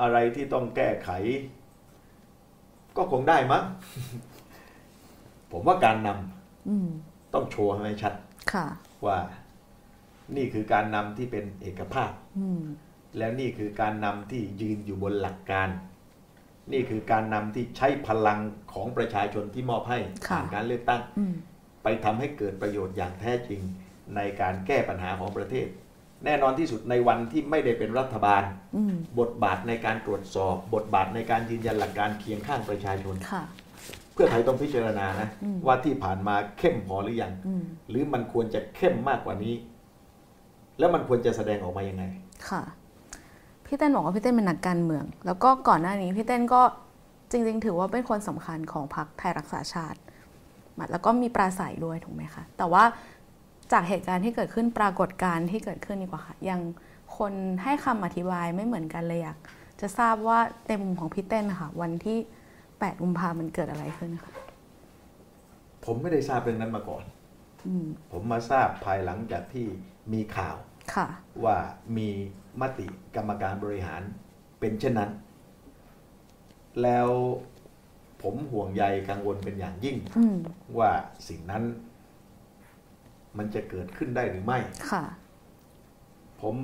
[0.00, 1.10] อะไรที่ต้องแก้ไข
[2.96, 3.62] ก็คงได้มั้ง
[5.52, 6.88] ผมว่าการนำอืม
[7.34, 8.14] ต้องโชว์ให้ชัด
[8.52, 8.66] ค่ะ
[9.06, 9.18] ว่า
[10.36, 12.62] นี่คือการนำที่เป็นเอกภาพอืม
[13.18, 15.68] แล้วนี่คือการนำที่ยืนอยู่บนหลักการ
[16.72, 18.38] นี่คือการนำที่ใช้พลัง
[18.72, 19.98] ของประชาชนที่มอบให้
[20.28, 21.34] ค่ะผ่านการเลือกตั้งอืม
[21.82, 23.60] ไปทำให้เกิดประโยชน์อย่างแท้จริง
[24.16, 25.66] ในการแก้ปัญหาของประเทศ
[26.24, 28.42] แน่นอนที่สุดในวันที่ไม่ได้เป็นรัฐบาล
[28.76, 33.42] อืมบทบาทในการตรวจสอบ บทบาทในการยืนยันหลักการเคียงข้างประชาชนค่ะ
[34.12, 39.54] เพื่อไทยต้องพิจารณานะอืมว่าที่ผ่านมาเข้มพอหรือยังอืมหรือมันควรจะเข้มมากกว่านี้
[40.78, 42.04] แล้วมันควรจะแสดงออกมายังไง
[42.48, 42.62] ค่ะ
[43.66, 46.62] พี่เต้นบอกว่าพี่เต้นเป็นนักการเมือง แล้วก็ก่อนหน้านี้พี่เต้นก็
[47.30, 49.98] จริง ๆ ถือว่าเป็นคนสำคัญของพรรคไทยรักษาชาติ
[50.90, 52.84] แล้วก็มีปราศัยด้วยถูกไหมคะ แต่ว่า
[53.72, 56.60] จากเหตุการณ์ที่เกิดขึ้นปรากฏการณ์ที่เกิดขึ้นดีกว่าค่ะ ยัง
[57.18, 59.38] คนให้คำอธิบายไม่เหมือนกันเลยอยาก
[59.80, 60.38] จะทราบว่า
[60.68, 62.18] ในมุมของพี่เต้นนะคะวันที่
[62.60, 64.32] 8กุมภามันเกิดอะไรขึ้นคะ
[65.84, 67.04] ผมไม่ได้ทราบเรื่องนั้นมาก่อน
[67.66, 69.66] อืมผมมาทราบภายหลังจากที่
[70.12, 70.56] มีข่าว
[70.94, 71.06] ค่ะ
[71.44, 71.56] ว่า
[71.96, 72.08] มี
[72.60, 72.86] มติ
[73.16, 74.02] กรรมการบริหาร
[74.60, 75.10] เป็นเช่นนั้น
[76.82, 77.08] แล้ว
[78.22, 80.36] ผมห่วงใยกังวลเป็นอย่างยิ่งอืม
[80.78, 80.90] ว่า
[81.28, 81.62] สิ่งนั้น
[83.38, 84.58] มันจะเกิดขึ้นได้หรือไม่
[84.90, 85.04] ค่ะ
[86.40, 86.56] ผม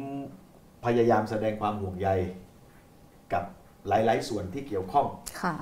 [0.84, 2.08] พยายามแสดงความห่วงใย
[3.32, 3.44] กับ
[3.88, 5.06] หลาย ๆ ส่วนที่เกี่ยวข้อง
[5.42, 5.54] ค่ะ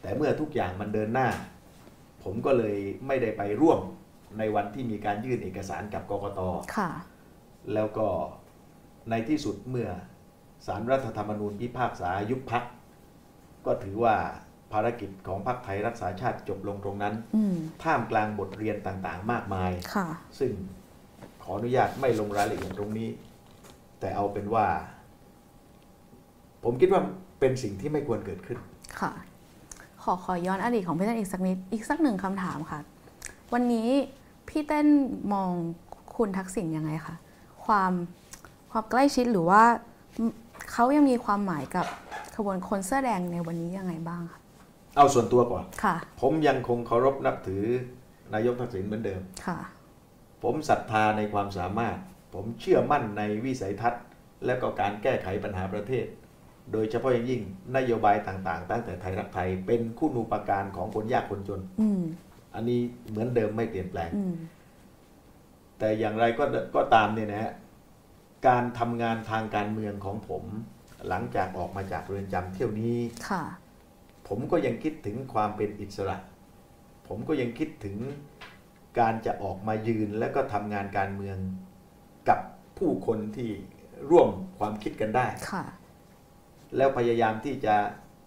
[0.00, 1.28] แต่เมื่อทุกอย่างมันเดินหน้า
[2.24, 2.76] ผมก็เลย
[3.06, 3.80] ไม่ได้ไปร่วม
[4.38, 6.40] ในวันที่มีการยื่นเอกสารกับกกต
[6.76, 6.90] ค่ะ
[7.74, 8.06] แล้วก็
[9.10, 9.88] ในที่สุดเมื่อ
[10.66, 12.64] สารรัฐธรรมนูญพิพากษายุบพัก
[13.66, 14.16] ก็ถือว่า
[14.72, 20.52] ภารกิจของพรรคไทยรักษาชาติจบลงตรงนั้นอืมท่ามกลางบทเรียนต่างๆ มากมายค่ะซึ่ง
[21.42, 23.08] ขออนุญาตไม่ลงรายละเอียดตรงนี้
[24.00, 24.66] แต่เอาเป็นว่า
[26.64, 27.02] ผมคิดว่า
[27.40, 28.58] เป็นสิ่งที่ไม่ควรเกิดขึ้น
[29.00, 29.12] ค่ะ
[30.02, 32.80] ขอขอย้อนอดีตของพี่เต้นอีกสักนิด อีกสักหนึ่งคำถามค่ะ
[33.52, 33.88] วันนี้
[34.48, 34.86] พี่เต้น
[35.32, 35.50] มอง
[36.16, 37.16] คุณทักษิณยังไงคะ
[37.66, 37.92] ความ
[38.72, 39.62] ความใกล้ชิดหรือว่า
[40.72, 41.86] เขายังมีความหมายกับ
[42.36, 44.40] ขบวนคนเสื้อแดงในวันนี้ยังไงบ้างคะ
[44.96, 47.64] เอาส่วนตัวก่อนค่ะ ผมยังคงเคารพนับถือ
[48.34, 49.58] นายกทักษิณเหมือนเดิมค่ะ
[50.42, 51.96] ผมศรัทธาในความสามารถ
[52.34, 54.02] ผมเชื่อมั่นในวิสัยทัศน์
[54.46, 56.06] และก็การแก้ไขปัญหาประเทศ
[56.72, 57.40] โดยเฉพาะอย่างยิ่ง
[57.76, 62.02] นโยบายต่างๆ ตั้งแต่ไทยรักไทยเป็นคู่นูปการของคนยากคนจนอืม
[62.54, 64.34] อันนี้เหมือนเดิมไม่เปลี่ยนแปลงอืม
[65.78, 66.44] แต่อย่างไรก็
[66.74, 67.52] ก็ตามเนี่ยนะฮะ
[68.46, 70.44] การทำงานทางการเมืองของผม
[71.08, 73.44] หลังจากออกมาจากเรือนจำเที่ยวนี้ค่ะ
[74.28, 76.16] ผมก็ยังคิดถึงความเป็นอิสระ
[77.08, 77.96] ผมก็ยังคิดถึง
[78.98, 81.36] การจะออกมายืนและก็ทำงานการเมือง
[82.28, 82.38] กับ
[82.78, 83.50] ผู้คนที่
[84.10, 84.28] ร่วม
[84.58, 85.64] ความคิดกันได้ค่ะ
[86.76, 87.74] แล้วพยายามที่จะ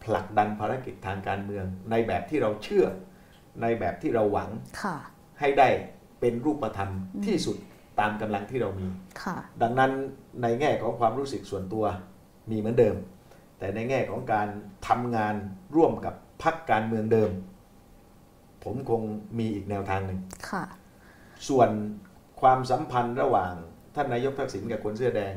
[0.03, 2.85] ผลักดันภารกิจทางการเมือง ในแบบที่เราเชื่อ
[3.61, 4.49] ในแบบที่เราหวัง
[4.83, 4.97] ค่ะ
[5.39, 5.67] ให้ได้
[6.19, 6.91] เป็นรูปธรรม
[7.25, 7.57] ที่สุด
[7.99, 8.87] ตามกำลังที่เรามี
[9.23, 9.91] ค่ะดังนั้น
[10.41, 11.85] ในแง่ของความรู้สึกส่วนตัว
[12.51, 12.95] มีเหมือนเดิม
[13.59, 14.47] แต่ในแง่ของการ
[14.87, 15.35] ทำงาน
[15.75, 17.31] ร่วมกับพรรคการเมืองเดิม
[18.63, 19.01] ผมคง
[19.39, 20.19] มีอีกแนวทางหนึ่ง
[20.49, 20.63] ค่ะ
[21.49, 21.69] ส่วน
[22.41, 23.53] ความสัมพันธ์ระหว่าง
[23.95, 25.33] ท่านนายกทักษิณกับคนเสื้อแดง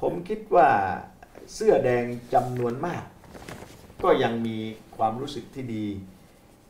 [0.00, 0.68] ผมคิดว่า
[1.54, 3.04] เสื้อแดงจำนวนมาก
[4.02, 4.56] ก็ยังมี
[4.96, 5.86] ความรู้สึกที่ดี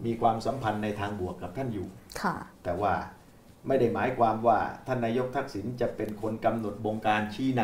[0.06, 1.88] มีความสัมพันธ์ในทางบวกกับท่านอยู่
[2.22, 2.92] ค่ะแต่ว่า
[3.66, 7.62] ไม่ได้หมายความว่าท่านนายกทักษิณจะเป็นคนกำหนดบงการชี้น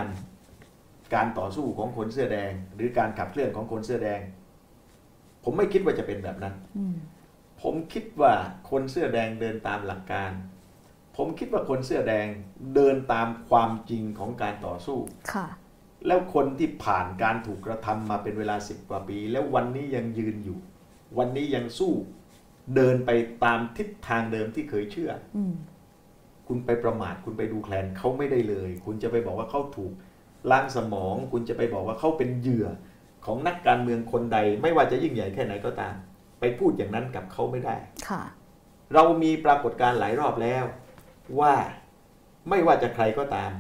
[0.55, 4.21] ำการต่อสู้ของคนเสื้อแดง หรือการขับเคลื่อนของคนเสื้อแดง
[5.45, 6.97] ผมไม่คิดว่าจะเป็นแบบนั้นอืม
[7.63, 8.33] ผมคิดว่า
[8.71, 10.31] คนเสื้อแดงเดินตามหลักการ
[11.17, 12.27] ผมคิดว่าคนเสื้อแดง
[12.75, 14.99] เดินตามความจริงของการต่อสู้
[15.33, 15.47] ค่ะ
[16.07, 20.59] แล้วคนที่ผ่านการถูกกระทำมาเป็นเวลาสิบกว่าปี แล้ววันนี้ยังยืนอยู่
[21.19, 21.93] วันนี้ยังสู้
[22.77, 23.11] เดินไป
[23.45, 25.55] ตามทิศทางเดิมที่เคยเชื่ออืม
[26.49, 29.93] คุณไปประมาทคุณไปดูแคลนเขาไม่ได้เลย คุณจะไปบอกว่าเขาถูก
[30.51, 32.67] ล้างสมอง คุณจะไปบอกว่าเขาเป็นเหยื่อ
[33.27, 35.95] ของนักการเมืองคนใด ไม่ว่าจะยิ่งใหญ่แค่ไหนก็ตาม
[36.41, 37.77] ไปพูดอย่างนั้นกับเขาไม่ได้
[38.09, 38.23] ค่ะ
[38.95, 40.65] เรามีปรากฏการณ์หลายรอบแล้ว
[41.41, 41.55] ว่า
[42.51, 43.51] ไม่ว่าจะใครก็ตาม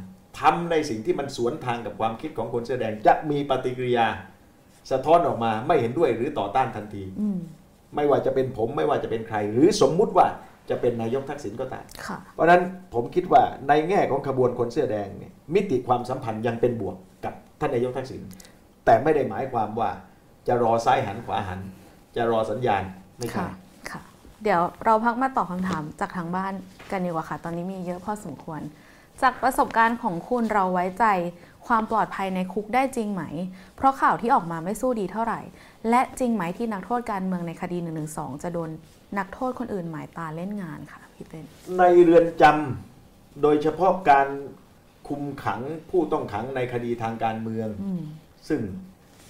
[0.41, 4.07] ทำในสิ่งที่มันสวนทางกับความคิดของคนเสื้อแดงจะมีปฏิกิริยา
[4.91, 7.39] สะท้อนออกมาไม่เห็นด้วยหรือต่อต้านทันทีอืม
[7.97, 10.26] ไม่ว่าจะเป็นผมไม่ว่าจะเป็นใคร หรือสมมุติว่า
[10.71, 12.62] จะเป็นนายกทักษิณก็ตามค่ะเพราะฉะนั้น
[12.95, 18.23] ผมคิดว่าในแง่ของขบวนคนเสื้อแดงเนี่ยมิติความสัมพันธ์ยังเป็นบวกกับท่านนายกทักษิณ
[18.85, 19.91] แต่ไม่ได้หมายความว่า
[20.49, 21.61] จะรอซ้ายหันขวาหัน
[22.17, 22.83] จะรอสัญญาณ
[23.19, 23.49] ไม่ใช่ค่ะ
[23.91, 24.01] ค่ะ
[24.43, 26.55] เดี๋ยวเราพักมาตอบคำถามจากทางบ้าน
[26.91, 28.61] กันดีกว่าค่ะ ตอนนี้มีเยอะพอสมควร
[29.23, 31.05] จากประสบการณ์ของคุณเราไว้ใจ
[31.67, 33.23] ความปลอดภัยในคุกได้จริงไหม
[33.77, 35.41] เพราะข่าวที่ออกมาไม่สู้ดีเท่าไหร่
[35.91, 38.05] และจริงไหมที่นักโทษการเมืองในคดี1นึ
[38.43, 38.71] จะโดน
[39.19, 41.45] นักโทษคนอื่นหมายตาเล่นงานค่ะพี่เต้น
[41.79, 44.29] ในเรือนจำโดยเฉพาะการ
[45.09, 48.03] คุมขังผู้ต้องขังในคดีทางการเมืองอืม
[48.49, 48.61] ซึ่ง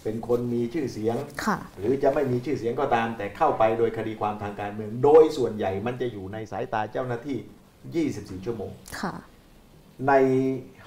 [0.03, 8.07] เป็นคนมีชื่อเสียงค่ะหรือจะไม่มีชื่อเสียงก็ตาม แต่เข้าไปโดยคดีความทางการเมือง โดยส่วนใหญ่มันจะอยู่ในสายตาเจ้าหน้าที่
[8.39, 8.71] 24 ชั่วโมง
[9.01, 9.15] ค่ะ
[10.09, 10.13] ใน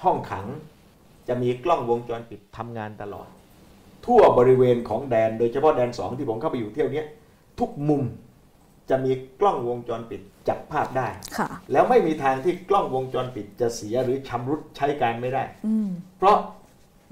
[0.02, 0.46] ห้องขัง
[1.28, 3.28] จะมีกล้องวงจรปิดทำงานตลอด
[4.06, 7.06] ทั่วบริเวณของแดน โดยเฉพาะแดนสองที่ผมเข้าไปอยู่เที่ยวเนี้ย
[7.60, 8.02] ทุกมุม
[8.90, 11.08] จะมีกล้องวงจรปิดจับภาพได้
[11.38, 16.36] ค่ะแล้วไม่มีทางที่กล้องวงจรปิดจะเสียหรือชำรุดใช้การไม่ได้อืมเพราะ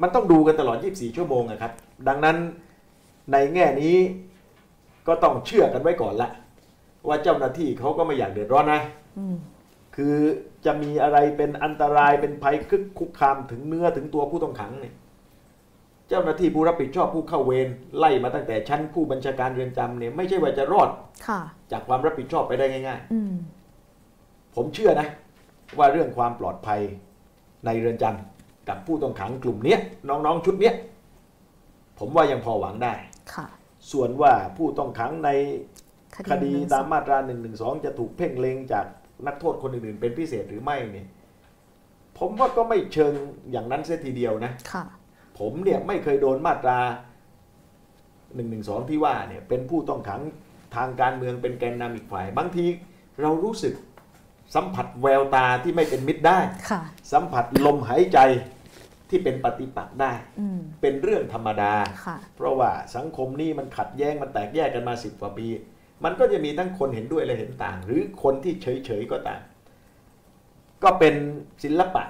[0.03, 1.73] มันต้องดูกันตลอด 24 ชั่วโมงนะครับ
[2.09, 2.37] ดังนั้น
[3.33, 3.97] ในแง่นี้
[5.07, 6.31] ก็ต้องเชื่อกันไว้ก่อนละ
[7.09, 8.83] ว่าเจ้าหน้าที่เขาก็ไม่อยากเดือดร้อนนะ
[9.19, 9.37] อืม
[9.97, 10.17] คือ
[10.65, 14.95] จะมีอะไรเป็นอันตรายเป็นภัยคึกคุกคามถึงเนื้อถึงตัวผู้ต้องขังเนี่ย
[16.09, 20.91] เจ้าหน้าที่ผู้รับผิดชอบผู้เข้าเวรไล่มาตั้งแต่ชั้นผู้บัญชาการเรือนจำเนี่ยไม่ใช่ว่าจะรอด
[21.29, 21.41] ค่ะ
[21.73, 25.09] จากความรับผิดชอบไปได้ง่ายอืมๆผมเชื่อนะ
[25.79, 26.81] ว่าเรื่องความปลอดภัย
[27.67, 30.75] ในเรือนจำกับผู้ต้องขังกลุ่มเนี้ยน้องๆชุดเนี้ย
[31.99, 32.95] ผมว่ายังพอหวังได้
[33.35, 33.47] ค่ะ
[33.93, 35.31] ส่วนว่าผู้ต้องขังใน
[36.31, 37.51] คดี112ตามมาตรา1นึ
[37.85, 38.87] จะถูกเพ่งเล็งจาก
[39.27, 41.07] นักโทษคนอื่นๆ เป็นพิเศษหรือไม่เนี่ย
[42.19, 43.13] ผมว่าก็ไม่เชิง
[43.51, 44.85] อย่างนั้นเสียทีเดียวนะค่ะ
[45.39, 46.79] ผมเนี่ยไม่เคยโดนมาตรา
[47.89, 48.59] 1นึ
[48.91, 50.23] ที่ว่าเนี่ยเป็นผู้ต้องขัง
[50.77, 52.67] ทางการเมืองเป็นแกนนำอีกฝ่าย บางที
[53.21, 53.75] เรารู้สึก
[54.55, 56.39] สัมผัสแววตาที่ไม่เป็นมิตรได้
[56.71, 56.81] ค่ะ
[57.13, 58.19] สัมผัสลมหายใจ
[59.11, 61.75] ที่เป็นปฏิปักษ์ได้อืมเป็นเรื่องธรรมดา
[62.07, 65.47] ค่ะเพราะว่าสังคมนี้มันขัดแย้งมันแตกแยกกันมาสิบกว่าปี
[66.05, 69.41] มันก็จะมีทั้งคนเห็นด้วยและเห็นต่าง หรือคนที่เฉยๆก็ตาม
[70.83, 71.15] ก็เป็น
[71.63, 72.05] ศิลปะ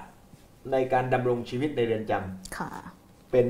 [0.71, 2.71] ในการดำรงชีวิตในเรือนจำค่ะ
[3.31, 3.47] เป็น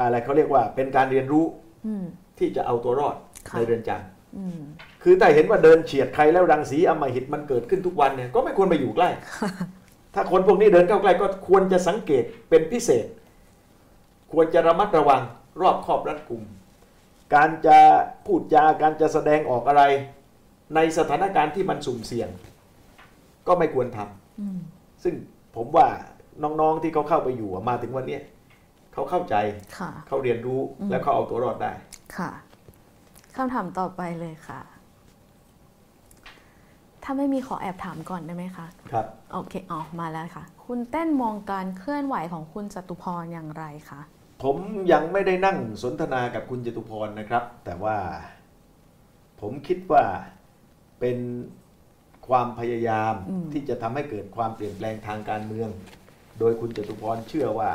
[0.00, 1.44] อะไรเขาเรียกว่าเป็นการเรียนรู้
[1.86, 2.04] อืม
[2.38, 3.16] ที่จะเอาตัวรอด
[3.48, 4.60] ค่ะในเรือนจำอืม
[5.02, 9.08] คือถ้าเห็นว่าเดินเฉียดใครแล้วรังสีอำมหิตมันเกิดขึ้นทุกวันเนี่ยก็ไม่ควรไปอยู่ใกล้
[10.14, 13.06] ถ้าคนพวกนี้เดินเข้าใกล้ก็ควรจะสังเกตเป็นพิเศษ
[14.32, 15.22] ควรจะระมัดระวัง
[15.60, 16.42] รอบคอบรัดกุม
[17.34, 17.78] การจะ
[18.26, 19.82] พูดจาการจะแสดงออกอะไร
[20.74, 22.28] ในสถานการณ์ที่มันสุ่มเสี่ยง
[23.46, 24.58] ก็ไม่ควรทำอืม
[25.02, 25.14] ซึ่ง
[25.56, 25.86] ผมว่า
[26.42, 28.22] น้องๆที่เขาเข้าไปอยู่อะมาถึงวันเนี้ย
[28.92, 29.34] เขาเข้าใจ
[29.78, 31.72] ค่ะเขาเรียนรู้อืมและเขาเอาตัวรอดได้
[32.16, 32.30] ค่ะ
[33.36, 34.60] คำถามต่อไปเลยค่ะ
[37.02, 44.00] ถ้าไม่มีขอแอบถามก่อนได้ไหมคะ ครับ โอเคอ๋อมาแล้วค่ะ คุณเต้นมองการเคลื่อนไหวของคุณจตุพรอย่างไรคะ
[44.42, 44.56] ผม
[44.92, 47.96] ยังไม่ได้นั่งสนทนากับคุณจตุพรนะครับ แต่ว่า
[49.40, 50.04] ผมคิดว่า
[51.00, 51.18] เป็น
[52.28, 55.70] ความพยายามอืมที่จะทำให้เกิดความเปลี่ยนแปลงทางการเมือง
[56.44, 57.70] โดยคุณจตุพรเชื่อว่า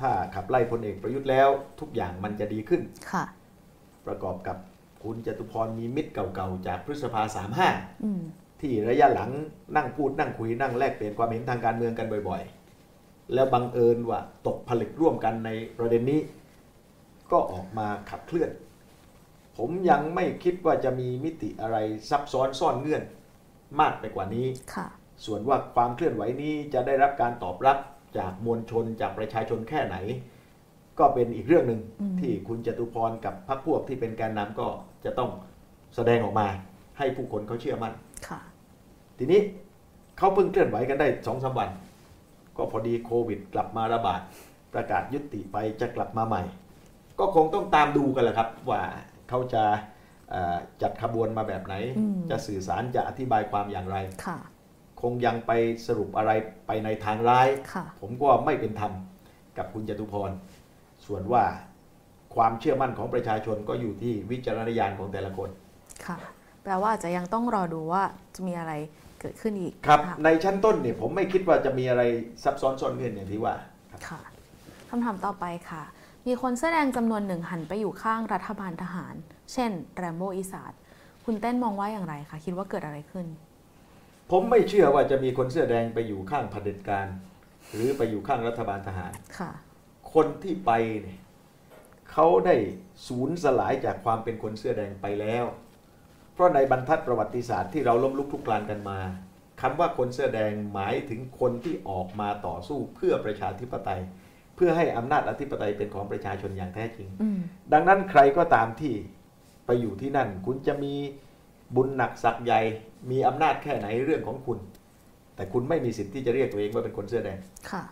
[0.00, 1.48] ถ้าขับไล่พลเอกประยุทธ์แล้ว
[1.80, 2.82] ทุกอย่างมันจะดีขึ้น
[3.12, 3.24] ค่ะ
[4.06, 4.56] ประกอบกับ
[5.04, 7.68] คุณจตุพรมีมิตรเก่าๆ จากพฤษภาสามห้า
[8.04, 8.22] อืม
[8.60, 9.30] ที่ระยะหลัง
[9.76, 16.20] นั่งพูดนั่งคุยนั่งแลกเปลี่ยนความเห็นทางการเมืองกันบ่อยๆ แล้วบังเอิญว่าตกผลึกร่วมกันในประเด็นนี้
[17.32, 18.50] ก็ออกมาขับเคลื่อน
[19.56, 21.76] ผมยังไม่คิดว่าจะมีมิติอะไร
[22.10, 23.02] ซับซ้อนซ่อนเงื่อน
[23.80, 24.86] มากไปกว่านี้ค่ะ
[25.24, 27.78] ส่วนว่าความเคลื่อนไหวนี้จะได้รับการตอบรับ
[28.18, 29.96] จากมวลชนจากประชาชนแค่ไหน
[30.98, 34.66] ก็เป็นอีกเรื่องหนึ่งอืมที่คุณจตุพรกับพรรคพวกที่เป็นแกนนำก็
[35.04, 35.30] จะต้อง
[35.96, 36.46] แสดงออกมา
[36.98, 37.92] ให้ผู้คนเขาเชื่อมั่น
[38.28, 38.40] ค่ะ
[39.18, 39.40] ทีนี้
[40.18, 41.70] เขาเพิ่งเคลื่อนไหวกันได้สองสามวัน
[42.56, 44.20] ก็พอดีโควิด กลับมาระบาด
[44.74, 46.42] ประกาศยุติไปจะกลับมาใหม่
[47.18, 48.82] ก็คงต้องตามดูกันแหละครับ ว่า
[49.28, 49.62] เขาจะ
[50.30, 53.96] เอ่อจัดขบวนมาแบบไหนอืมจะสื่อสารจะอธิบายความอย่างไร
[54.96, 55.52] ค่ะคงยังไป
[55.86, 56.30] สรุปอะไร
[56.66, 58.92] ไปในทางร้ายค่ะผมก็ไม่เป็นธรรม
[59.58, 60.30] กับคุณจตุพร
[61.06, 61.44] ส่วนว่า
[62.34, 65.48] ความเชื่อมั่นของประชาชนก็อยู่ที่วิจารณญาณของแต่ละคน
[66.06, 66.16] ค่ะ
[66.62, 68.02] แปลว่าอาจจะยังต้องรอดูว่า
[68.34, 68.72] จะมีอะไร
[69.20, 72.02] เกิดขึ้นอีก ครับะในชั้นต้นเนี่ยผมไม่คิดว่าจะมีอะไร
[72.44, 73.54] ซับซ้อนซ่อนเงื่อนอย่างที่ว่า
[73.90, 74.20] ครับค่ะ
[74.88, 75.82] คำถามต่อไปค่ะ
[76.26, 79.14] มีคนแสอแดงจำนวนหนึ่งหันไปอยู่ข้างรัฐบาลทหาร
[79.52, 80.72] เช่น แรมโบอีสาน
[81.24, 83.26] คุณเต้นมองว่าอย่างไรคะ คิดว่าเกิดอะไรขึ้น
[84.30, 87.06] ผมไม่เชื่อว่าจะมีคนเสื้อแดงไปอยู่ข้างเผด็จการ
[87.72, 89.50] หรือไปอยู่ข้างรัฐบาลทหารค่ะ
[90.14, 90.72] คนที่ไป
[91.02, 91.20] เนี่ย
[92.12, 92.56] เขาได้
[93.08, 95.44] สูญสลายจากความเป็นคนเสื้อแดงไปแล้ว
[96.34, 98.98] เพราะในบรรทัดประวัติศาสตร์ที่เราล้มลุกคลุกคลานกันมา
[99.60, 104.00] คำว่าคนเสื้อแดงหมายถึงคนที่ออกมาต่อสู้เพื่อประชาธิปไตย
[104.56, 107.38] เพื่อให้อำนาจอธิปไตยเป็นของประชาชนอย่างแท้จริงอืม
[107.72, 108.94] ดังนั้นใครก็ตามที่
[109.66, 110.94] ไปอยู่ที่นั่น คุณจะมี
[111.76, 112.60] บุญหนักศักดิ์ใหญ่
[113.10, 114.58] มีอำนาจแค่ไหนเรื่องของคุณ
[115.34, 117.38] แต่คุณไม่มีสิทธิ์ที่จะเรียกตัวเองว่าเป็นคนเสื้อแดง
[117.70, 117.84] ค่ะ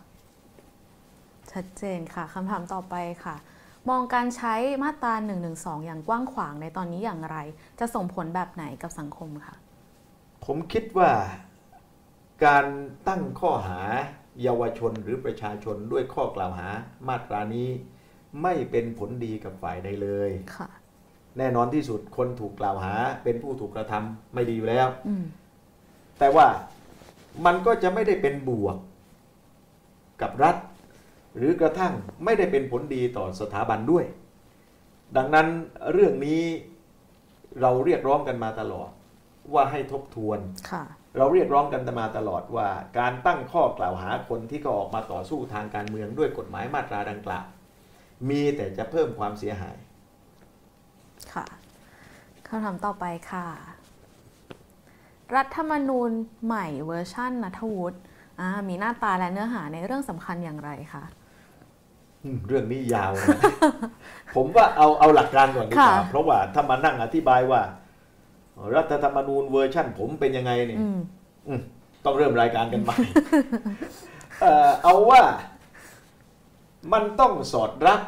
[1.51, 3.35] ชัดเจนค่ะคำถามต่อไปค่ะ
[3.89, 5.33] มองการใช้มาตรา1นึ
[5.85, 7.37] อย่างกว้างขวางในตอนนี้อย่างไร
[7.79, 9.55] จะส่งผลแบบไหนกับสังคมคะ
[10.45, 11.11] ผมคิดว่า
[12.45, 12.65] การ
[13.07, 13.81] ตั้งข้อหา
[14.43, 16.67] เยาวชนหรือประชาชนด้วยข้อกล่าวหา
[17.07, 17.69] มาตรานี้
[18.41, 20.69] ไม่เป็นผลดีกับฝ่ายใดเลยค่ะ
[21.37, 22.93] แน่นอนที่สุดคนถูกกล่าวหา
[23.23, 25.23] เป็นผู้ถูกกระทำไม่ดีอยู่แล้วอืม
[26.19, 26.47] แต่ว่า
[27.45, 28.77] มันก็จะไม่ได้เป็นบวก
[30.21, 30.55] กับรัฐ
[31.37, 31.93] หรือกระทั่ง
[32.25, 34.05] ไม่ได้เป็นผลดีต่อสถาบันด้วย
[35.17, 35.47] ดังนั้น
[35.91, 36.41] เรื่องนี้
[37.61, 38.89] เราเรียกร้องกันมาตลอด
[39.53, 40.39] ว่าให้ทบทวน
[40.71, 40.83] ค่ะ
[41.17, 42.67] เราเรียกร้องกันมาตลอดว่า
[42.99, 47.45] การตั้งข้อกล่าวหาคนที่ก็ออกมาต่อสู้ทางการเมืองด้วยกฎหมายมาตราดังกล่าว
[48.29, 49.84] มีแต่จะเพิ่มความเสียหายค่ะ
[52.47, 53.47] คำถามต่อไปค่ะ
[55.35, 56.11] รัฐธรรมนูญ
[56.45, 57.99] ใหม่เวอร์ชั่นนัทวุฒิ
[58.39, 61.03] อ่ามีหน้าตาและเนื้อหาในเรื่องสำคัญอย่างไรคะ
[62.23, 63.39] อืมเรื่องนี้ยาวนะ
[64.35, 67.61] ผมว่าเอาเอาหลักการก่อนดีกว่าค่ะเพราะว่าถ้ามานั่งอธิบายว่า
[68.75, 70.99] รัฐธรรมนูญเวอร์ชั่น ผมเป็นยังไงเนี่ยอืม
[71.47, 71.61] อืม
[72.05, 72.95] ต้องเริ่มรายการกันใหม่
[74.41, 75.21] เอ่อเอาว่า
[76.93, 78.01] มันต้องสอดรับ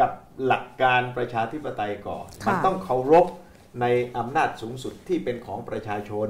[0.00, 0.10] กับ
[0.46, 3.26] หลักการประชาธิปไตยก่อนค่ะมันต้องเคารพ
[3.80, 3.86] ใน
[4.16, 6.28] อำนาจสูงสุดที่เป็นของประชาชน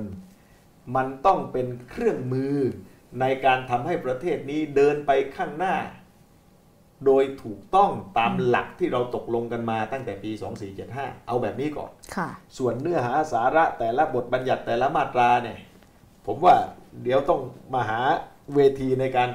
[0.97, 2.57] มันต้องเป็นเครื่องมือ
[3.21, 5.77] ในการทำให้ประเทศนี้เดินไปข้างหน้า
[7.07, 10.31] โดยถูกต้องตามหลักที่เราตกลงกันมาตั้งแต่ปี
[10.81, 12.29] 2475 เอาแบบนี้ก่อนค่ะ
[12.59, 15.59] ส่วนเนื้อหาสาระแต่ละบทบัญญัติแต่ละมาตราเนี่ย
[16.27, 16.57] ผมว่า
[17.03, 17.41] เดี๋ยวต้อง
[17.75, 18.01] มาหา
[18.55, 19.29] เวทีในการ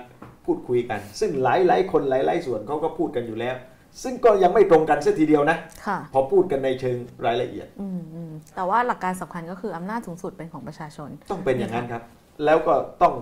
[0.46, 3.56] พูดคุยกัน ซึ่งหลายหลายๆคนหลายหลาย ๆ ส่วนเขาก็พูดกันอยู่แล้ว
[4.04, 5.58] ซึ่งก็ยังไม่ตรงกันเสียทีเดียวนะ
[5.88, 12.04] ค่ะพอพูดกันในเชิงรายละเอียดอืมอืมแต่ว่าหลักการสำคัญก็คืออำนาจสูงสุดเป็นของประชาชน ต้องเป็นอย่างนั้นครับ
[12.46, 13.14] แล้วก็ต้อง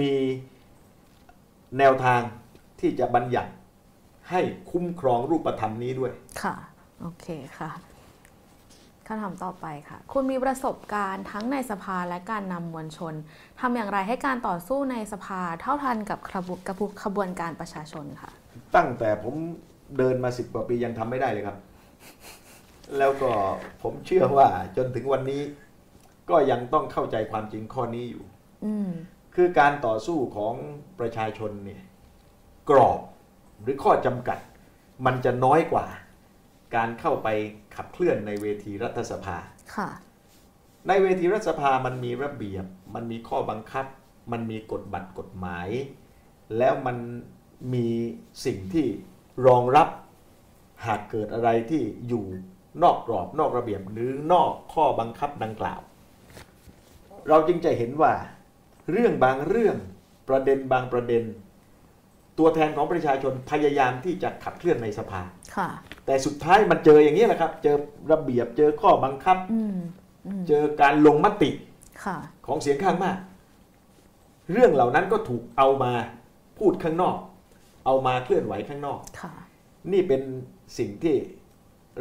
[0.00, 0.14] มี
[1.78, 2.20] แนวทาง
[2.80, 3.50] ที่จะบัญญัติ
[4.30, 4.40] ให้
[4.70, 6.12] คุ้มครองรูปธรรมนี้ด้วย
[6.42, 6.54] ค่ะ
[7.00, 7.26] โอเค
[7.58, 7.70] ค่ะ
[9.06, 13.14] คำถามต่อไปค่ะ คุณมีประสบการณ์ทั้งในสภาและการนำมวลชน
[13.60, 18.30] ทำอย่างไรให้การต่อสู้ในสภาเท่าทันกับขบวนกับขบวนการประชาชนค่ะ
[18.76, 19.34] ตั้งแต่ผม
[19.98, 21.58] เดินมาสิบกว่าปียังทำไม่ได้เลยครับ
[22.98, 23.32] แล้วก็
[23.82, 25.42] ผมเชื่อว่าจนถึงวันนี้
[26.30, 28.24] ก็ยังต้องเข้าใจความจริงข้อนี้อยู่
[28.64, 28.90] อืม
[29.34, 30.54] คือการต่อสู้ของ
[31.00, 31.82] ประชาชนเนี่ย
[32.70, 33.00] กรอบ
[33.62, 34.38] หรือข้อจำกัด
[35.06, 35.86] มันจะน้อยกว่า
[36.76, 37.28] การเข้าไป
[37.76, 39.36] ขับเคลื่อนในเวทีรัฐสภา
[39.76, 39.88] ค่ะ
[40.88, 42.64] ในเวทีรัฐสภามันมีระเบียบ
[42.94, 43.86] มันมีข้อบังคับ
[44.32, 45.68] มันมีกฎบัตรกฎหมาย
[46.58, 46.96] แล้วมัน
[47.74, 47.88] มี
[48.44, 48.86] สิ่งที่
[49.46, 49.88] รองรับ
[50.86, 52.24] หากเกิดอะไรที่อยู่
[52.82, 55.80] นอกกรอบนอกระเบียบหรือนอกข้อบังคับดังกล่าว
[57.28, 58.12] เราจึงจะเห็นว่า
[58.90, 59.76] เรื่องบางเรื่อง
[60.28, 61.24] ประเด็นบางประเด็น
[62.38, 65.22] ตัวแทนของประชาชนพยายามที่จะขับเคลื่อนในสภา
[65.56, 65.68] ค่ะ
[66.06, 67.76] แต่สุดท้ายมันเจออย่างนี้แหละครับ เจอ
[68.12, 69.76] ระเบียบเจอข้อบังคับอืม
[70.26, 71.50] อืมเจอการลงมติ
[72.04, 73.18] ค่ะของเสียงข้างมาก
[74.52, 75.92] เรื่องเหล่านั้นก็ถูกเอามา
[76.58, 77.16] พูดข้างนอก
[77.84, 79.32] เอามาเคลื่อนไหวข้างนอกค่ะ
[79.92, 80.22] นี่เป็น
[80.78, 81.16] สิ่งที่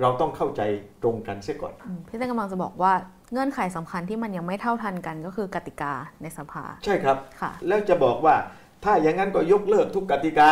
[0.01, 0.61] เราต้องเข้าใจ
[1.03, 2.93] ตรงกันเสียก่อนอืมพี่เต้นกำลังจะบอกว่า
[3.31, 8.35] เงื่อนไขสำคัญที่มันยังไม่เท่าทันกันก็คือกติกาในสภา ใช่ครับค่ะแล้วจะบอกว่า
[8.83, 10.49] ถ้าอย่างนั้นก็ยกเลิกทุกกติกา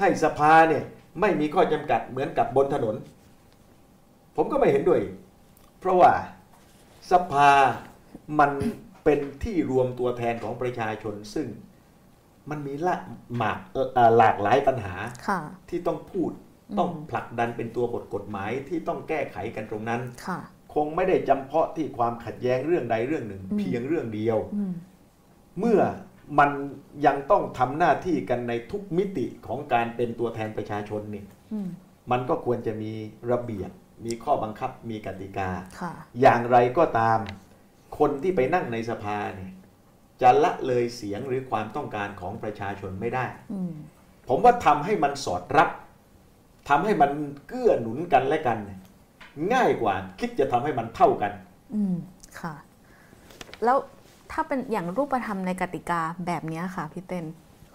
[0.00, 0.84] ให้สภาเนี่ย
[1.20, 2.96] ไม่มีข้อจำกัดเหมือนกับบนถนน
[4.36, 5.00] ผมก็ไม่เห็นด้วย
[5.80, 6.12] เพราะว่า
[7.12, 7.50] สภา
[8.40, 8.50] มัน
[9.04, 11.46] เป็นที่รวมตัวแทนของประชาชนซึ่ง
[12.50, 12.96] มันมีละ
[13.36, 14.94] หมากเอ่อหลากหลายปัญหา
[15.28, 16.30] ค่ะที่ต้องพูด
[16.70, 20.40] อืมต้องผลักดันเป็นตัวบทกฎหมายที่ต้องแก้ไขกันตรงนั้นค่ะ
[20.74, 24.72] คงไม่ได้จำเพาะที่ความขัดแย้งเรื่องใดเรื่องหนึ่งอืมเพียงเรื่องเดียวอืม
[25.58, 25.80] เมื่อ
[26.38, 26.50] มัน
[27.06, 31.68] ยังต้องทำหน้าที่กันในทุกมิติของการเป็นตัวแทนประชาชนนี่อืม
[32.10, 32.92] มันก็ควรจะมี
[33.30, 33.70] ระเบียบ
[34.04, 35.50] มีข้อบังคับมีกติกา
[35.80, 37.18] ค่ะอย่างไรก็ตาม
[37.98, 39.52] คนที่ไปนั่งในสภาเนี่ย
[40.22, 43.72] จะละเลยเสียงหรือความต้องการของประชาชนไม่ได้อืม
[44.28, 45.70] ผมว่าทำให้มันสอดรับ
[46.68, 47.10] ทำให้มัน
[47.48, 48.80] เกื้อหนุนกันและกันเนี่ย
[49.52, 51.32] ง่ายกว่าคิดจะทำให้มันเท่ากัน
[51.74, 51.94] อืม
[52.40, 52.54] ค่ะ
[53.64, 53.78] แล้ว
[54.32, 57.24] ถ้าเป็นอย่างรูปธรรมในกติกาแบบเนี้ยค่ะพี่เต้น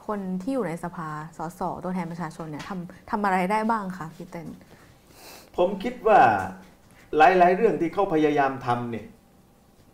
[0.07, 4.47] คนที่อยู่ในสภาสสตัวแทนประชาชนเนี่ยทำทำอะไรได้บ้างคะพี่เต้น
[5.57, 6.19] ผมคิดว่า
[7.17, 9.05] หลาย ๆ เรื่องที่เขาพยายามทำเนี่ย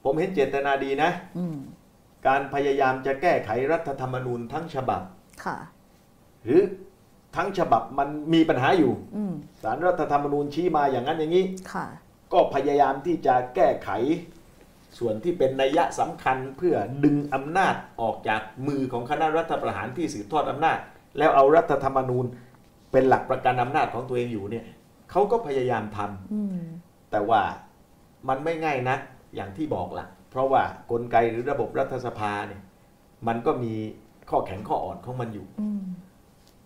[0.04, 1.58] ผมเห็นเจตนาดีนะอืม
[2.28, 5.02] การพยายามจะแก้ไขรัฐธรรมนูญทั้งฉบับ
[5.46, 5.58] ค่ะ
[6.44, 6.62] หรือ
[7.36, 9.34] ทั้งฉบับมันมีปัญหาอยู่อืม
[9.64, 11.86] สารรัฐธรรมนูญชี้มาอย่างนั้นอย่างนี้ค่ะ
[12.34, 13.90] ก็พยายามที่จะแก้ไข
[15.00, 20.78] ส่วนที่เป็นนัยยะสำคัญเพื่อดึงอำนาจออกจากมือของคณะรัฐประหารที่สืบทอดอำนาจ
[21.18, 22.26] แล้วเอารัฐธรรมนูญ
[22.92, 24.66] เป็นหลักประกันอำนาจของตัวเองอยู่เนี่ย
[25.12, 26.60] เขาก็พยายามทำอืม
[27.12, 27.42] แต่ว่า
[28.28, 29.00] มันไม่ง่ายนัก
[29.36, 32.62] อย่างที่บอกละ เพราะว่ากลไกหรือระบบรัฐสภาเนี่ย
[33.28, 33.74] มันก็มี
[34.30, 35.84] ข้อแข็งข้ออ่อนของมันอยู่อืม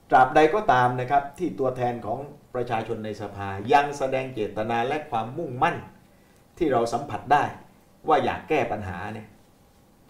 [0.10, 2.20] ตราบใดก็ตามนะครับที่ตัวแทนของ
[2.56, 5.78] ประชาชนในสภายังแสดงเจตนาและความมุ่งมั่น
[6.58, 7.44] ที่เราสัมผัสได้
[8.08, 9.28] ว่าอยากแก้ปัญหาเนี่ย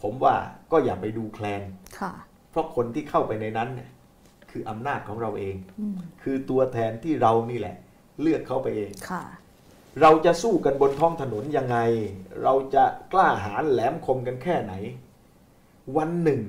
[0.02, 0.36] ผมว่า
[0.72, 1.64] ก็อย่าไปดูแคลน
[2.00, 2.12] ค่ะ
[2.52, 3.90] เพราะคนที่เข้าไปในนั้นเนี่ย
[4.52, 7.76] คืออำนาจของเราเองอืมคือตัวแทนที่เรานี่แหละ
[8.22, 9.24] เลือกเข้าไปเองค่ะ
[10.02, 11.78] เราจะสู้กันบนท้องถนนยังไง
[12.44, 14.74] เราจะกล้าหาญแหลมคมกันแค่ไหน
[15.98, 16.42] วันหนึ่ง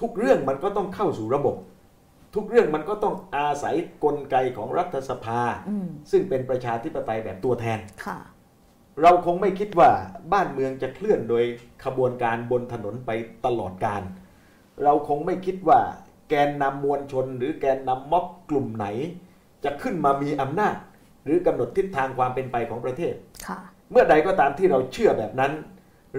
[0.00, 1.56] ทุกเรื่องมันก็ต้องเข้าสู่ระบบ
[2.34, 3.74] ทุกเรื่องมันก็ต้องอาศัย
[4.04, 8.18] กลไกของรัฐสภาอืมซึ่งเป็นประชาธิปไตยแบบตัวแทนค่ะ
[9.02, 9.90] เราคงไม่คิดว่า
[10.32, 11.44] บ้านเมืองจะเคลื่อนโดย
[11.84, 13.10] ขบวนการบนถนนไป
[13.46, 14.02] ตลอดการ
[14.84, 15.80] เราคงไม่คิดว่า
[16.28, 18.86] แกนนำมวลชนหรือแกนนำม็อบกลุ่มไหน
[19.64, 20.74] จะขึ้นมามีอำนาจ
[21.28, 23.14] หรือกำหนดทิศทางความเป็นไปของประเทศ
[23.46, 23.58] ค่ะ
[23.90, 25.52] เมื่อใดก็ตามที่เราเชื่อแบบนั้น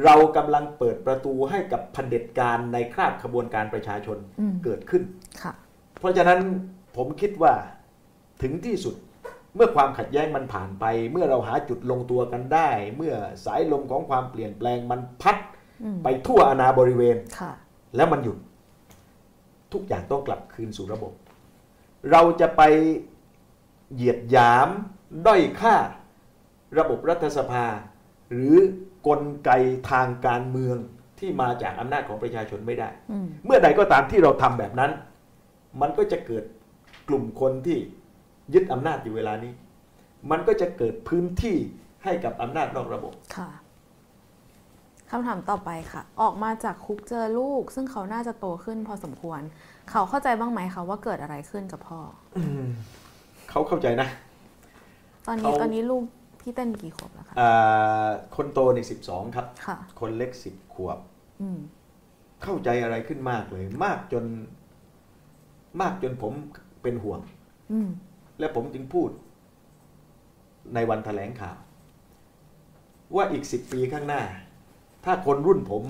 [0.03, 5.03] เรากำลังเปิดประตูให้กับเผด็จการในคราบขบวนการประชาชนอืมเกิดขึ้น
[5.41, 5.53] ค่ะ
[5.99, 6.40] เพราะฉะนั้น
[6.95, 7.53] ผมคิดว่า
[8.41, 8.95] ถึงที่สุด
[9.56, 13.14] เมื่อความขัดแย้งมันผ่านไป เมื่อเราหาจุดลงตัวกันได้ เมื่อ
[13.45, 15.38] สายลมของความเปลี่ยนแปลงมันพัด
[15.84, 17.52] อืมไปทั่วอาณาบริเวณค่ะ
[17.95, 18.38] แล้วมันหยุด
[19.73, 21.14] ทุกอย่างต้องกลับคืนสู่ระบบ
[22.11, 22.61] เราจะไป
[23.94, 24.69] เหยียดหยาม
[25.27, 25.76] ด้อยค่า
[26.80, 27.65] ระบบรัฐสภา
[28.30, 28.56] หรือ
[29.07, 29.52] กลไก
[29.91, 30.77] ทางการเมือง
[31.19, 34.91] ที่มาจากอำนาจของประชาชนไม่ได้อืมเมื่อใดก็ตามที่เราทำแบบนั้น
[35.81, 36.44] มันก็จะเกิด
[37.07, 37.77] กลุ่มคนที่
[38.53, 39.53] ยึดอำนาจอยู่เวลานี้
[40.31, 41.57] มันก็จะเกิดพื้นที่
[42.03, 43.49] ให้กับอำนาจนอกระบบค่ะ
[45.11, 49.41] คำถามต่อไปค่ะ ออกมาจากคุกเจอลูก ซึ่งเขาน่าจะโตขึ้นพอสมควร
[49.91, 51.99] เขาเข้าใจบ้างไหมคะว่าเกิดอะไรขึ้นกับพ่อ
[53.49, 54.10] เขาเข้าใจนะ
[55.30, 56.03] ตอนนี้เขาตอนนี้ลูก
[56.41, 60.97] พี่เต้นกี่ขวบแล้วคะอ่าคนโตในสิบสองครับค่ะคนเล็กสิบขวบ
[61.41, 61.60] อืม
[62.43, 64.26] เข้าใจอะไรขึ้นมากเลย มากจน
[65.81, 66.34] มากจนผม
[66.84, 67.19] เป็นห่วง
[67.72, 67.89] อืม
[68.39, 69.10] และผมจึงพูด
[70.73, 71.57] ในวันแถลงข่าว
[73.15, 74.22] ว่าอีกสิบปีข้างหน้า
[75.06, 75.84] ถ้าคนรุ่นผม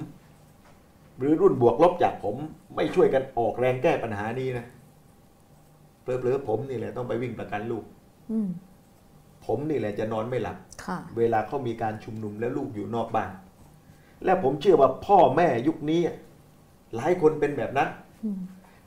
[1.17, 2.35] หรือรุ่นบวกลบจากผม
[2.75, 4.65] ไม่ช่วยกันออกแรงแก้ปัญหานี้นะ
[6.01, 7.85] เผลอๆผมนี่แหละต้องไปวิ่งประกันลูก
[8.31, 8.49] อืม
[9.49, 13.31] ผมนี่แหละจะนอนไม่หลับค่ะเวลาเขามีการชุมนุมแล้วลูกอยู่นอกบ้าน
[14.25, 16.01] และผมเชื่อว่าพ่อแม่ยุคนี้
[16.95, 17.89] หลายคนเป็นแบบนั้น
[18.23, 18.39] อืม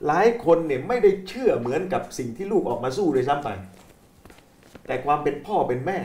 [0.07, 3.49] หลายคนเนี่ยไม่ได้เชื่อเหมือนกับสิ่งที่ลูกออกมาสู้เลยซ้ำไป
[4.87, 5.97] แต่ความเป็นพ่อเป็นแม่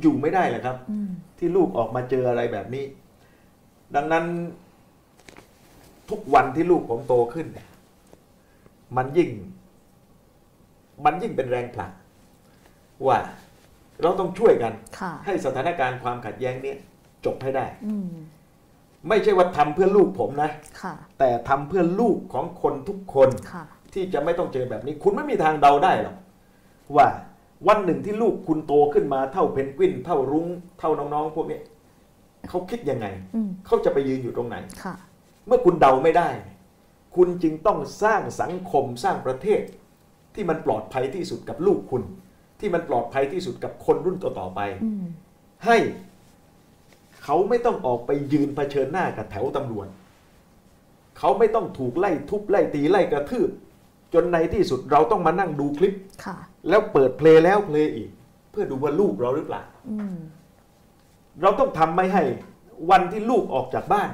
[0.00, 2.84] อยู่ไม่ได้แหละครับอืมที่ลูกออกมาเจออะไรแบบนี้
[3.94, 4.24] ดังนั้น
[6.10, 7.68] ทุกวันที่ลูกผมโตขึ้นเนี่ย
[8.96, 9.30] มันยิ่ง
[11.04, 11.92] มันยิ่งเป็นแรงผลัก
[13.06, 13.18] ว่า
[14.02, 16.74] เราต้องช่วยกันค่ะให้สถานการณ์ความขัดแย้งเนี้
[17.24, 18.10] จบให้ได้อืม
[19.08, 20.50] ไม่ใช่ว่าทำเพื่อลูกผมนะ
[20.82, 23.64] ค่ะแต่ทำเพื่อลูกของคนทุกคนค่ะ
[23.94, 26.16] ที่จะไม่ต้องเจอแบบนี้ คุณไม่มีทางเดาได้หรอก
[26.96, 27.06] ว่า
[27.68, 30.46] วันหนึ่งที่ลูกคุณโตขึ้นมาเท่าเพนกวิน เท่ารุ้ง
[30.78, 31.60] เท่าน้องๆพวกนี้
[32.48, 34.94] เขาคิดยังไงอืมเขาจะไปยืนอยู่ตรงไหนค่ะ
[35.46, 36.28] เมื่อคุณเดาไม่ได้
[37.16, 39.60] คุณจึงต้องสร้างสังคมสร้างประเทศ
[40.34, 42.02] ที่มันปลอดภัยที่สุดกับลูกคุณ
[42.60, 45.04] ที่มันปลอดภัยที่สุดกับคนรุ่นต่อๆไปอืม
[45.66, 45.76] ให้
[47.24, 49.86] เขาไม่ต้องออกไปยืนเผชิญหน้ากับแถวตำรวจ
[51.18, 53.50] เขาไม่ต้องถูกไล่ทุบไล่ตีไล่กระทืบ
[54.14, 55.94] จนในที่สุดเราต้องมานั่งดูคลิป
[56.24, 56.36] ค่ะ
[56.68, 58.10] แล้วเปิดเพลงแล้วเพลงอีก
[58.50, 60.18] เพื่อดูว่าลูกเราหรือเปล่าอืม
[61.42, 62.24] เราต้องทำไม่ให้
[62.90, 64.10] วันที่ลูกออกจากบ้าน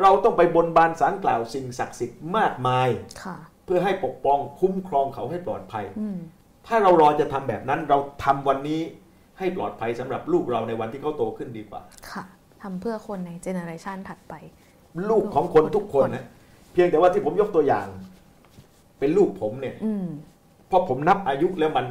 [0.00, 2.88] เราต้องไปบนบานสารกล่าวสิ่งศักดิ์สิทธิ์มากมาย
[3.22, 6.18] ค่ะเพื่อให้ปกป้องคุ้มครองเขาให้ปลอดภัยอืม
[6.66, 8.80] ถ้าเรารอจะทำแบบนั้นเราทำวันนี้
[9.38, 11.80] ให้ปลอดภัยสำหรับลูกเราในวันที่เขาโตขึ้นดีกว่า
[12.10, 12.22] ค่ะ
[12.62, 14.34] ทำเพื่อคนในเจเนอเรชันถัดไป
[15.10, 16.24] ลูกของคนทุกคนนะ
[16.72, 17.86] เพียงแต่ว่าที่ผมยกตัวอย่าง
[18.98, 20.06] เป็นลูกผมเนี่ยอืม
[20.68, 21.86] เพราะผมนับอายุแล้วมัน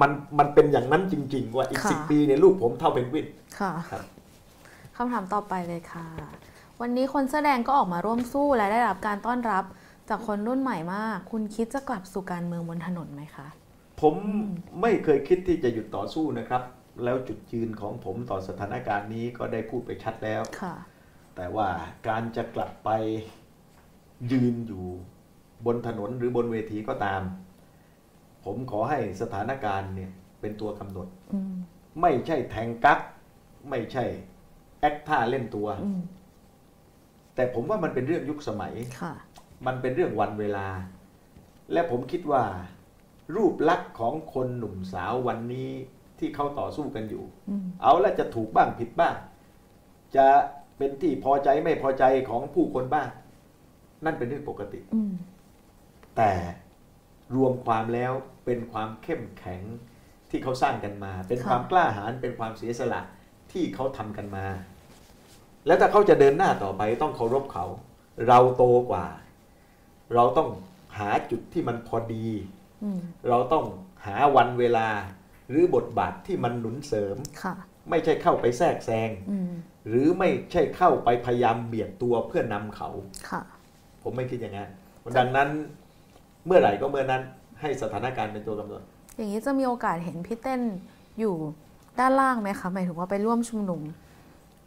[0.00, 3.26] มันมันเป็นอย่างนั้นจริง ๆ ว่าอีกค่ะสิปีเนี่ยลูกผมเท่าเพนกวิน
[3.58, 4.02] ค่ะครับ
[4.96, 6.06] คำถามต่อไปเลยค่ะ
[6.80, 9.64] วันนี้คนแสอแดงก็ออกมาร่วมสู้และได้รับการต้อนรับ
[10.08, 13.46] จากคนรุ่นใหม่มาก คุณคิดจะกลับสู่การเมืองบนถนนไหมคะ
[14.00, 14.14] ผม
[14.80, 16.62] ไม่เคยคิดที่จะหยุดต่อสู้นะครับ
[17.04, 20.74] แล้วจุดยืนของผมต่อสถานการณ์นี้ก็ได้พูดไปชัดแล้วค่ะ
[21.36, 21.68] แต่ว่า
[22.08, 22.90] การจะกลับไป
[24.32, 24.84] ยืนอยู่
[25.66, 27.22] บนถนนหรือบนเวทีก็ตาม
[28.44, 30.10] ผมขอให้สถานการณ์เนี่ย
[30.40, 31.54] เป็นตัวกำหนดอืม
[32.00, 33.00] ไม่ใช่แทงกัก
[33.70, 34.04] ไม่ใช่
[34.80, 36.00] แอคท่าเล่นตัวอืม
[37.34, 39.12] แต่ผมว่ามันเป็นเรื่องยุคสมัยค่ะ
[39.66, 40.66] มันเป็นเรื่องวันเวลา
[41.72, 42.42] และผมคิดว่า
[43.34, 45.70] รูปลักษณ์ของคนหนุ่มสาววันนี้
[46.18, 49.14] ที่เขาต่อสู้กันอยู่อืมเอาละจะถูกบ้างผิดบ้าง
[50.16, 50.26] จะ
[50.78, 53.08] เป็นที่พอใจไม่พอใจของผู้คนบ้าง
[54.04, 55.12] นั่นเป็นเรื่องปกติอืม
[56.16, 56.32] แต่
[57.36, 58.12] รวมความแล้ว
[58.44, 59.62] เป็นความเข้มแข็ง
[60.30, 63.00] ที่เขาสร้างกันมา เป็นความกล้าหาญเป็นความเสียสละ
[63.52, 64.46] ที่เขาทำกันมา
[65.66, 67.66] แล้วถ้าเขาจะเดินหน้าต่อไปต้องเคารพเขา
[68.28, 69.06] เราโตกว่า
[70.14, 70.48] เราต้อง
[70.98, 72.55] หาจุดที่มันพอดีอืม
[73.28, 73.64] เราต้อง
[74.06, 74.88] หาวันเวลา
[75.50, 77.54] หรือบทบาทที่มันหนุนเสริมค่ะ
[77.90, 79.52] ไม่ใช่เข้าไปแทรกแซงอืม
[79.88, 82.88] หรือไม่ใช่เข้าไปพยายามเบียดตัวเพื่อนนำเขา
[83.30, 83.42] ค่ะ
[84.02, 84.70] ผมไม่คิดอย่างนั้น
[85.18, 85.48] ดังนั้น
[86.46, 87.22] เมื่อไหร่ก็เมื่อนั้น
[87.60, 88.82] ให้สถานการณ์เป็นตัวกำหนด
[89.16, 90.60] อย่างนี้จะมีโอกาสเห็นพี่เต้น
[91.18, 91.34] อยู่
[92.00, 93.80] ด้านล่างไหมคะหมายถึงว่าไปร่วมชุมนุม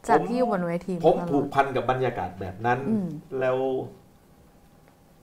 [0.08, 3.08] จากผมที่อยู่บนเวทีผมตลอดผูกพันกับบรรยากาศแบบนั้นอืม
[3.40, 3.58] แล้ว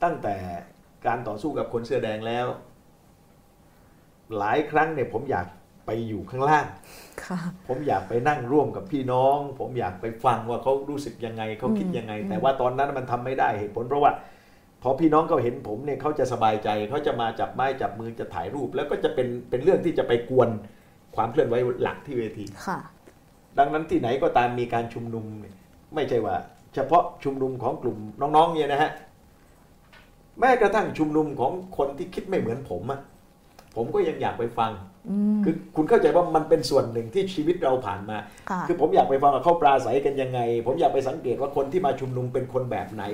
[0.03, 0.35] ตั้งแต่
[1.07, 2.47] การต่อสู้กับคนเสื้อแดงแล้ว
[4.39, 5.47] หลายครั้งเนี่ยผมอยาก
[5.87, 6.67] ไปอยู่ข้างล่าง
[7.25, 7.39] ค่ะ
[7.69, 14.13] ผมอยากไปนั่งร่วมกับพี่น้อง ผมอยากไปฟังว่าเขารู้สึกยังไงเขาคิดยังไงอืมแต่ว่าตอนนั้นมันทำไม่ได้เหตุผลเพราะว่า
[14.83, 20.49] พอพี่น้องเขาเห็นผมเนี่ยเขาจะสบายใจเขาจะมาจับไม้จับมือจะถ่ายรูป แล้วก็จะเป็นเป็นเรื่องที่จะไปกวน
[21.17, 22.79] ความเคลื่อนไหวหลักที่เวทีค่ะ
[23.59, 25.55] ดังนั้นที่ไหนก็ตามมีการชุมนุมเนี่ย
[25.95, 26.37] ไม่ใช่ว่า
[26.75, 28.91] เฉพาะชุมนุมของกลุ่มน้องๆเนี่ยนะฮะ
[30.41, 33.01] แม้กระทั่งชุมนุมของคนที่คิดไม่เหมือนผมอะ
[33.77, 34.73] ผมก็ยังอยากไปฟัง
[35.11, 38.17] อืมคือคุณเข้าใจว่ามันเป็นส่วนหนึ่งที่ชีวิตเราผ่านมา
[38.51, 43.05] ค่ะคือผมอยากไปฟังว่าเขาปราศัยกันยังไง ผมอยากไปสังเกตว่าคนที่มาชุมนุมเป็นคนแบบไหน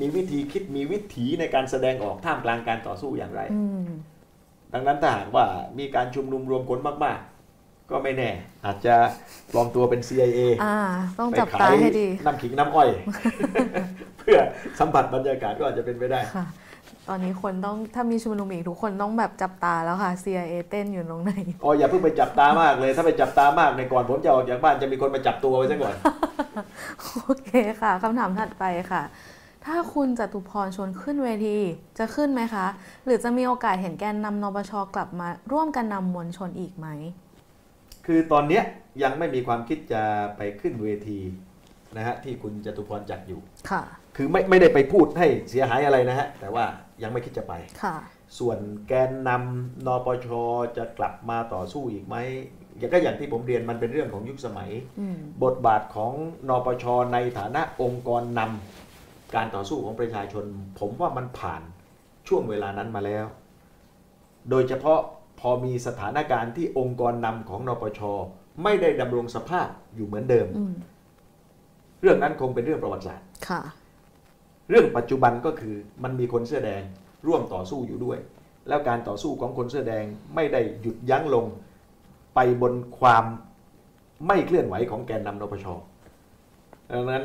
[0.00, 3.86] มีวิธีคิดมีวิถีในการแสดงออกท่ามกลางการต่อสู้อย่างไรอืม
[4.72, 5.44] ดังนั้นถ้าหากว่า
[5.78, 7.18] มีการชุมนุมรวมคนมาก
[7.54, 8.30] ๆ ก็ไม่แน่
[8.64, 8.94] อาจจะ
[9.52, 10.76] ปลอมตัวเป็น CIA อ่า
[11.18, 12.88] ต้องไปจับขาตายให้ดีน้ำขิงน้ำอ้อย
[14.18, 14.38] เพื่อ
[14.78, 16.46] สัมผัสบรรยากาศก็อาจจะเป็นไปได้ค่ะ
[17.08, 21.32] ตอนนี้คนต้องถ้ามีชุมนุมอีกทุกคนต้องแบบจับตาแล้วค่ะ CIA เต้นอยู่ตรงไหน
[21.64, 25.94] อ๋ออย่าเพิ่งไปจับตามากเลย ถ้าไปจับตามากในก่อนผมจะออกจากบ้านจะมีคนมาจับตัวไว้ซะก่อน
[27.12, 27.50] โอเค
[27.80, 29.02] ค่ะคำถามถัดไปค่ะ
[29.66, 31.58] ถ้าคุณจตุพรชวนขึ้นเวที
[31.98, 32.66] จะขึ้นไหมคะ
[33.04, 36.86] หรือจะมีโอกาสเห็นแกนนำนปชกลับมา ร่วมกันนำมวลชนอีกไหม
[38.06, 38.62] คือตอนเนี้ย
[39.02, 40.02] ยังไม่มีความคิดจะ
[40.36, 41.20] ไปขึ้นเวที
[41.96, 43.82] นะฮะที่คุณจตุพรจัดอยู่ค่ะ
[44.16, 46.64] คือไม่ไม่ได้ไปพูดให้เสียหายอะไรนะฮะแต่ว่า
[47.02, 47.96] ยังไม่คิดจะไปค่ะ
[48.38, 48.58] ส่วน
[48.88, 50.28] แกนนำนปช
[50.76, 52.16] จะกลับมาต่อสู้อีกไหม
[52.78, 54.70] อย่างก็อย่างที่ผมเรียนมันเป็นเรื่องของยุคสมัย
[55.00, 56.12] อืมบทบาทของ
[56.48, 60.44] นปชในฐานะองค์กรนำการต่อสู้ของประชาชน
[60.78, 61.62] ผมว่ามันผ่าน
[62.28, 63.26] ช่วงเวลานั้นมาแล้ว
[64.50, 65.00] โดยเฉพาะ
[65.40, 68.00] พอมีสถานการณ์ที่องค์กรนำของนปช
[68.62, 70.74] ไม่ได้ดำรงสภาพอยู่เหมือนเดิมอืม
[72.02, 73.62] เรื่องนั้นคงเป็นเรื่องประวัติศาสตร์ค่ะ
[74.68, 75.74] เรื่องปัจจุบันก็คือ
[76.04, 76.82] มันมีคนเสื้อแดง
[77.26, 78.18] ร่วมต่อสู้อยู่ด้วย
[78.68, 81.44] แล้วการต่อสู้ของคนเสื้อแดงไม่ได้หยุดยั้งลง
[82.34, 83.24] ไปบนความ
[84.26, 85.66] ไม่เคลื่อนไหวของแกนนำนปช
[86.92, 87.24] ดังนั้น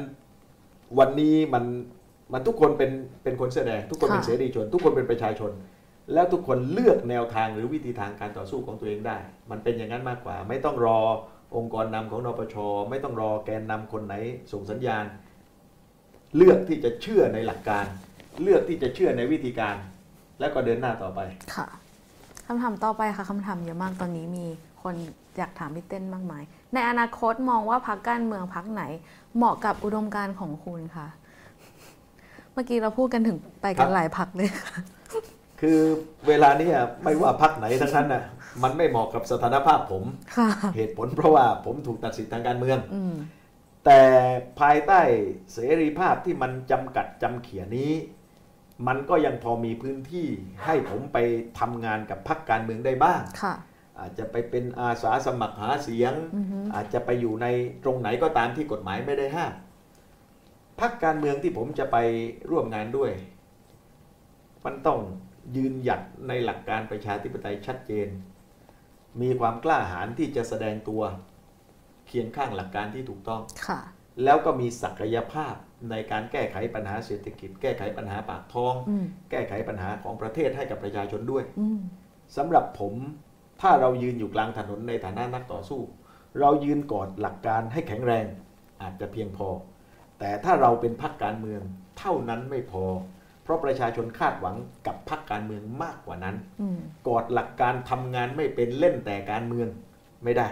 [0.99, 1.63] วันนี้มัน
[2.33, 2.91] มันทุกคนเป็น
[3.23, 5.51] เป็นคนเสื้อแดงทุกคนเป็นค่ะเสรีชน ทุกคนเป็นประชาชน
[6.13, 9.17] แล้วทุกคนเลือกแนวทางหรือวิธีทางการต่อสู้ของตัวเองได้
[9.51, 10.99] มันเป็นอย่างนั้นมากกว่า ไม่ต้องรอ
[11.55, 12.55] องค์กรนำของนปช
[12.89, 14.15] ไม่ต้องรอแกนนำคนไหน
[14.51, 15.05] ส่งสัญญาณ
[16.35, 17.85] เลือกที่จะเชื่อในหลักการ
[18.41, 19.75] เลือกที่จะเชื่อในวิธีการ
[20.39, 21.19] แล้วก็เดินหน้าต่อไป
[21.55, 21.67] ค่ะ
[22.47, 24.45] คำถามต่อไปค่ะคำถามเยอะมากตอนนี้มี
[24.83, 24.95] คน
[25.37, 26.43] อยากถามพี่เต้นมากมาย
[26.73, 28.83] ในอนาคตมองว่าพักการเมืองพักไหน
[29.35, 31.07] เหมาะกับอุดมการณ์ของคุณคะ
[32.53, 34.73] เมื่อกี้เราพูดกันถึงไปกันครับหลายพักเลยค่ะ
[35.61, 35.79] คือ
[36.27, 36.69] เวลาเนี้
[37.03, 38.23] ไม่ว่าพักไหนทั้งนั้นน่ะ
[38.63, 40.03] มันไม่เหมาะกับสถานภาพผม
[40.37, 43.15] ค่ะเหตุผลเพราะว่าผมถูกตัดสิทธิทางการเมืองอืม
[43.89, 44.03] แต่
[44.59, 45.01] ภายใต้
[45.53, 47.91] เสรีภาพที่มันจำกัดจำเขียนี้
[48.87, 50.27] มันก็ยังพอมีพื้นที่
[50.65, 51.17] ให้ผมไป
[51.59, 53.53] ทำงานกับพรรคการเมืองได้บ้างค่ะ
[53.99, 57.47] อาจจะไปเป็นอาสาสมัครหาเสียงอือฮึอาจจะไปอยู่ใน
[57.83, 59.53] ตรงไหนก็ตามที่กฎหมายไม่ได้ห้าม
[60.79, 61.97] พรรคการเมืองที่ผมจะไป
[62.49, 63.11] ร่วมงานด้วย
[64.65, 64.99] มันต้อง
[65.55, 68.07] ยืนหยัดในหลักการประชาธิปไตยชัดเจน
[69.21, 71.03] มีความกล้าหาญที่จะแสดงตัว
[72.07, 73.79] เคียงข้างหลักการที่ถูกต้องค่ะ
[74.23, 75.55] แล้วก็มีศักยภาพ
[75.91, 81.79] ในการแก้ไขปัญหาเศรษฐกิจ แก้ไขปัญหาปากท้องอืมแก้ไขปัญหาของประเทศให้กับประชาชนด้วยอืม
[82.37, 82.93] สำหรับผม
[83.61, 85.81] ถ้าเรายืนอยู่กลางถนนในฐานะนักต่อสู้
[86.39, 88.25] เรายืนกอดหลักการให้แข็งแรง
[88.81, 89.47] อาจจะเพียงพอ
[90.19, 91.61] แต่ถ้าเราเป็นพรรคการเมือง
[91.99, 92.85] เท่านั้นไม่พอ
[93.43, 94.55] เพราะประชาชนคาดหวัง
[94.87, 99.67] กับพรรคการเมืองมากกว่านั้นอืมกอดหลักการทำงานไม่เป็นเล่นแต่การเมือง
[100.23, 100.47] ไม่ได้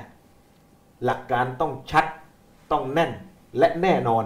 [1.05, 2.05] หลักการต้องชัด
[2.71, 3.11] ต้องแน่น
[3.57, 4.25] และแน่นอน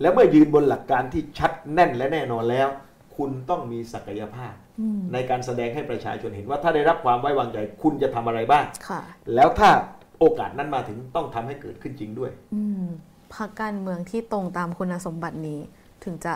[0.00, 2.68] แล้วเมื่อยืนบนหลักการที่ชัดแน่นและแน่นอนแล้ว
[3.16, 9.00] คุณต้องมีศักยภาพอืมในการแสดงให้ประชาชนเห็นว่าถ้าได้รับความไว้วางใจคุณจะทำอะไรบ้างค่ะ
[9.34, 9.70] แล้วถ้า
[10.18, 12.86] โอกาสนั้นมาถึงต้องทำให้เกิดขึ้นจริงด้วยอืม
[13.34, 15.60] พักการเมืองที่ตรงตามคุณสมบัตินี้
[16.04, 16.34] ถึงจะ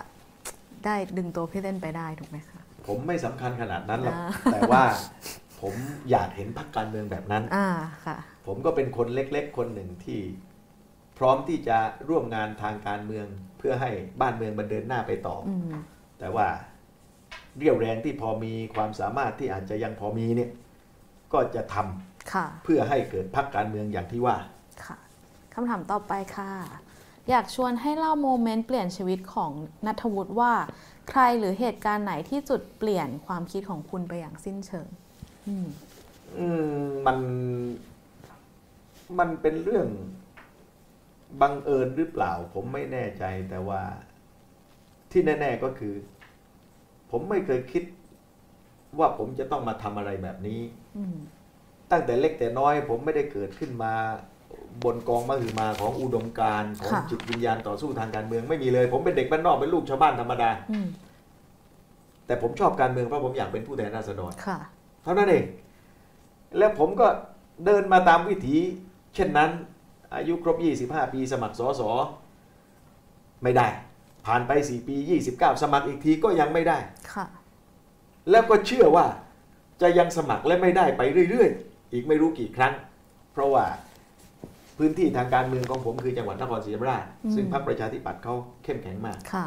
[0.85, 4.83] ได้ดึงตัวพี่เต้นไปได้ถูกไหมคะผมไม่สำคัญขนาดนั้นหรอกอ่าแต่ว่า
[5.61, 5.75] ผม
[6.11, 7.69] อยากเห็นพรรคการเมืองแบบนั้นอ่า
[8.07, 10.21] ค่ะ ผมก็เป็นคนเล็กๆ คนหนึ่งที่
[11.19, 11.79] พร้อมที่จะ
[12.09, 13.27] ร่วมงานทางการเมือง
[13.59, 13.91] เพื่อให้
[14.21, 15.73] บ้านเมืองมันเดินหน้าไปต่อออืม
[16.19, 16.47] แต่ว่า
[17.59, 20.51] เรี่ยวแรงที่พอมีความสามารถที่อาจจะยังพอมีเนี่ย
[21.33, 24.37] ก็จะทำค่ะเพื่อให้เกิดพรรคการเมืองอย่างที่ว่า
[24.85, 24.97] ค่ะ
[25.55, 26.53] คำถามต่อไปค่ะ
[27.31, 29.53] อยากชวนให้เล่าโมเมนต์เปลี่ยนชีวิตของ
[29.87, 30.53] นัทวุฒิว่า
[31.11, 34.89] ใครหรือเหตุการณ์ไหนที่จุดเปลี่ยนความคิดของคุณไปอย่างสิ้นเชิง
[35.49, 35.67] อืม
[36.39, 37.19] อืมมัน
[39.19, 39.87] มันเป็นเรื่อง
[41.41, 43.83] บังเอิญหรือเปล่า ผมไม่แน่ใจแต่ว่า
[45.11, 45.95] ที่แน่ ๆก็คือ
[47.11, 47.85] ผมไม่เคยคิด
[48.99, 50.61] ว่าผมจะต้องมาทำอะไรแบบนี้
[50.97, 51.17] อืม
[51.91, 53.93] ตั้งแต่เล็กแต่น้อย ผมไม่ได้เกิดขึ้นมา
[54.85, 60.89] บนกองมหึมาของอุดมการณ์ของค่ะจิตวิญญาณต่อสู้ทางการเมืองไม่มีเลย ผมเป็นเด็กบ้านนอกเป็นลูกชาวบ้านธรรมดาอืม
[62.27, 64.59] แต่ผมชอบการเมืองเพราะผมอยากเป็นผู้แทนราษฎรค่ะ
[65.03, 65.45] เท่านั้นเอง
[66.59, 67.07] แล้วผมก็
[67.65, 68.57] เดินมาตามวิถี
[69.17, 69.51] เช่นนั้น
[70.15, 70.57] อายุครบ
[70.87, 71.91] 25 ปีสมัครสอสอ
[73.43, 73.67] ไม่ได้
[74.27, 74.97] ผ่านไป 4 ปี
[75.29, 76.79] 29 สมัครอีกทีก็ยังไม่ได้
[77.13, 77.27] ค่ะ
[78.31, 79.07] แล้วก็เชื่อว่า
[79.83, 82.75] จะยังสมัครและไม่ได้ไปเรื่อยๆ อีกไม่รู้กี่ครั้ง
[83.33, 83.65] เพราะว่า
[84.79, 88.35] พื้นที่ทางการเมืองของผมคือจังหวัดนครศรีธรรมราชอืมซึ่งพรรคประชาธิปัตย์เขา
[88.65, 89.47] เข้มแข็งมากค่ะ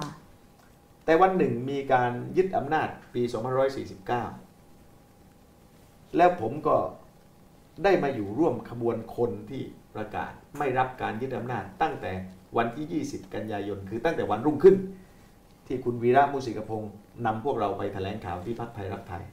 [1.06, 3.22] แต่วันหนึ่งมีการยึดอำนาจปี
[4.90, 6.76] 2549 แล้วผมก็
[7.84, 9.62] ได้มาอยู่ร่วมขบวนคนที่
[9.96, 12.12] ประกาศไม่รับการยึดอำนาจ ตั้งแต่
[12.58, 14.76] วันที่ 20 กันยายน คือตั้งแต่วันรุ่งขึ้น
[15.68, 16.94] ที่คุณวีระมุสิกพงศ์
[17.26, 19.24] นำพวกเราไปแถลงข่าวที่พักไทยรักไทย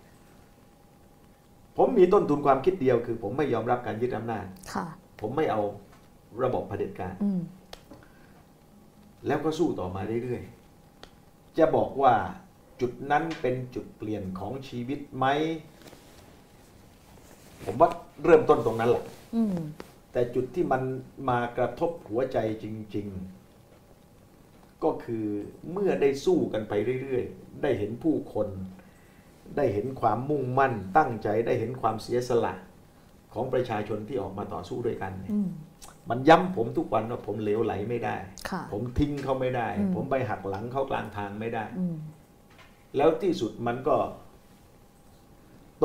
[1.77, 4.87] ผมมีต้นทุนความคิดเดียวคือผมไม่ยอมรับการยึดอำนาจค่ะ
[5.21, 5.63] ผมไม่เอา
[6.43, 7.41] ระบบเผด็จการอืม
[9.27, 12.13] แล้วก็สู้ต่อมาเรื่อยๆ จะบอกว่า
[12.81, 15.27] จุดนั้นเป็นจุดเปลี่ยนของชีวิตไหม
[17.65, 17.89] ผมว่า
[18.25, 19.05] เริ่มต้นตรงนั้นแหละ
[19.37, 19.57] อืม
[20.13, 20.83] แต่จุดที่มัน
[21.29, 22.67] มากระทบหัวใจจ
[22.97, 23.07] ริง
[23.95, 25.27] ๆ ก็คือ
[25.73, 26.73] เมื่อได้สู้กันไป
[27.03, 28.49] เรื่อยๆ ได้เห็นผู้คน
[29.57, 32.55] ได้เห็นความมุ่งมั่น ตั้งใจได้เห็นความเสียสละ
[33.35, 35.49] ของประชาชนที่ออกมาต่อสู้ด้วยกันเนี่ยอืม
[36.11, 38.17] มันย้ำผมทุกวันว่าผมเหลวไหลไม่ได้
[38.51, 41.97] ค่ะผมทิ้งเขาไม่ได้อืมผมไปหักหลังเขากลางทางไม่ได้อืม
[42.97, 43.97] แล้วที่สุดมันก็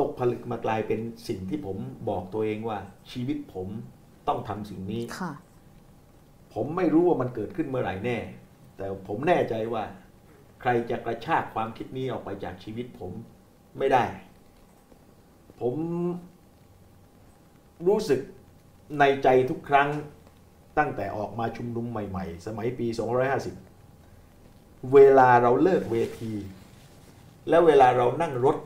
[0.08, 1.78] กผลึกมากลายเป็นสิ่งที่ผม
[2.08, 2.78] บอกตัวเองว่า
[3.10, 3.68] ชีวิตผม
[4.28, 5.32] ต้องทำสิ่งนี้ค่ะ
[6.54, 8.18] ผมไม่รู้ว่ามันเกิดขึ้นเมื่อไหร่แน่
[8.76, 9.82] แต่ผมแน่ใจว่า
[10.60, 13.12] ใครจะกระชากความคิดนี้ออกไปจากชีวิตผม
[13.78, 14.04] ไม่ได้
[15.60, 15.74] ผม
[17.86, 18.20] รู้สึก
[18.98, 19.88] ในใจทุกครั้ง
[20.78, 22.86] ตั้งแต่ออกมาชุมนุมใหม่ๆ สมัยปี
[24.10, 26.32] 250 เวลาเราเลิกเวที
[27.48, 28.56] แล้วเวลาเรานั่งรถ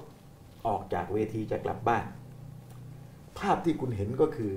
[0.67, 2.05] ออกจากเวทีจะกลับบ้าน
[3.39, 4.55] ภาพที่คุณเห็นก็คือ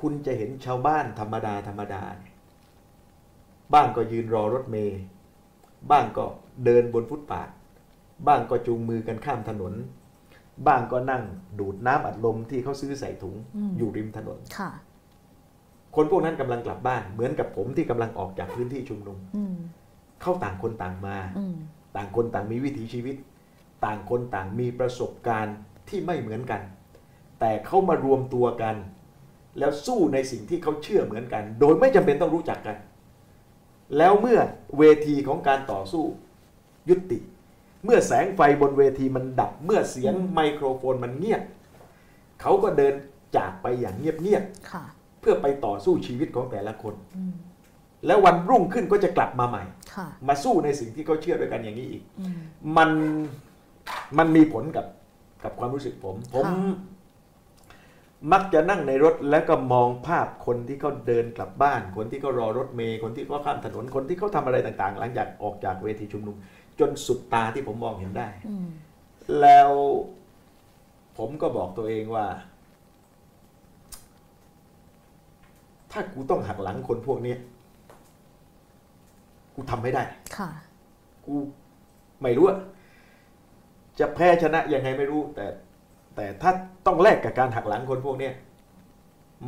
[0.00, 2.02] คุณจะเห็นชาวบ้านธรรมดาธรรมดา
[3.74, 5.00] บ้างก็ยืนรอรถเมย์
[5.90, 6.24] บ้างก็
[6.64, 7.48] เดินบนฟุตบาท
[8.26, 9.74] บ้างก็จูงมือกันข้ามถนน
[10.66, 11.22] บ้างก็นั่ง
[11.58, 14.70] ดูดน้ำอัดลมที่เขาซื้อใส่ถุงอืมอยู่ริมถนนค่ะ
[15.96, 19.56] คนพวกนั้นกำลังกลับบ้านเหมือนกับผมที่กำลังออกจากพื้นที่ชุมนุมอืม
[20.22, 21.54] เขาต่างคนต่างมาอืม
[21.96, 23.16] ต่างคนต่างมีวิถีชีวิต
[23.84, 25.56] ต่างคนต่างมีประสบการณ์
[25.88, 26.62] ที่ไม่เหมือนกัน
[27.40, 28.76] แต่เขามารวมตัวกัน
[29.58, 32.76] แล้วสู้ในสิ่งที่เขาเชื่อเหมือนกัน โดยไม่จำเป็นต้องรู้จักกัน
[33.98, 34.38] แล้วเมื่อ
[34.78, 36.04] เวทีของการต่อสู้
[36.88, 37.18] ยุติ
[37.84, 41.42] เมื่อแสงไฟบนเวทีมันดับ เมื่อเสียงไมโครโฟนมันเงียบ
[42.40, 42.94] เขาก็เดิน
[43.36, 47.34] จากไปอย่างเงียบค่ะๆเพื่อไปต่อสู้ชีวิตของแต่ละคนอืม
[48.06, 52.36] แล้ววันรุ่งขึ้นก็จะกลับมาใหม่ค่ะมาสู้ในสิ่งที่เขาเชื่อด้วยกันอย่างนี้อีกอืม
[52.76, 52.90] มัน
[54.18, 54.86] มันมีผลกับ
[55.44, 56.54] กับความรู้สึกผม ผมค่ะ
[58.32, 66.36] มักจะนั่งในรถแล้วก็มองภาพคนที่เขาเดินกลับบ้าน คนที่เขารอรถเมย์คนที่เขาข้ามถนนคนที่เขาทำอะไรต่างๆ หลังจากออกจากเวทีชุมนุม
[66.80, 68.68] จนสุดตาที่ผมมองเห็นได้อืม
[69.40, 69.70] แล้ว
[71.18, 72.26] ผมก็บอกตัวเองว่า
[75.92, 77.38] ถ้ากูต้องหักหลังคนพวกเนี้ย
[79.54, 80.02] กูทำไม่ได้
[80.36, 80.50] ค่ะ
[81.26, 81.34] กู
[82.22, 82.58] ไม่รู้อะ
[84.00, 85.46] จะแพ้ชนะยังไงไม่รู้ แต่
[86.16, 86.50] แต่ถ้า
[86.86, 88.34] ต้องแลกกับการหักหลังคนพวกเนี้ย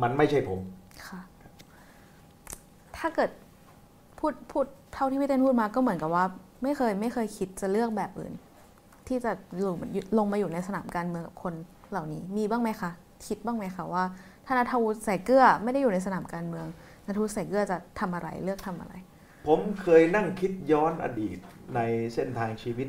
[0.01, 0.59] มันไม่ใช่ผม
[1.07, 1.21] ค่ะ
[2.97, 3.29] ถ้าเกิด
[4.19, 6.25] พูดพูดเท่าที่พี่เต้นพูดมาก็เหมือนกับว่า
[6.63, 8.33] ไม่เคยไม่เคยคิดจะเลือกแบบอื่น
[9.07, 9.31] ที่จะ
[9.65, 9.75] ลง
[10.17, 11.53] ลงมาอยู่ในสนามการเมืองกับคน
[11.91, 12.91] เหล่านี้ มีบ้างไหมคะ
[13.27, 14.03] คิดบ้างไหมคะว่า
[14.45, 16.65] ถ้านัทวุฒิใส่เกลือไม่ได้อยู่ในสนามการเมือง
[17.07, 18.93] นัทวุฒิใส่เกลือจะทำอะไรเลือกทำอะไร
[19.47, 21.37] ผมเคยนั่งคิดย้อนอดีต
[21.75, 21.79] ใน
[22.13, 22.87] เส้นทางชีวิต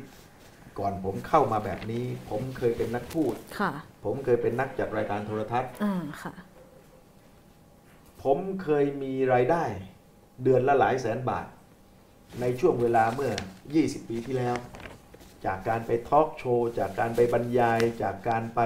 [0.79, 3.71] ก่อนผมเข้ามาแบบนี้ ผมเคยเป็นนักพูดค่ะ
[4.05, 5.93] ผมเคยเป็นนักจัดรายการโทรทัศน์อ่า
[6.23, 6.33] ค่ะ
[8.23, 9.63] ผมเคยมีรายได้
[10.43, 11.45] เดือนละหลายแสนบาท
[12.41, 13.31] ในช่วงเวลาเมื่อ
[13.71, 14.55] 20 ปีที่แล้ว
[15.45, 18.59] จากการไปทอล์กโชว์จากการไปบรรยาย จากการไป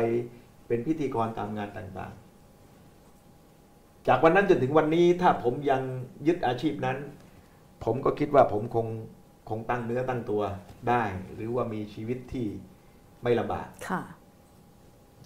[0.67, 5.81] เป็นพิธีกรตามงานต่างๆ จากวันนั้นจนถึงวันนี้ถ้าผมยัง
[6.27, 6.97] ยึดอาชีพนั้น
[7.85, 8.87] ผมก็คิดว่าผมคง
[9.49, 10.41] คงตั้งเนื้อตั้งตัว
[10.89, 11.03] ได้
[11.35, 12.47] หรือว่ามีชีวิตที่
[13.23, 14.01] ไม่ลำบากค่ะ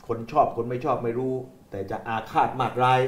[0.08, 1.34] คนชอบคนไม่ชอบไม่รู้
[1.72, 3.02] แต่จะอาฆาตมากร้าย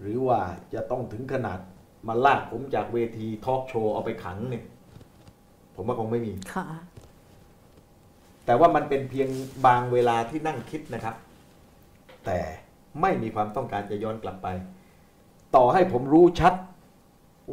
[0.00, 0.40] หรือว่า
[0.74, 1.58] จะต้องถึงขนาด
[2.08, 4.64] มาลากผมจากเวทีทอล์กโชว์เอาไปขังเนี่ย
[5.74, 6.66] ผมว่าคงไม่มีค่ะ
[8.44, 9.28] แต่ว่ามันเป็นเพียง
[9.66, 11.16] บางเวลาที่นั่งคิดนะครับ
[12.24, 12.38] แต่
[13.00, 14.48] ไม่มีความต้องการจะย้อนกลับไป
[15.56, 16.54] ต่อให้ผมรู้ชัด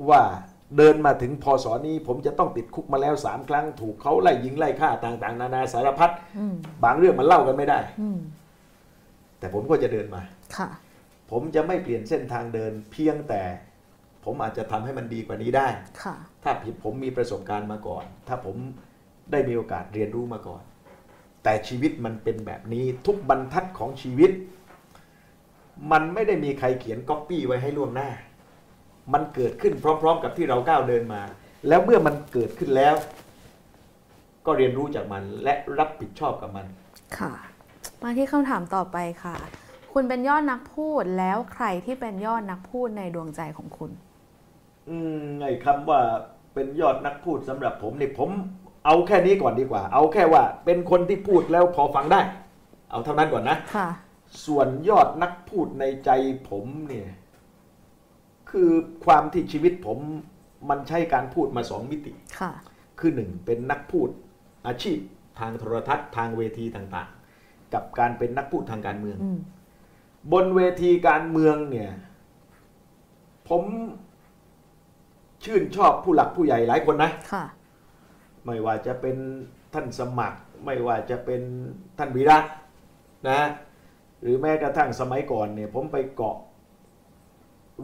[0.09, 0.21] ว่า
[0.77, 8.19] เดินมาถึงพศนี้ผมจะต้องติดคุกมาแล้วสามครั้ง ถูกเขาไล่ยิงไล่ฆ่าต่าง ๆ นานาสารพัดอืมบางเรื่องมันเล่ากันไม่ได้อืม
[9.39, 10.21] แต่ผมก็จะเดินมา
[10.55, 10.67] ค่ะ
[11.31, 13.41] ผมจะไม่เปลี่ยนเส้นทางเดิน เพียงแต่
[14.23, 15.67] ผผมอาจจะทำให้มันดีกว่านี้ได้
[16.03, 18.55] ค่ะถ้าผิดผมมีประสบการณ์มาก่อน ถ้าผม
[19.31, 20.63] ได้มีโอกาสเรียนรู้มาก่อน
[21.43, 24.31] แต่ชีวิตมันเป็นแบบนี้ทุกบรรทัดของชีวิต
[25.91, 28.09] มันไม่ได้มีใครเขียนก๊อปปี้ไว้ให้ล่วงหน้า
[29.13, 31.21] มันเกิดขึ้นพร้อม ๆ กับที่เราก้าวเดินมา
[31.67, 32.95] แล้วเมื่อมันเกิดขึ้นแล้ว
[34.45, 36.65] ก็เรียนรู้จากมันและรับผิดชอบกับมัน
[37.17, 37.33] ค่ะ
[38.03, 39.35] มาที่คำถามต่อไปค่ะ
[39.93, 43.91] คุณเป็นยอดนักพูดแล้วใครที่เป็นยอดนักพูดในดวงใจของคุณ
[44.89, 45.99] อืมไอ้คำว่า
[46.53, 48.29] เป็นยอดนักพูดสำหรับผมเนี่ยผม
[48.85, 52.21] เอาแค่นี้ก่อนดีกว่า เอาแค่ว่า เป็นคนที่พูดแล้วพอฟังได้
[52.91, 53.89] เอาเท่านั้นก่อนนะค่ะ
[54.45, 56.09] ส่วนยอดนักพูดในใจ
[56.49, 57.07] ผมเนี่ย
[58.49, 58.69] คือ
[59.05, 59.99] ความที่ชีวิตผม
[60.69, 62.51] มันใช้การพูดมาสองมิติค่ะ
[62.99, 64.09] คือหนึ่งเป็นนักพูด
[64.67, 64.99] อาชีพ
[65.39, 69.39] ทางโทรทัศน์ทางเวทีต่างๆ กับการเป็นนักพูดทางการเมืองอืม
[70.33, 71.91] บนเวทีการเมืองเนี่ย
[73.49, 73.63] ผม
[75.43, 77.45] ชื่นชอบผู้หลักผู้ใหญ่หลายคนนะค่ะ
[78.45, 79.17] ไม่ว่าจะเป็น
[79.73, 81.41] ท่านสมัคร ไม่ว่าจะเป็น
[81.97, 82.39] ท่านวีระ
[83.29, 83.39] นะ
[84.21, 86.37] หรือแม้กระทั่งสมัยก่อนเนี่ย ผมไปเกาะ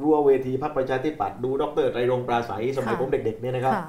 [0.02, 3.86] รั้วเวทีพรรคประชาธิปัตย์ดูดรไตรรงค์ปราศัยสมัยค่ะผมเด็ก ๆ เนี่ยนะครับค่ะ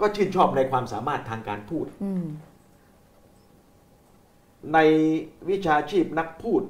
[0.00, 2.24] ก็ชื่นชอบในความสามารถทางการพูดอืม
[4.74, 4.78] ใน
[5.50, 6.62] วิชาชีพนักพูด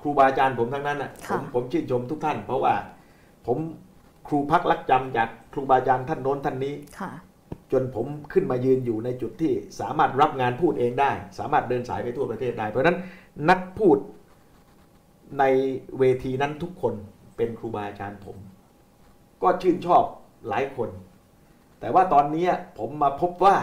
[0.00, 2.74] ครูบาอาจารย์ผมทั้งนั้นอะผมผมชื่นชมทุกท่าน เพราะว่า
[3.46, 3.58] ผม
[4.28, 7.10] ครูพักรักจำจากครูบาอาจารย์ท่านโน้นท่านนี้ค่ะ
[7.72, 12.98] จนผมขึ้นมายืนอยู่ในจุดที่สามารถรับงานพูดเองได้ สามารถเดินสายไปทั่วประเทศได้ เพราะฉะนั้น
[13.50, 13.96] นักพูด
[15.38, 15.44] ใน
[15.98, 16.94] เวทีนั้นทุกคน
[17.36, 18.36] เป็นครูบาอาจารย์ผม
[19.42, 20.04] ก็ชื่นชอบ
[20.48, 20.88] หลายคน
[21.80, 22.46] แต่ว่าตอนนี้
[22.78, 23.56] ผมมาพบว่า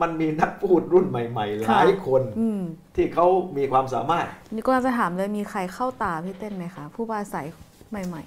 [0.00, 2.62] มันมีนักพูดรุ่นใหม่ ๆ หลายคนอืม
[2.96, 3.26] ที่เขา
[3.56, 7.46] มีความสามารถ นี่ก็จะถามเลยมีใครเข้าตาพี่เต้นไหมคะ ผู้ปราศัย
[7.90, 8.22] ใหม่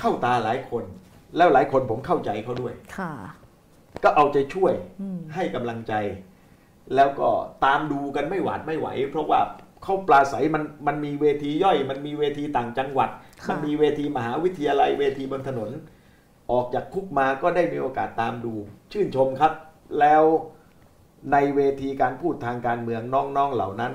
[0.00, 0.84] เข้าตาหลายคน
[1.36, 3.12] แล้วหลายคนผมเข้าใจเขาด้วยๆค่ะ
[4.04, 5.92] ก็เอาใจช่วยอืมให้กำลังใจ
[6.94, 7.28] แล้วก็
[7.64, 9.40] ตามดูกันไม่หวาดไม่ไหว เพราะว่า
[9.82, 13.10] เข้าปลาใสมันมันมีเวทีย่อย มันมีเวทีต่างจังหวัด
[13.44, 15.70] ค่ะมันมีเวทีมหาวิทยาลัยเวทีบนถนน
[16.52, 18.54] ออกจากคุกมาก็ได้มีโอกาสตามดู
[18.92, 19.52] ชื่นชมครับ
[20.00, 20.24] แล้ว
[21.32, 23.92] ในเวทีการพูดทางการเมืองน้องๆเหล่านั้น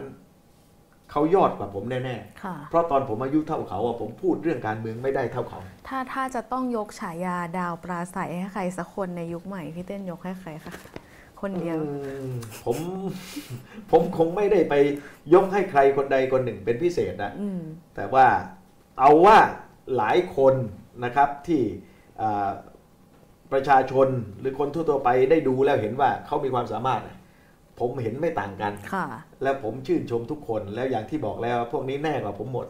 [1.11, 10.73] เขายอดกว่าผมแน่ค่ะๆเพราะตอนผมอายุเท่าเขาอะผมพูดเรื่องการเมืองไม่ได้เท่าเขา ถ้าถ้าจะต้องยกฉายาดาวปราศัยให้ใครสักคนในยุคใหม่พี่เต้นยกให้ใครคะ
[11.43, 11.89] คนเดียวอื
[12.29, 12.33] ม
[12.63, 12.77] ผม
[13.91, 14.73] ผมคงไม่ได้ไป
[15.33, 17.61] ยกให้ใครคนใดคนหนึ่งเป็นพิเศษนะอืม
[17.95, 18.25] แต่ว่า
[18.99, 19.37] เอาว่า
[19.97, 20.55] หลายคน
[21.03, 21.61] นะครับที่
[22.21, 22.49] อ่า
[23.51, 24.07] ประชาชน
[24.39, 27.01] หรือคนทั่วๆไปได้ดูแล้วเห็นว่าเขามีความสามารถ
[27.79, 29.05] ผมเห็นไม่ต่างกันค่ะ
[29.43, 32.67] แล้วผมชื่นชมทุกคนแล้วอย่างที่บอกแล้วพวกนี้แน่กว่าผมหมด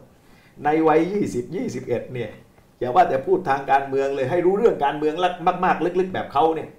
[0.66, 1.00] ในวัย
[1.34, 2.32] 20 21 เนี่ย
[2.80, 5.14] อย่าว่าแต่พูดทางการเมืองเลยให้รู้เรื่องการเมือง
[5.66, 6.70] มาก ๆ ลึกๆ แบบเขาเนี่ย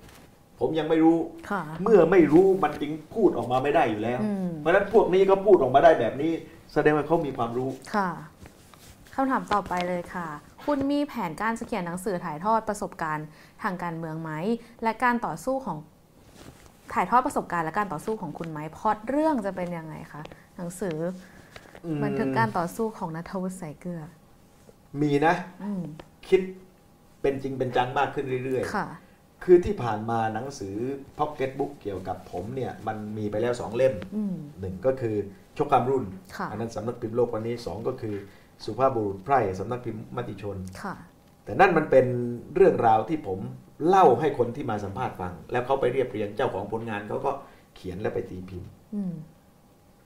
[0.64, 1.18] ผมยังไม่รู้
[1.50, 6.32] ค่ะเมื่อไม่รู้มันจึงพูดออกมาไม่ได้อยู่แล้วอืมเพราะฉะนั้นพวกนี้ก็พูดออกมาได้แบบนี้
[6.72, 8.10] แสดงว่าเขามีความรู้ค่ะ
[9.14, 10.28] คำถามต่อไปเลยค่ะ
[10.64, 13.26] คุณมีแผนการจะเขียนหนังสือถ่ายทอดประสบการณ์
[13.62, 14.30] ทางการเมืองไหม
[14.82, 15.78] และการต่อสู้ของ
[16.94, 20.22] ถ่ายทอดประสบการณ์และการต่อสู้ของคุณไหมพล็อดเรื่องจะเป็นยังไงคะ
[20.56, 20.96] หนังสือ
[21.84, 24.02] อมบันทึกการต่อสู้ของนัทวุฒิสายเกลือ
[25.02, 25.82] มีนะอืม
[26.28, 26.40] คิด
[27.20, 29.03] เป็นจริงเป็นจังมากขึ้นเรื่อยค่ะๆ
[29.44, 30.76] คือที่ผ่านมาหนังสือ
[31.18, 35.16] พ็อกเก็ตบุ๊กเกี่ยวกับผมเนี่ยมันมีไปแล้วสองเล่มอืมหนึ่งก็คือ
[35.56, 36.04] ชกความรุ่น
[36.36, 38.14] ค่ะอันั้นสำนักพิมพ์โลกวันนี้สองก็คือ
[38.64, 40.94] สุภาพบุรุษไพร่สำนักพิมพ์มติชนค่ะ
[41.44, 42.06] แต่นั่นมันเป็น
[42.54, 43.38] เรื่องราวที่ผม
[43.88, 47.32] เล่าให้คนที่มาสัมภาษณ์ฟัง แล้วเขาไปเรียบเรียงเจ้าของผลงานเขาก็
[47.76, 49.12] เขียนแล้วไปตีพิมพ์อืม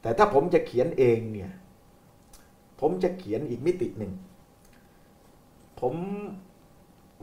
[0.03, 1.51] แต่ถ้าผมจะเขียนเองเนี่ย
[2.81, 4.13] ผมจะเขียนอีกมิติหนึ่ง
[5.81, 5.95] ผม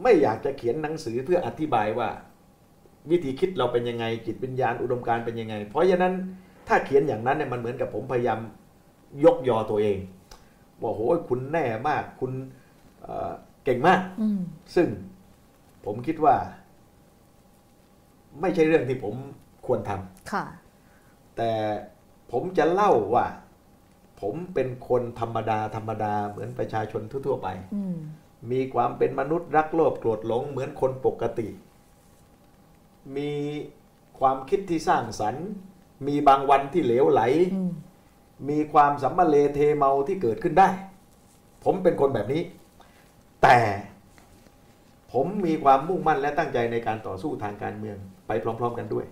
[0.03, 2.09] ไม่อยากจะเขียนหนังสือเพื่ออธิบายว่า
[3.11, 6.13] วิธีคิดเราเป็นยังไงจิตวิญญาณอุดมการณ์เป็นยังไง เพราะฉะนั้น
[6.67, 8.39] ถ้าเขียนอย่างนั้นเนี่ยมันเหมือนกับผมพยายาม
[9.25, 9.97] ยกยอตัวเอง
[10.81, 12.31] ว่าโหคุณแน่มากคุณ
[13.01, 13.31] เอ่อ
[13.63, 14.39] เก่งมากอืม
[14.75, 14.87] ซึ่ง
[15.85, 16.35] ผมคิดว่า
[18.41, 19.15] ไม่ใช่เรื่องที่ผม
[19.65, 20.45] ควรทำค่ะ
[21.37, 21.51] แต่
[22.31, 23.25] ผมจะเล่าว่า
[24.21, 27.83] ผมเป็นคนธรรมดา ธรรมดา เหมือนประชาชนทั่ว ๆ ไปอื
[28.43, 31.47] มมีความเป็นมนุษย์รักโลภโกรธหลงเหมือนคนปกติ
[33.17, 33.31] มี
[34.19, 35.45] ความคิดที่สร้างสรรค์
[36.07, 37.21] มีบางวันที่เหลวไหล
[37.55, 37.71] อืม
[38.49, 40.69] มีความสัมมาเลเทเมาที่เกิดขึ้นได้
[41.63, 42.41] ผมเป็นคนแบบนี้
[43.43, 43.57] แต่
[45.11, 47.97] ผมมีความมุ่งมั่นและตั้งใจในการต่อสู้ทางการเมือง
[48.27, 49.05] ไปพร้อม ๆ กันด้วย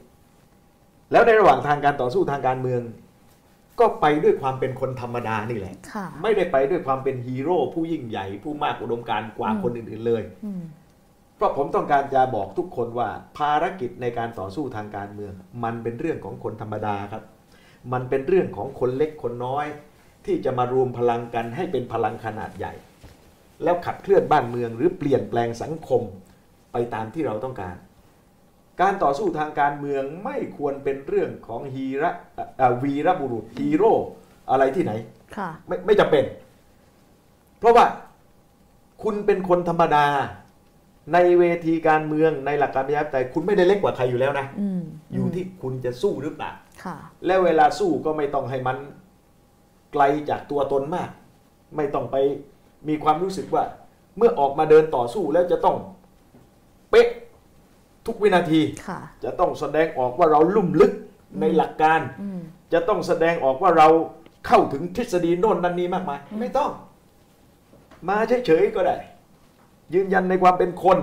[1.12, 2.82] แล้วในระหว่างทางการต่อสู้ทางการเมือง
[3.80, 10.64] ก็ไปด้วยความเป็นคนธรรมดานี่แหละค่ะไม่ได้ไปด้วยความเป็นฮีโร่ผู้ยิ่งใหญ่ ผู้มากอุดมการณ์กว่าอืมคนอื่นๆเลยอืม
[11.36, 15.34] เพราะผมต้องการจะบอกทุกคนว่า ภารกิจในการต่อสู้ทางการเมือง
[15.64, 17.24] มันเป็นเรื่องของคนธรรมดาครับ
[17.94, 19.66] มันเป็นเรื่องของคนเล็กคนน้อย
[20.26, 22.74] ที่จะมารวมพลังกันให้เป็นพลังขนาดใหญ่
[23.64, 26.02] แล้วขับเคลื่อนบ้านเมืองหรือเปลี่ยนแปลงสังคม
[26.72, 27.76] ไปตามที่เราต้องการ
[28.82, 32.12] การต่อสู้ทางการเมืองไม่ควรเป็นเรื่องของฮีระ
[32.58, 33.94] เอ่อวีรบุรุษฮีโร่
[34.52, 34.92] อะไรที่ไหน
[35.38, 36.24] ค่ะไม่ไม่จำเป็น
[37.60, 37.86] เพราะว่า
[39.04, 40.08] คุณเป็นคนธรรมดา
[41.14, 44.82] ในเวทีการเมืองในหลักการประชาธิปไตยคุณไม่ได้เล็กกว่าใครอยู่แล้วนะอืม
[45.14, 46.52] อยู่ที่คุณจะสู้หรือเปล่า
[46.84, 48.78] ค่ะและเวลาสู้ก็ไม่ต้องให้มัน
[49.94, 51.10] ไกลจากตัวตนมาก
[51.76, 52.16] ไม่ต้องไป
[52.88, 53.64] มีความรู้สึกว่า
[54.18, 55.78] เมื่อออกมาเดินต่อสู้แล้วจะต้อง
[56.92, 57.08] เป๊ะ
[58.08, 60.94] ทุกวินาทีค่ะจะต้องแสดงออกว่าเราลุ่มลึก
[61.42, 62.40] ในหลักการอืม
[62.74, 63.88] จะต้องแสดงออกว่าเรา
[64.48, 66.72] เข้าถึงทฤษฎีโน่นนั่นนี้มากมาย ไม่ต้อง
[68.10, 68.96] มาเฉยๆก็ได้
[69.94, 71.00] ยืนยันในความเป็นคน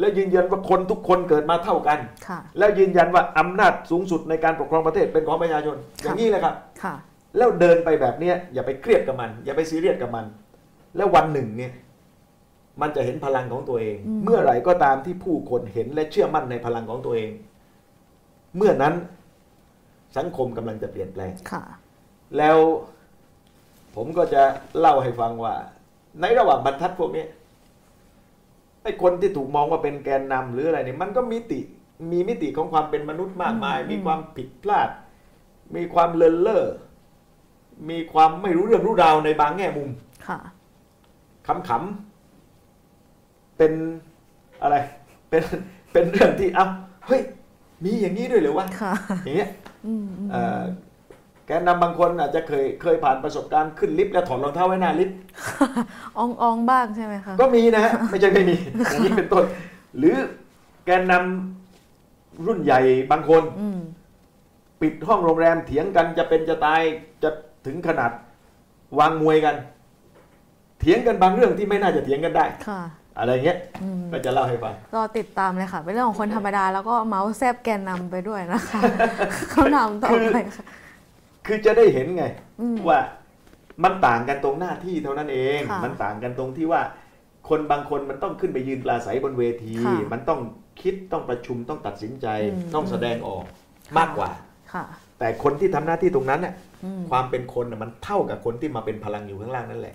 [0.00, 1.98] และยืนยันว่าคนทุกคนเกิดมาเท่ากัน
[2.28, 6.94] ค่ะแล้วยืนยันว่าอำนาจสูงสุดในการปกครองประเทศเป็นของประชาชนครับอย่างนี้แหละครับค่ะ
[7.36, 10.24] แล้วเดินไปแบบเนี้ยอย่าไปเครียดกับมัน อย่าไปซีเรียสกับมัน
[10.96, 11.72] แล้ววันหนึ่งเนี่ย
[12.80, 17.30] มันจะเห็นพลังของตัวเองอืมเมื่อไหร่ก็ตามที่ผู้คนเห็นและเชื่อมั่นในพลังของตัวเอง
[18.56, 18.94] เมื่อนั้น
[20.16, 21.64] สังคมกำลังจะเปลี่ยนแปลงค่ะ
[22.38, 22.58] แล้ว
[23.94, 24.42] ผมก็จะ
[24.78, 25.54] เล่าให้ฟังว่า
[26.20, 27.24] ในระหว่างบรรทัดพวกนี้
[28.82, 31.60] ไอ้คนที่ถูกมองว่าเป็นแกนนำหรืออะไรเนี่ยมันก็มิติ
[32.10, 34.88] มีมิติของความเป็นมนุษย์มากมายอืมมีความผิดพลาด
[35.76, 36.64] มีความเลินเล่อ
[37.90, 39.90] มีความไม่รู้เรื่องรู้ราวในบางแง่มุม
[40.26, 40.38] ค่ะ
[41.46, 42.17] ขำๆ
[43.58, 43.72] เป็น
[44.62, 44.76] อะไร
[45.30, 45.42] เป็น
[45.92, 46.66] เป็นเรื่องที่เอ้า
[47.06, 47.20] เฮ้ย
[47.84, 48.92] มีอย่างนี้ด้วยเหรือวะค่ะ
[49.24, 49.50] อย่างเงี้ย
[49.86, 50.62] อืมอืมเอ่อ
[51.46, 55.16] แกนนำบางคนอาจจะเคยเคยผ่านประสบการณ์ขึ้นลิฟต์แล้วถอดรองเท้าไว้หน้าลิฟต์
[56.18, 58.56] อองอองบ้างใช่ไหมคะก็มีนะฮะไม่ใช่ไม่มี
[58.90, 59.44] อย่างนี้เป็นต้น
[59.98, 60.16] หรือ
[60.84, 62.80] แกนนำรุ่นใหญ่
[63.10, 63.80] บางคนอืม
[64.80, 66.80] ปิดห้องโรงแรมเถียงกันจะเป็นจะตาย
[67.22, 67.30] จะ
[67.66, 68.10] ถึงขนาด
[68.98, 69.56] วางมวยกัน
[70.80, 72.82] เถียงกันบางเรื่องที่ไม่น่าจะเถียงกันได้ค่ะ
[73.18, 78.80] อะไรเงี้ยอืมก็จะเล่าให้ฟังรอติดตามเลยค่ะเป็นเรื่องของคนธรรมดาแล้วก็เมาส์แซบแกนนำไปด้วยนะคะ
[79.52, 80.64] คำถามต่อไปค่ะ
[81.46, 82.24] คือจะได้เห็นไง
[82.60, 83.00] อืมว่า
[83.84, 86.80] มันต่างกันตรงหน้าที่เท่านั้นเองค่ะมันต่างกันตรงที่ว่า
[87.48, 90.40] คนบางคนมันต้องขึ้นไปยืนปราศัยบนเวทีค่ะมันต้อง
[90.82, 93.44] คิดต้องประชุมต้องตัดสินใจอืมต้องแสดงออก
[93.88, 94.30] ค่ะมากกว่า
[94.72, 94.84] ค่ะ
[95.18, 96.54] แต่คนที่ทำหน้าที่ตรงนั้นเนี่ย
[96.84, 99.94] อืมความเป็นคนน่ะมันเท่ากับคนที่มาเป็นพลังอยู่ข้างล่างนั่นแหละ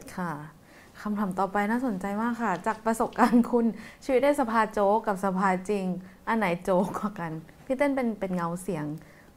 [1.00, 3.66] ค่ะคำถามต่อไปน่าสนใจมากค่ะ จากประสบการณ์คุณ
[4.06, 5.86] ชีวิตได้สภาโจ๊กกับสภาจริง
[6.28, 7.32] อันไหนโจ๊กกว่ากัน
[7.66, 8.86] พี่เต้นเป็นเป็นเงาเสียง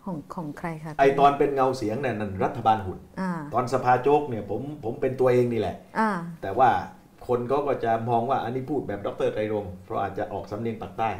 [0.04, 6.10] ของของใครคะไอตอนเป็นเงาเสียงเนี่ยนั่นรัฐบาลหุ่นอ่าตอนสภาโจ๊กเนี่ยผมผมเป็นตัวเองนี่แหละอ่า
[6.42, 6.70] แต่ว่า
[7.26, 11.10] คนเขาก็จะมองว่าอันนี้พูดแบบดรไตรรงค์เพราะอาจจะออกสำเนียงปากใต้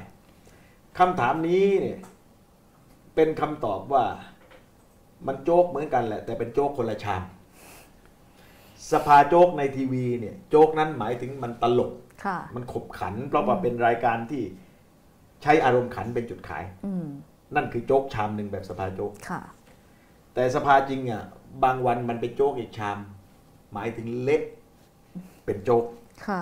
[0.98, 1.98] คำถามนี้เนี่ย
[3.14, 4.04] เป็นคำตอบว่า
[5.26, 7.22] มันโจ๊กเหมือนกันแหละ แต่เป็นโจ๊กคนละชาม
[8.93, 11.93] สภาโจ๊กในทีวีเนี่ยโจ๊กนั้นหมายถึงมันตลก
[12.24, 14.43] ค่ะมันขบขัน เพราะว่าเป็นรายการที่
[15.43, 17.07] ใช้อารมณ์ขันเป็นจุดขายอืม
[17.55, 19.40] นั่นคือโจ๊กชามหนึ่งแบบสภาโจ๊กค่ะ
[20.35, 21.24] แต่สภาจริงอะ
[21.65, 22.98] บางวันมันเป็นโจ๊กอีกชาม
[23.73, 24.43] หมายถึงเละ
[25.44, 25.85] เป็นโจ๊ก
[26.27, 26.40] ค่ะ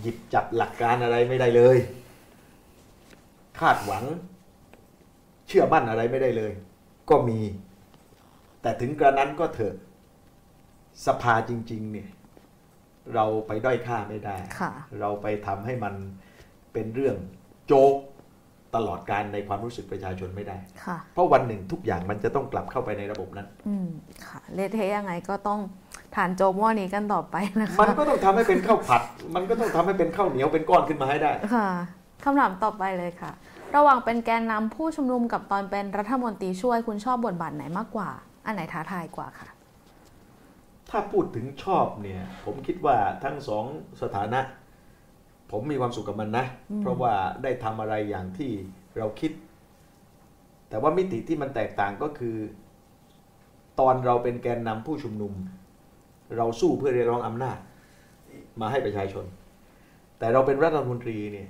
[0.00, 1.78] หยิบจับหลักการอะไรไม่ได้เลย
[3.58, 4.04] คาดหวัง
[5.46, 6.52] เชื่อมั่นอะไรไม่ได้เลย
[7.10, 7.40] ก็มี
[8.62, 9.74] แต่ถึงกระนั้นก็เถอะ
[11.06, 12.08] สภาจริงๆเนี่ย
[13.14, 15.94] เราไปด้อยค่าไม่ได้ค่ะเราไปทำให้มัน
[16.72, 17.16] เป็นเรื่อง
[17.66, 17.94] โจ๊ก
[18.74, 23.88] ตลอดการในความรู้สึกประชาชนไม่ได้ค่ะเพราะวันหนึ่งทุกอย่างมันจะต้องกลับเข้าไปในระบบนั้นอืม
[24.26, 25.60] ค่ะเละเทะยังไงก็ต้อง
[26.14, 29.02] ทานโจ๊กหม้อนี้กันต่อไปนะคะมันก็ต้องทำให้เป็นข้าวผัด
[29.34, 31.68] มันก็ต้องทำให้เป็นข้าวเหนียวเป็นก้อนขึ้นมาให้ได้ค่ะ
[32.24, 33.30] คำถามต่อไปเลยค่ะ
[33.76, 38.08] ระหว่างเป็นแกนนำผู้ชุมนุมกับตอนเป็นรัฐมนตรีช่วยคุณชอบบทบาทไหนมากกว่า
[38.46, 39.48] อันไหนท้าทายกว่าค่ะ
[40.90, 43.64] ถ้าพูดถึงชอบเนี่ยผมคิดว่าทั้งสอง
[44.02, 44.40] สถานะ
[45.50, 47.12] ผมมีความสุขกับมันนะอืมเพราะว่า
[47.42, 48.52] ได้ทำอะไรอย่างที่
[48.98, 49.32] เราคิด
[50.68, 52.36] แต่ว่ามิติที่มันแตกต่างก็คือ
[53.80, 55.32] ตอนเราเป็นแกนนำผู้ชุมนุม
[56.36, 57.58] เราสู้เพื่อเรียกร้องอำนาจ
[58.60, 59.24] มาให้ประชาชน
[60.18, 61.48] แต่เราเป็นรัฐมนตรีเนี่ย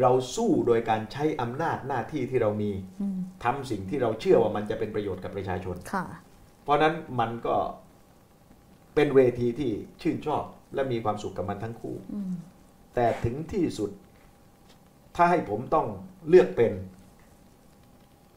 [0.00, 2.70] เราสู้โดยการใช้อำนาจหน้าที่ที่เรามี
[3.00, 6.04] อืมทำสิ่งที่เราเชื่อว่ามันจะเป็นประโยชน์กับประชาชนค่ะ
[6.62, 7.56] เพราะฉะนั้นมันก็
[8.94, 9.70] เป็นเวทีที่
[10.02, 10.44] ชื่นชอบ
[10.74, 12.32] และมีความสุขกับมันทั้งคู่อืม
[12.94, 13.90] แต่ถึงที่สุด
[15.16, 15.86] ถ้าให้ผมต้อง
[16.28, 16.72] เลือกเป็น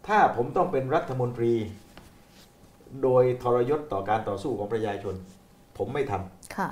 [0.08, 1.54] ถ้าผมต้องเป็นรัฐมนตรี
[3.04, 5.16] โดยทรยศต่อการต่อสู้ของประชาชน
[5.78, 6.70] ผมไม่ทำค่ะ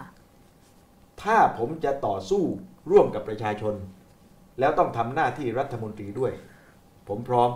[1.24, 2.44] ถ้าผมจะต่อสู้
[2.92, 3.74] ร่วมกับประชาชน
[4.60, 6.32] แล้วต้องทำหน้าที่รัฐมนตรีด้วย
[7.08, 7.52] ผมพร้อม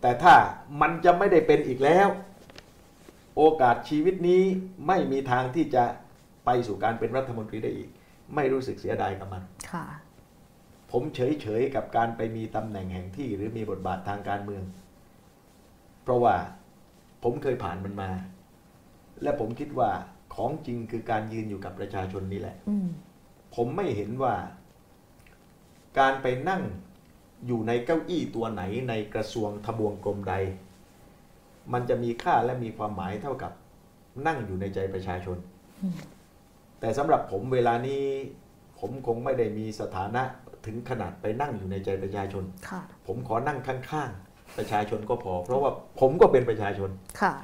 [0.00, 0.34] แต่ถ้า
[0.80, 2.08] มันจะไม่ได้เป็นอีกแล้ว
[3.36, 4.42] โอกาสชีวิตนี้
[4.86, 5.84] ไม่มีทางที่จะ
[6.44, 7.90] ไปสู่การเป็นรัฐมนตรีได้อีก
[8.34, 9.42] ไม่รู้สึกเสียดายกับมัน
[9.72, 9.84] ค่ะ
[10.90, 14.62] ผมเฉยๆกับการไปมีตำแหน่งแห่งที่หรือมีบทบาททางการเมือง
[16.02, 16.34] เพราะว่า
[17.22, 18.10] ผมเคยผ่านมันมา
[19.22, 19.90] และผมคิดว่า
[20.34, 22.88] ของจริงคือการยืนอยู่กับประชาชนนี่แหละอืม
[23.54, 24.34] ผมไม่เห็นว่า
[25.98, 26.62] การไปนั่ง
[27.46, 30.34] อยู่ในเก้าอี้ตัวไหนในกระทรวงทบวงกรมใด
[31.72, 33.52] มันจะมีค่าและมีความหมายเท่ากับ
[34.26, 35.36] นั่งอยู่ในใจประชาชน
[36.80, 38.02] แต่สำหรับผมเวลานี้
[38.78, 40.22] ผมคงไม่ได้มีสถานะ
[40.66, 45.70] ถึงขนาดไปนั่งอยู่ในใจประชาชนค่ะผมขอนั่งข้างๆ ประชาชนก็พอ เพราะว่า
[46.00, 46.90] ผมก็เป็นประชาชน
[47.20, 47.34] ค่ะ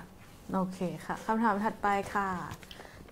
[0.54, 2.28] โอเคค่ะคำถามถัดไปค่ะ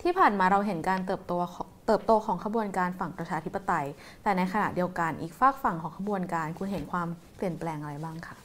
[0.03, 3.87] ที่ผ่านมาเราเห็นการเติบโตของเติบโตของขบวนการฝั่งประชาธิปไตย
[4.23, 8.37] แต่ในขณะเดียวกันอีกฝากฝั่งของขบวนการคุณเห็นความเปลี่ยนแปลงอะไรบ้างคะ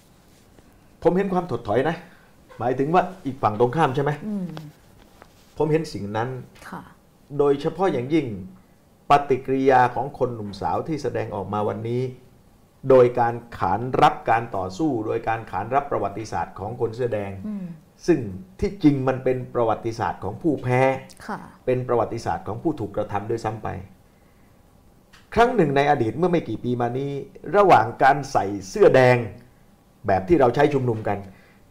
[1.04, 1.96] ผมเห็นความถดถอยนะ
[2.60, 4.46] หมายถึงว่าอีกฝั่งตรงข้ามใช่ไหมอืม
[5.58, 6.30] ผมเห็นสิ่งนั้น
[6.70, 6.82] ค่ะ
[7.38, 8.28] โดยเฉพาะอย่างยิ่ง
[9.10, 12.02] ปฏิกิริยาของคนหนุ่มสาวที่แสดงออกมาวันนี้
[12.90, 17.66] โดยการขานรับการต่อสู้ โดยการขานรับประวัติศาสตร์ของคนเสื้อแดงอืม
[18.08, 18.20] ซึ่ง
[18.60, 20.82] ที่จริงมันเป็นประวัติศาสตร์ของผู้แพ้
[21.28, 23.68] ค่ะเป็นประวัติศาสตร์ของผู้ถูกกระทำด้วยซ้ำไป
[25.34, 27.12] ครั้งหนึ่งในอดีตเมื่อไม่กี่ปีมานี้
[27.56, 29.18] ระหว่างการใส่เสื้อแดง
[30.08, 31.18] แบบที่เราใช้ชุมนุมกัน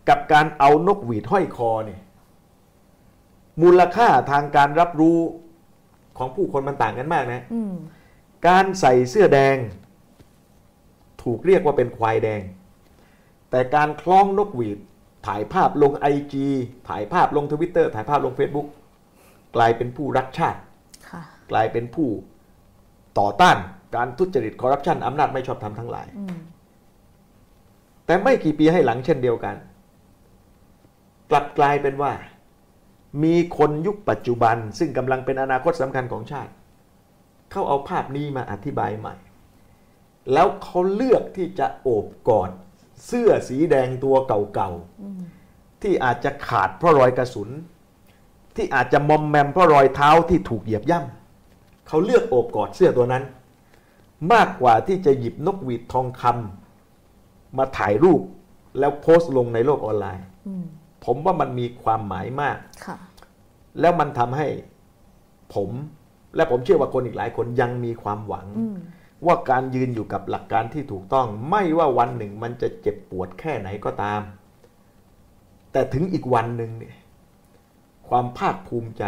[0.09, 2.01] กับการเอานกหวีดห้อยคอเนี่ย
[3.63, 5.19] มูลค่าทางการรับรู้
[6.19, 7.75] ของผู้คนมันต่างกันมากนะอืม
[8.49, 9.57] การใส่เสื้อแดง
[11.23, 12.43] ถูกเรียกว่าเป็นควายแดง
[13.51, 14.79] แต่การคล้องนกหวีด
[15.27, 16.47] ถ่ายภาพลงไอจี
[16.89, 18.69] ถ่ายภาพลงทวิตเตอร์ถ่ายภาพลง Facebook
[19.57, 20.61] กลายเป็นผู้รักชาติ
[21.09, 22.09] ค่ะกลายเป็นผู้
[23.19, 23.57] ต่อต้าน
[23.97, 26.37] การทุจริตคอร์รัปชันอำนาจไม่ชอบธรรมทั้งหลายอืม
[28.07, 29.55] แต่ไม่กี่ปีให้หลังเช่นเดียวกัน
[31.31, 32.13] กลับกลายเป็นว่า
[33.23, 36.53] มีคนยุคปัจจุบัน ซึ่งกำลังเป็นอนาคตสำคัญของชาติ
[37.51, 39.15] เขาเอาภาพนี้มาอธิบายใหม่
[40.33, 42.51] แล้วเขาเลือกที่จะโอบกอด
[43.07, 47.51] เสื้อสีแดงตัวเก่าๆที่อาจจะขาดเพราะรอยกระสุน
[48.57, 53.25] ที่อาจจะมอมแมมเพราะรอยเท้าที่ถูกเหยียบย่ำเขาเลือกโอบกอดเสื้อตัวนั้น
[54.33, 58.21] มากกว่าที่จะหยิบนกหวีดทองคำมาถ่ายรูป
[58.79, 60.27] แล้วโพสต์ลงในโลกออนไลน์
[61.05, 62.57] ผมว่ามันมีความหมายมาก
[62.87, 62.97] ค่ะ
[63.81, 64.49] แล้วมันทำให้
[65.55, 65.71] ผม
[66.37, 68.77] และผมเชื่อว่าคนอีกหลายคนยังมีความหวังอืม
[69.27, 74.21] ว่าการยืนอยู่กับหลักการที่ถูกต้อง ไม่ว่าวันหนึ่งมันจะเจ็บปวดแค่ไหนก็ตาม
[75.73, 76.97] แต่ถึงอีกวันหนึ่งเนี่ย
[78.09, 79.05] ความภาคภูมิใจ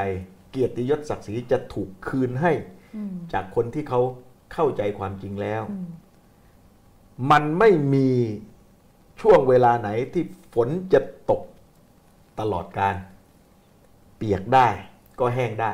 [0.51, 2.53] เกียรติยศศักดิ์ศรีจะถูกคืนให้
[2.97, 4.01] อืมจากคนที่เขา
[4.53, 5.89] เข้าใจความจริงแล้วอืม
[7.31, 8.09] มันไม่มี
[9.21, 10.25] ช่วงเวลาไหนที่
[10.55, 11.01] ฝนจะ
[11.31, 11.43] ตก
[12.41, 12.95] ตลอดการ
[14.17, 14.69] เปียกได้
[15.21, 15.73] ก็แห้งได้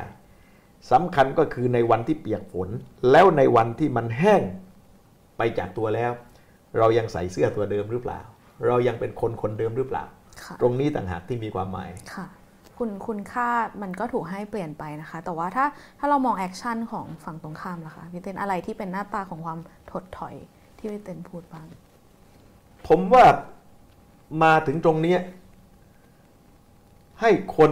[0.91, 2.69] สำคัญก็คือในวันที่เปียกฝน
[3.11, 4.41] แล้วในวันที่มันแห้ง
[5.37, 6.11] ไปจากตัวแล้ว
[6.77, 8.19] เรายังใส่เสื้อตัวเดิมหรือเปล่า
[8.67, 10.03] เรายังเป็นคนคนเดิมหรือเปล่า
[10.43, 12.27] ค่ะตรงนี้ต่างหากที่มีความหมายค่ะ
[12.77, 13.49] คุณคุณค่า
[13.81, 15.65] มันก็ถูกให้เปลี่ยนไปนะคะ แต่ว่าถ้า
[15.99, 19.59] ถ้าเรามอง action ของฝั่งตรงข้ามล่ะคะพี่เต้นอะไรที่เป็นหน้าตาของความ
[19.91, 20.35] ถดถอย
[20.77, 21.67] ที่พี่เต้นพูดบ้าง
[22.87, 23.25] ผมว่า
[24.43, 25.19] มาถึงตรงเนี้ย
[27.21, 27.71] ให้คน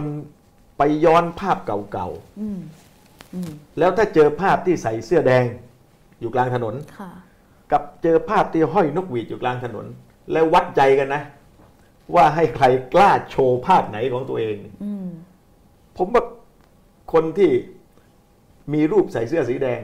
[0.78, 2.58] ไปย้อนภาพเก่าๆอืม
[3.34, 5.44] อืมแล้วถ้าเจอภาพที่ใส่เสื้อแดง
[6.20, 7.10] อยู่กลางถนนค่ะ
[7.72, 9.86] กับเจอภาพที่ห้อยนกหวีดอยู่กลางถนน
[10.32, 11.22] แล้ววัดใจกันนะ
[12.14, 15.08] ว่าให้ใครกล้าโชว์ภาพไหนของตัวเองอืม
[15.96, 16.24] ผมว่า
[17.12, 17.50] คนที่
[18.72, 19.80] มีรูปใส่เสื้อสีแดง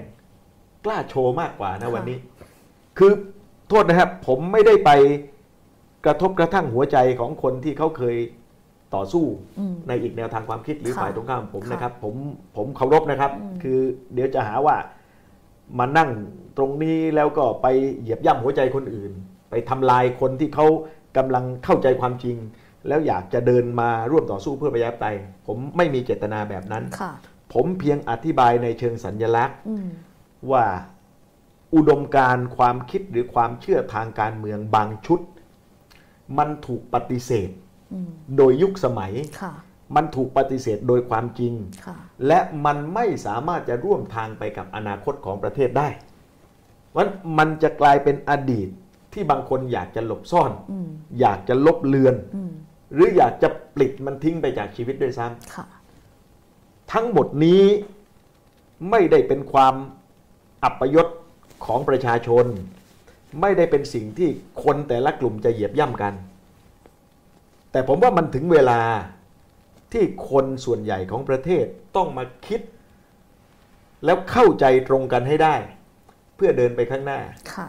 [0.85, 2.19] กล้าโชว์มากกว่านะค่ะวันนี้
[2.99, 3.13] คือ
[3.69, 4.91] โทษนะครับ ผมไม่ได้ไป
[6.05, 8.17] กระทบกระทั่งหัวใจของคนที่เขาเคย
[8.95, 9.25] ต่อสู้
[9.59, 12.15] อืมในอีกแนวทางความคิดหรือค่ะฝ่ายตรงข้ามผมค่ะนะครับ ผม
[12.57, 13.79] ผมเคารพนะครับอืมคือ
[14.15, 14.77] เดี๋ยวจะหาว่า
[15.79, 16.11] มานั่ง
[16.57, 17.67] ตรงนี้แล้วก็ไป
[18.01, 19.13] เหยียบย่ำหัวใจคนอื่น
[19.51, 20.67] ไปทำลายคนที่เขา
[21.17, 22.37] กำลังเข้าใจความจริง
[22.89, 25.17] แล้วอยากจะเดินมาร่วมต่อสู้เพื่อประชาธิปไตย
[25.47, 27.13] ผมไม่มีเจตนาแบบนั้นค่ะ
[27.53, 29.87] ผมเพียงอธิบายในเชิงสัญญลักษณ์อืม
[30.51, 30.65] ว่า
[31.75, 35.21] อุดมการณ์ความคิดหรือความเชื่อทางการเมืองบางชุด
[36.39, 37.64] มันถูกปฏิเสธอืม
[38.37, 39.13] โดยยุคสมัย
[39.43, 39.53] ค่ะ
[39.97, 41.53] มันถูกปฏิเสธโดยความจริง
[41.87, 41.97] ค่ะ
[42.27, 45.89] และมันไม่สามารถจะร่วมทางไปกับอนาคตของประเทศได้
[46.97, 47.09] วัน
[47.39, 48.69] มันจะกลายเป็นอดีต
[49.13, 50.89] ที่บางคนอยากจะหลบซ่อนอืม
[51.21, 52.53] อยากจะลบเลือนอืม
[52.95, 55.67] หรืออยากจะปลิดมันทิ้งไปจากชีวิตด้วยซ้ำค่ะ
[56.93, 57.65] ทั้งหมดนี้
[58.91, 59.75] ไม่ได้เป็นความ
[60.65, 61.09] อัปยศ
[61.65, 62.47] ของประชาชน
[63.41, 64.29] ไม่ได้เป็นสิ่งที่
[64.65, 66.15] คนแต่ละกลุ่มจะเหยียบย่ำกัน
[67.75, 68.81] แต่ผมว่ามันถึงเวลา
[69.93, 72.61] ที่คนส่วนใหญ่ของประเทศต้องมาคิด
[74.05, 75.55] แล้วเข้าใจตรงกันให้ได้
[76.37, 77.21] เพื่อเดินไปข้างหน้า
[77.55, 77.69] ค่ะ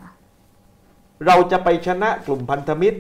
[1.28, 3.00] เราจะไปชนะกลุ่มพันธมิตร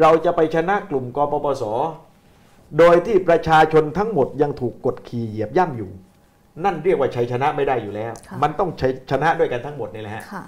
[0.00, 1.64] เราจะไปชนะกลุ่มกปปส
[2.78, 5.90] โดยที่ประชาชนทั้งหมดยังถูกกดขี่เหยียบย่ำอยู่
[6.64, 10.44] นั่นเรียกว่าชัยชนะไม่ได้อยู่แล้วค่ะมันต้องชัยชนะด้วยกันทั้งหมดนี่แหละฮะค่ะ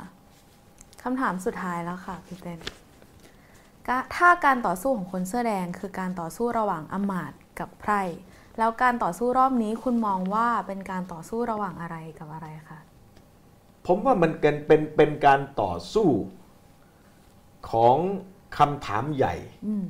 [1.02, 2.83] คำถามสุดท้ายแล้วค่ะพี่เต้นก็
[4.16, 8.02] ถ้าการต่อสู้ของคนเสื้อแดง คือการต่อสู้ระหว่างอำมาตย์กับไพร่
[8.58, 12.78] แล้วการต่อสู้รอบนี้คุณมองว่าเป็นการต่อสู้ระหว่างอะไรกับอะไรคะ
[13.86, 16.08] ผมว่ามันเป็นเป็นเป็นการต่อสู้
[17.70, 17.96] ของ
[18.58, 19.34] คำถามใหญ่
[19.66, 19.86] อืม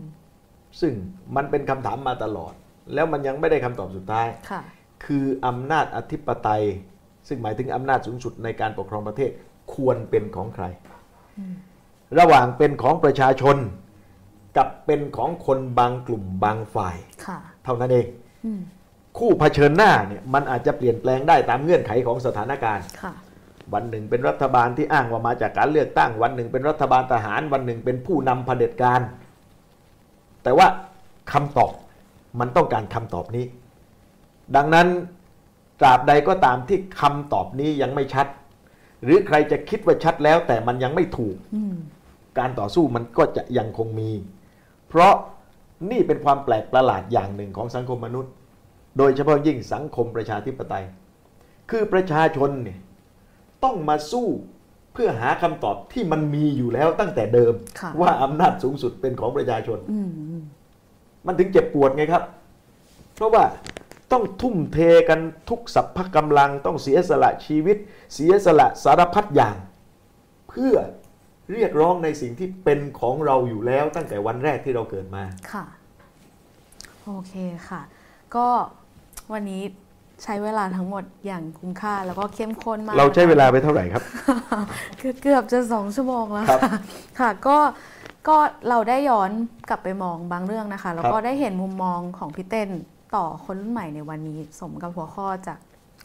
[0.80, 0.92] ซึ่ง
[1.36, 2.54] มันเป็นคำถามมาตลอด
[2.94, 4.62] แล้วมันยังไม่ได้คำตอบสุดท้ายค่ะ
[5.04, 6.64] คืออำนาจอธิปไตย
[7.28, 9.30] ซึ่งหมายถึงอำนาจสูงสุดในการปกครองประเทศ
[9.74, 10.64] ควรเป็นของใคร
[12.18, 13.56] ระหว่างเป็นของประชาชน
[14.56, 18.06] กับเป็นของคนบางกลุ่มบางฝ่ายค่ะเท่านั้นเอง
[18.44, 18.60] อืม
[19.18, 23.14] คู่เผชิญหน้าเนี่ยมันอาจจะเปลี่ยนแปลงได้ตามเงื่อนไขของสถานการณ์ค่ะ
[23.74, 29.00] วันหนึ่งเป็นรัฐบาลที่อ้างว่ามาจากการเลือกตั้ง วันหนึ่งเป็นรัฐบาลทหาร วันหนึ่งเป็นผู้นำเผด็จการ
[30.42, 30.66] แต่ว่า
[31.32, 31.72] คำตอบ
[32.40, 33.44] มันต้องการคำตอบนี้
[34.56, 34.88] ดังนั้น
[35.80, 38.26] ตราบใดก็ตามที่คำตอบนี้ยังไม่ชัด
[39.02, 41.76] หรือใครจะคิดว่าชัดแล้วแต่มันยังไม่ถูกอืม
[42.38, 44.10] การต่อสู้มันก็จะยังคงมี
[44.94, 45.16] เพราะ
[45.90, 48.32] นี่เป็นความแปลกประหลาดอย่างหนึ่งของสังคมมนุษย์
[48.98, 50.84] โดยเฉพาะยิ่งสังคมประชาธิปไตย
[51.70, 52.78] คือประชาชนเนี่ย
[53.64, 54.26] ต้องมาสู้
[54.92, 60.42] เพื่อหาคำตอบที่มันมีอยู่แล้วตั้งแต่เดิมค่ะว่าอำนาจสูงสุดเป็นของประชาชนอืมอืม
[61.26, 62.22] มันถึงเจ็บปวดไงครับ
[63.14, 63.44] เพราะว่า
[64.12, 67.76] ต้องทุ่มเทกันทุกสัพพะกำลัง ต้องเสียสละชีวิต
[68.14, 69.56] เสียสละสารพัดอย่าง
[70.48, 70.76] เพื่อ
[71.52, 75.64] เรียกร้องในสิ่งที่เป็นของเราอยู่แล้วตั้งแต่วันแรกที่เราเกิดมา ค่ะ
[77.04, 77.34] โอเค
[77.68, 77.82] ค่ะ
[78.36, 78.46] ก็
[79.32, 79.62] วันนี้
[80.22, 84.02] ใช้เวลาทั้งหมดอย่างคุ้มค่าแล้วก็เข้มข้นมากเราใช้เวลานะคะไปเท่าไหร่ครับ
[85.00, 86.78] คือเกือบจะสองชั่วโมงแล้วครับค่ะ
[87.20, 87.58] ค่ะก็
[88.28, 88.36] ก็
[88.68, 89.30] เราได้ย้อน
[89.68, 92.68] กลับไปมองบางเรื่องนะคะ แล้วก็ครับได้เห็นมุมมองของพี่เต้น
[93.16, 95.58] ต่อคนรุ่นใหม่ในวันนี้ สมกับหัวข้อจาก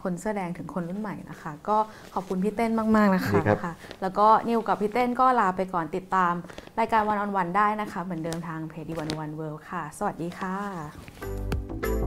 [0.04, 1.78] คนเสื้อแดงถึงคนรุ่นใหม่นะคะ ก็
[2.14, 6.34] ขอบคุณพี่เต้นมากๆนะคะดีครับค่ะแล้วก็นิวกับพี่เต้นก็ลาไปก่อนติดตาม
[6.80, 11.99] รายการวันออนวันได้นะคะ เหมือนเดิมทางเพจดีวันวันเวิลด์ค่ะ สวัสดีค่ะ